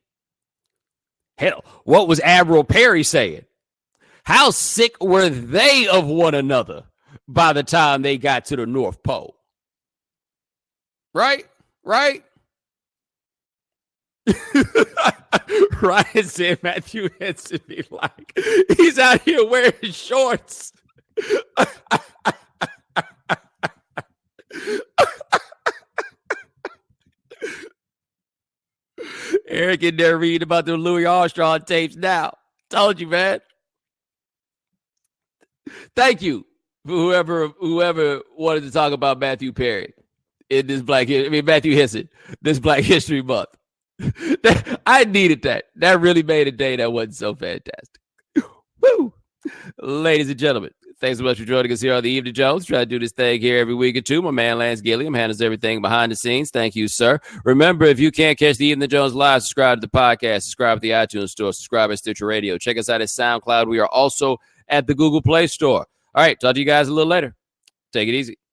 Hell, 1.41 1.65
what 1.85 2.07
was 2.07 2.21
Admiral 2.21 2.65
Peary 2.65 3.03
saying? 3.03 3.47
How 4.25 4.51
sick 4.51 5.03
were 5.03 5.31
they 5.31 5.89
of 5.89 6.07
one 6.07 6.35
another 6.35 6.85
by 7.27 7.55
the 7.55 7.63
time 7.63 8.03
they 8.03 8.19
got 8.19 8.45
to 8.47 8.57
the 8.57 8.67
North 8.67 9.03
Pole? 9.03 9.35
Right? 11.15 11.47
Right? 11.83 12.23
Ryan 15.81 16.25
said 16.25 16.63
Matthew 16.63 17.09
Henson 17.19 17.61
be 17.67 17.85
like, 17.91 18.39
he's 18.77 18.99
out 18.99 19.23
here 19.23 19.49
wearing 19.49 19.73
shorts. 19.93 20.75
Eric 29.51 29.83
in 29.83 29.97
there 29.97 30.17
reading 30.17 30.45
about 30.45 30.65
the 30.65 30.77
Louis 30.77 31.05
Armstrong 31.05 31.61
tapes 31.63 31.97
now. 31.97 32.33
Told 32.71 33.01
you, 33.01 33.09
man. 33.09 33.41
Thank 35.97 36.23
you 36.23 36.47
for 36.87 36.93
whoever 36.93 37.49
whoever 37.59 38.23
wanted 38.37 38.63
to 38.63 38.71
talk 38.71 38.93
about 38.93 39.19
Matthew 39.19 39.53
Perry 39.53 39.93
in 40.49 40.67
this 40.67 40.83
Black 40.83 41.11
I 41.11 41.29
mean 41.29 41.45
Matthew 41.45 41.77
Henson 41.77 42.09
this 42.41 42.59
Black 42.59 42.85
History 42.85 43.23
Month. 43.23 43.49
I 44.87 45.05
needed 45.05 45.43
that. 45.43 45.65
That 45.77 46.01
really 46.01 46.23
made 46.23 46.49
a 46.49 46.53
day 46.53 46.77
that 46.77 46.93
wasn't 46.93 47.17
so 47.17 47.35
fantastic. 47.35 48.01
Woo! 48.81 49.13
Ladies 49.79 50.31
and 50.31 50.39
gentlemen, 50.39 50.71
thanks 51.01 51.19
so 51.19 51.25
much 51.25 51.39
for 51.39 51.45
joining 51.45 51.73
us 51.73 51.81
here 51.81 51.95
on 51.95 52.03
the 52.03 52.11
Evening 52.11 52.35
Jones. 52.35 52.67
Try 52.67 52.81
to 52.81 52.87
do 52.87 52.99
this 52.99 53.13
thing 53.13 53.41
here 53.41 53.59
every 53.59 53.75
week 53.75 53.97
or 53.97 54.03
two. 54.03 54.21
My 54.21 54.31
man 54.31 54.59
Lance 54.59 54.81
Gilliam 54.81 55.15
handles 55.15 55.41
everything 55.41 55.81
behind 55.81 56.13
the 56.13 56.17
scenes. 56.17 56.51
Thank 56.51 56.77
you, 56.77 56.89
sir. 56.89 57.19
Remember, 57.45 57.87
if 57.87 57.99
you 57.99 58.11
can't 58.11 58.39
catch 58.39 58.59
the 58.59 58.67
Evening 58.67 58.89
Jones 58.89 59.15
live, 59.15 59.43
subscribe 59.43 59.81
to 59.81 59.87
the 59.87 59.91
podcast, 59.91 60.43
subscribe 60.43 60.79
to 60.79 60.81
the 60.81 60.91
iTunes 60.91 61.31
store, 61.31 61.53
subscribe 61.53 61.91
to 61.91 61.97
Stitcher 61.97 62.27
Radio. 62.27 62.59
Check 62.59 62.77
us 62.77 62.89
out 62.89 63.01
at 63.01 63.09
SoundCloud. 63.09 63.69
We 63.69 63.79
are 63.79 63.89
also 63.89 64.37
at 64.69 64.87
the 64.87 64.95
Google 64.95 65.23
Play 65.23 65.47
Store. 65.47 65.87
All 66.15 66.25
right, 66.25 66.39
talk 66.39 66.55
to 66.55 66.61
you 66.61 66.67
guys 66.67 66.89
a 66.89 66.93
little 66.93 67.11
later. 67.11 67.35
Take 67.93 68.09
it 68.09 68.15
easy. 68.15 68.40